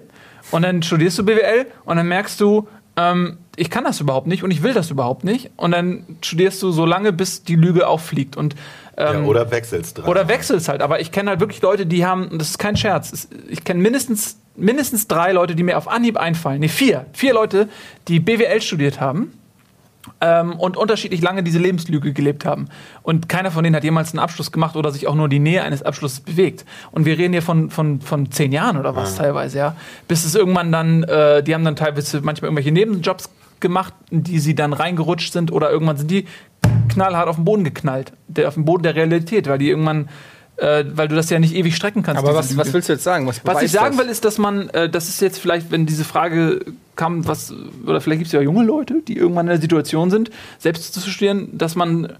[0.50, 4.42] Und dann studierst du BWL und dann merkst du, ähm, ich kann das überhaupt nicht
[4.42, 5.50] und ich will das überhaupt nicht.
[5.56, 8.36] Und dann studierst du so lange, bis die Lüge auffliegt.
[8.36, 8.54] Und,
[8.96, 10.06] ähm, ja, oder wechselst dran.
[10.06, 10.82] Oder wechselst halt.
[10.82, 13.80] Aber ich kenne halt wirklich Leute, die haben, und das ist kein Scherz, ich kenne
[13.80, 16.60] mindestens, mindestens drei Leute, die mir auf Anhieb einfallen.
[16.60, 17.06] Nee, vier.
[17.12, 17.68] Vier Leute,
[18.08, 19.32] die BWL studiert haben
[20.20, 22.68] ähm, und unterschiedlich lange diese Lebenslüge gelebt haben.
[23.02, 25.62] Und keiner von denen hat jemals einen Abschluss gemacht oder sich auch nur die Nähe
[25.62, 26.64] eines Abschlusses bewegt.
[26.90, 29.76] Und wir reden hier von, von, von zehn Jahren oder was teilweise, ja.
[30.08, 33.30] Bis es irgendwann dann, äh, die haben dann teilweise manchmal irgendwelche Nebenjobs
[33.64, 36.26] gemacht, in die sie dann reingerutscht sind oder irgendwann sind die
[36.90, 40.10] knallhart auf den Boden geknallt, der, auf den Boden der Realität, weil die irgendwann,
[40.56, 42.22] äh, weil du das ja nicht ewig strecken kannst.
[42.22, 43.26] Aber was, was willst du jetzt sagen?
[43.26, 44.04] Was ich beweist sagen das?
[44.04, 47.52] will, ist, dass man, äh, das ist jetzt vielleicht, wenn diese Frage kam, was,
[47.86, 51.08] oder vielleicht gibt es ja junge Leute, die irgendwann in der Situation sind, selbst zu
[51.08, 52.12] studieren, dass man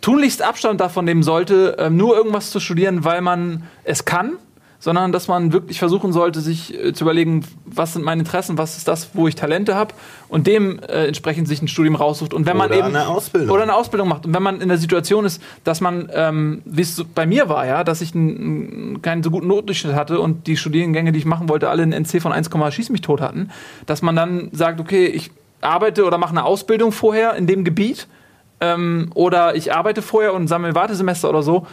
[0.00, 4.36] tunlichst Abstand davon nehmen sollte, ähm, nur irgendwas zu studieren, weil man es kann,
[4.82, 8.76] sondern dass man wirklich versuchen sollte, sich äh, zu überlegen, was sind meine Interessen, was
[8.76, 9.94] ist das, wo ich Talente habe
[10.28, 12.34] und dem äh, entsprechend sich ein Studium raussucht.
[12.34, 13.50] Und wenn man Oder eben eine Ausbildung.
[13.50, 16.82] oder eine Ausbildung macht und wenn man in der Situation ist, dass man, ähm, wie
[16.82, 20.48] es so bei mir war, ja, dass ich einen, keinen so guten Notdurchschnitt hatte und
[20.48, 23.50] die Studiengänge, die ich machen wollte, alle einen NC von 1, schieß mich tot hatten,
[23.86, 25.30] dass man dann sagt, okay, ich
[25.60, 28.08] arbeite oder mache eine Ausbildung vorher in dem Gebiet
[28.60, 31.68] ähm, oder ich arbeite vorher und sammle Wartesemester oder so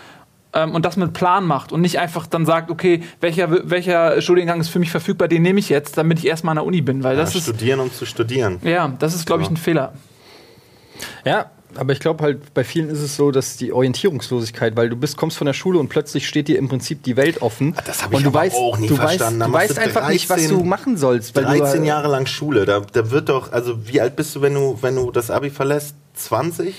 [0.54, 4.60] ähm, und das mit Plan macht und nicht einfach dann sagt, okay, welcher, welcher Studiengang
[4.60, 7.04] ist für mich verfügbar, den nehme ich jetzt, damit ich erstmal an der Uni bin,
[7.04, 8.60] weil das ja, ist, studieren, um zu studieren.
[8.64, 9.54] ja, das ist, glaube ich, Ja.
[9.54, 9.94] ein Fehler.
[11.26, 14.96] Ja, aber ich glaube halt, bei vielen ist es so, dass die Orientierungslosigkeit, weil du
[14.96, 17.76] bist, kommst von der Schule und plötzlich steht dir im Prinzip die Welt offen.
[17.78, 19.40] Ah, das hab ich und du aber weißt, auch nie du verstanden.
[19.42, 21.36] Weißt, du weißt du einfach nicht, was 13 du machen sollst.
[21.36, 24.42] Weil 13 du, Jahre lang Schule, da, da wird doch, also wie alt bist du,
[24.42, 25.96] wenn du, wenn du das Abi verlässt?
[26.16, 26.74] 20?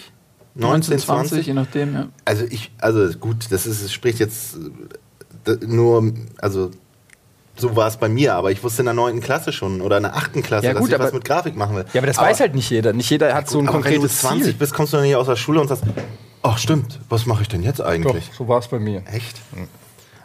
[0.54, 1.46] 19, 20?
[1.46, 2.08] je nachdem, ja.
[2.24, 4.56] Also ich, also gut, das ist, es spricht jetzt
[5.46, 6.70] äh, nur, also
[7.56, 9.20] so war es bei mir, aber ich wusste in der 9.
[9.20, 10.32] Klasse schon oder in der 8.
[10.42, 11.84] Klasse, Ja, dass gut, ich was aber- mit Grafik machen will.
[11.92, 12.92] Ja, aber das weiß halt nicht jeder.
[12.92, 14.54] Nicht jeder hat so ein aber wenn du konkretes 20 Ziel.
[14.54, 15.84] bist, kommst du doch nicht aus der Schule und sagst,
[16.42, 18.30] ach stimmt, was mache ich denn jetzt eigentlich?
[18.36, 19.02] so war es bei mir.
[19.12, 19.36] Echt?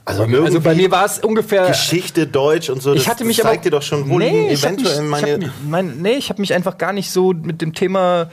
[0.05, 1.67] Also, Also bei mir war es ungefähr.
[1.67, 4.19] Geschichte, Deutsch und so, das, ich hatte mich das aber zeigt dir doch schon, wo
[4.19, 5.27] nee, ich eventuell mich, meine...
[5.27, 8.29] Ich hab, mich- mein, nee, ich habe mich einfach gar nicht so mit dem Thema.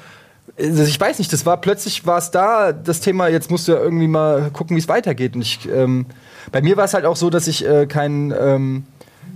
[0.59, 3.73] Also ich weiß nicht, das war plötzlich war es da, das Thema, jetzt musst du
[3.73, 5.35] ja irgendwie mal gucken, wie es weitergeht.
[5.35, 6.07] Und ich, ähm,
[6.51, 8.85] bei mir war es halt auch so, dass ich äh, keinen ähm,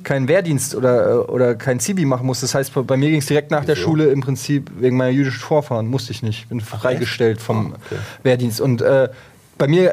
[0.02, 2.44] keinen Wehrdienst oder, äh, oder kein Zivi machen musste.
[2.44, 3.86] Das heißt, bei- mir ging es direkt nach der Wieso?
[3.88, 5.86] Schule im Prinzip wegen meiner jüdischen Vorfahren.
[5.88, 6.48] Musste ich nicht.
[6.48, 8.00] Bin freigestellt vom Ah, okay.
[8.22, 8.60] Wehrdienst.
[8.60, 9.08] Und äh,
[9.58, 9.92] bei mir,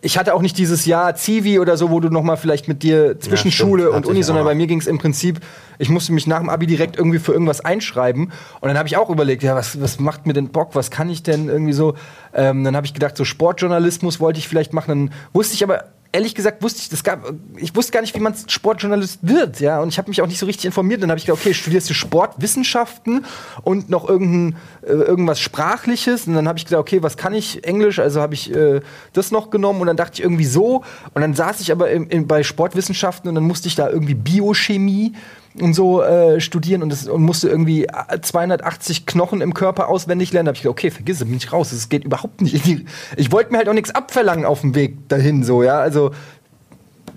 [0.00, 2.82] ich hatte auch nicht dieses Jahr Zivi oder so, wo du noch mal vielleicht mit
[2.82, 5.40] dir zwischen stimmt, Schule und Uni, sondern bei mir ging es im Prinzip,
[5.78, 8.32] ich musste mich nach dem Abi direkt irgendwie für irgendwas einschreiben.
[8.60, 11.08] Und dann habe ich auch überlegt, ja, was, was macht mir denn Bock, was kann
[11.08, 11.94] ich denn irgendwie so?
[12.34, 14.88] Ähm, dann habe ich gedacht, so Sportjournalismus wollte ich vielleicht machen.
[14.88, 15.84] Dann wusste ich aber,
[16.16, 19.80] ehrlich gesagt, wusste ich, das gab, ich wusste gar nicht, wie man Sportjournalist wird, ja.
[19.80, 21.02] Und ich habe mich auch nicht so richtig informiert.
[21.02, 23.26] Dann habe ich gedacht, okay, studierst du Sportwissenschaften
[23.62, 26.26] und noch irgendein, äh, irgendwas Sprachliches.
[26.26, 27.98] Und dann habe ich gesagt, okay, was kann ich Englisch?
[27.98, 28.80] Also habe ich äh,
[29.12, 30.82] das noch genommen und dann dachte ich irgendwie so.
[31.12, 34.14] Und dann saß ich aber im, im, bei Sportwissenschaften und dann musste ich da irgendwie
[34.14, 35.12] Biochemie
[35.60, 40.32] und so äh, studieren und, das, und musste irgendwie äh, 280 Knochen im Körper auswendig
[40.32, 40.46] lernen.
[40.46, 41.72] Da habe ich gedacht, okay, vergiss es, bin ich raus.
[41.72, 42.54] Es geht überhaupt nicht.
[42.54, 42.84] In die,
[43.16, 45.78] ich wollte mir halt auch nichts abverlangen auf dem Weg dahin, so, ja.
[45.78, 46.12] Also,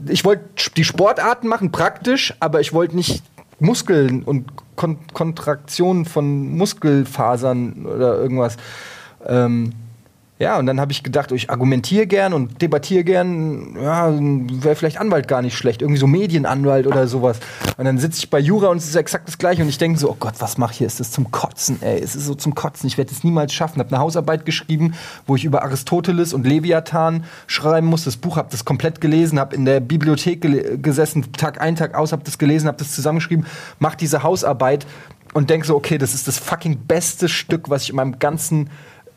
[0.08, 0.44] ich wollte
[0.78, 3.24] die Sportarten machen, praktisch, aber ich wollte nicht
[3.60, 8.56] Muskeln und Kon Kontraktionen von Muskelfasern oder irgendwas.
[9.28, 9.74] Ähm,
[10.40, 13.76] ja, und dann habe ich gedacht, ich argumentiere gern und debattiere gern.
[13.76, 15.82] Ja, wäre vielleicht Anwalt gar nicht schlecht.
[15.82, 17.42] Irgendwie so Medienanwalt oder sowas.
[17.76, 19.64] Und dann sitze ich bei Jura und es ist exakt das Gleiche.
[19.64, 20.88] Und ich denke so, oh Gott, was mache ich hier?
[20.88, 22.00] Ist das zum Kotzen, ey?
[22.00, 22.88] Es ist so zum Kotzen.
[22.88, 23.80] Ich werde es niemals schaffen.
[23.80, 24.94] Habe eine Hausarbeit geschrieben,
[25.28, 28.06] wo ich über Aristoteles und Leviathan schreiben muss.
[28.06, 32.14] Das Buch habe das komplett gelesen, habe in der Bibliothek gesessen, Tag ein, Tag aus,
[32.14, 33.46] habe das gelesen, habe das zusammengeschrieben,
[33.80, 34.88] mach diese Hausarbeit
[35.34, 38.70] und denk so, okay, das ist das fucking beste Stück, was ich in meinem ganzen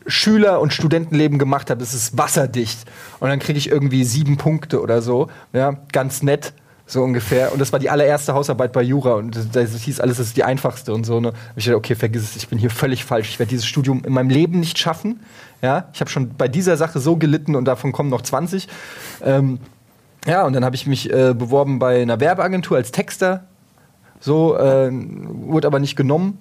[0.05, 1.81] Schüler- und Studentenleben gemacht habe.
[1.81, 2.79] Ist wasserdicht.
[3.19, 5.29] Und dann kriege ich irgendwie sieben Punkte oder so.
[5.53, 6.53] Ja, ganz nett.
[6.85, 7.53] So ungefähr.
[7.53, 9.13] Und das war die allererste Hausarbeit bei Jura.
[9.13, 11.19] Und das, das hieß alles, das ist die einfachste und so.
[11.21, 11.29] Ne?
[11.29, 13.29] Und ich dachte, okay, vergiss es, ich bin hier völlig falsch.
[13.29, 15.21] Ich werde dieses Studium in meinem Leben nicht schaffen.
[15.61, 18.67] Ja, ich habe schon bei dieser Sache so gelitten und davon kommen noch 20.
[19.23, 19.59] Ähm,
[20.27, 23.45] ja, und dann habe ich mich äh, beworben bei einer Werbeagentur als Texter.
[24.19, 26.39] So, äh, wurde aber nicht genommen.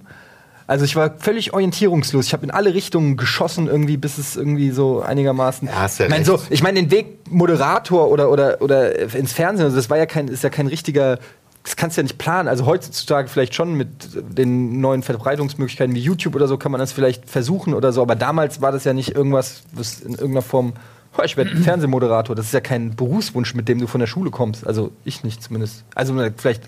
[0.66, 2.26] Also ich war völlig orientierungslos.
[2.26, 5.68] Ich habe in alle Richtungen geschossen irgendwie, bis es irgendwie so einigermaßen.
[5.68, 9.32] Ja, hast ja ich meine, so, ich meine den Weg Moderator oder oder oder ins
[9.32, 9.64] Fernsehen.
[9.64, 11.18] Also das war ja kein, ist ja kein richtiger.
[11.64, 12.48] Das kannst du ja nicht planen.
[12.48, 16.92] Also heutzutage vielleicht schon mit den neuen Verbreitungsmöglichkeiten wie YouTube oder so kann man das
[16.92, 18.02] vielleicht versuchen oder so.
[18.02, 20.72] Aber damals war das ja nicht irgendwas, was in irgendeiner Form.
[21.16, 22.34] Oh, ich werde Fernsehmoderator.
[22.34, 24.66] Das ist ja kein Berufswunsch, mit dem du von der Schule kommst.
[24.66, 25.84] Also ich nicht zumindest.
[25.94, 26.64] Also vielleicht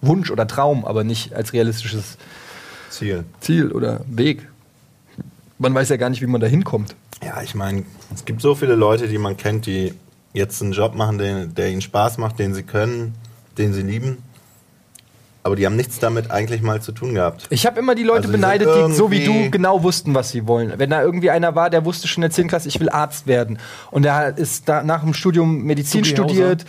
[0.00, 2.18] Wunsch oder Traum, aber nicht als realistisches
[2.92, 3.24] Ziel.
[3.40, 4.48] Ziel oder Weg.
[5.58, 6.94] Man weiß ja gar nicht, wie man da hinkommt.
[7.22, 7.84] Ja, ich meine,
[8.14, 9.94] es gibt so viele Leute, die man kennt, die
[10.32, 13.14] jetzt einen Job machen, den, der ihnen Spaß macht, den sie können,
[13.58, 14.18] den sie lieben.
[15.44, 17.46] Aber die haben nichts damit eigentlich mal zu tun gehabt.
[17.50, 20.46] Ich habe immer die Leute Also beneidet, die so wie du genau wussten, was sie
[20.46, 20.72] wollen.
[20.76, 22.46] Wenn da irgendwie einer war, der wusste schon in der 10.
[22.48, 23.58] Klasse, ich will Arzt werden.
[23.90, 26.64] Und der ist da nach dem Studium Medizin studiert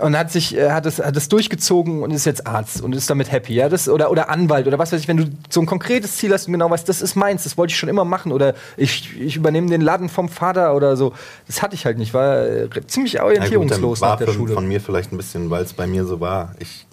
[0.00, 3.08] und hat sich äh, hat es hat es durchgezogen und ist jetzt Arzt und ist
[3.10, 5.66] damit happy, ja, das oder oder Anwalt oder was weiß ich, wenn du so ein
[5.66, 8.32] konkretes Ziel hast und genau weißt, das ist meins, das wollte ich schon immer machen
[8.32, 11.12] oder ich, ich übernehme den Laden vom Vater oder so.
[11.46, 14.54] Das hatte ich halt nicht, war äh, ziemlich gut, orientierungslos war nach der von, Schule.
[14.54, 16.54] von mir vielleicht ein bisschen, weil es bei mir so war.
[16.58, 16.86] Ich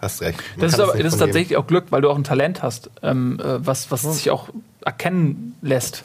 [0.00, 0.38] hast recht.
[0.56, 2.90] Man Das ist, aber, das ist tatsächlich auch Glück, weil du auch ein Talent hast,
[3.02, 4.48] ähm, äh, was, was sich auch
[4.84, 6.02] erkennen lässt.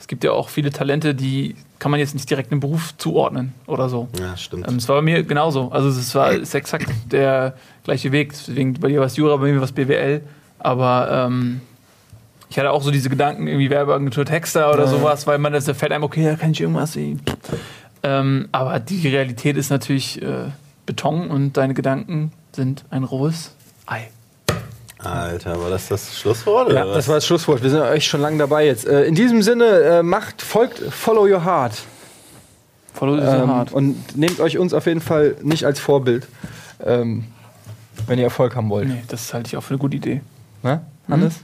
[0.00, 3.52] Es gibt ja auch viele Talente, die kann man jetzt nicht direkt einem Beruf zuordnen
[3.66, 4.08] oder so.
[4.18, 4.66] Ja, stimmt.
[4.66, 5.70] Ähm, es war bei mir genauso.
[5.70, 8.30] Also es war ist exakt der gleiche Weg.
[8.32, 10.22] Deswegen bei dir war es Jura, bei mir war es BWL.
[10.58, 11.60] Aber ähm,
[12.48, 14.98] ich hatte auch so diese Gedanken, irgendwie Werbeagentur Texter oder Ja, ja.
[14.98, 17.20] sowas, weil man das da fällt einem, okay, da kann ich irgendwas sehen.
[18.02, 20.46] Ähm, aber die Realität ist natürlich äh,
[20.86, 23.54] Beton und deine Gedanken sind ein rohes
[23.86, 24.08] Ei.
[25.02, 26.66] Alter, war das das Schlusswort?
[26.68, 26.96] Oder Ja, was?
[26.96, 27.62] das war das Schlusswort.
[27.62, 28.86] Wir sind echt schon lange dabei jetzt.
[28.86, 31.72] Äh, in diesem Sinne, äh, macht, folgt, follow your heart.
[32.92, 33.72] Follow the Ähm, heart.
[33.72, 36.26] und nehmt euch uns auf jeden Fall nicht als Vorbild,
[36.84, 37.24] ähm,
[38.06, 38.88] wenn ihr Erfolg haben wollt.
[38.88, 40.20] Nee, das halte ich auch für eine gute Idee.
[40.62, 40.84] Ne?
[41.08, 41.36] Hannes?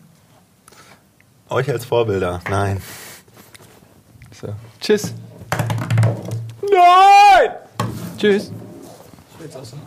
[1.48, 2.40] Euch als Vorbilder.
[2.50, 2.82] Nein.
[4.38, 4.48] So.
[4.80, 5.14] Tschüss.
[6.62, 7.50] Nein!
[8.18, 8.50] Tschüss.
[9.40, 9.78] Jetzt aus dem.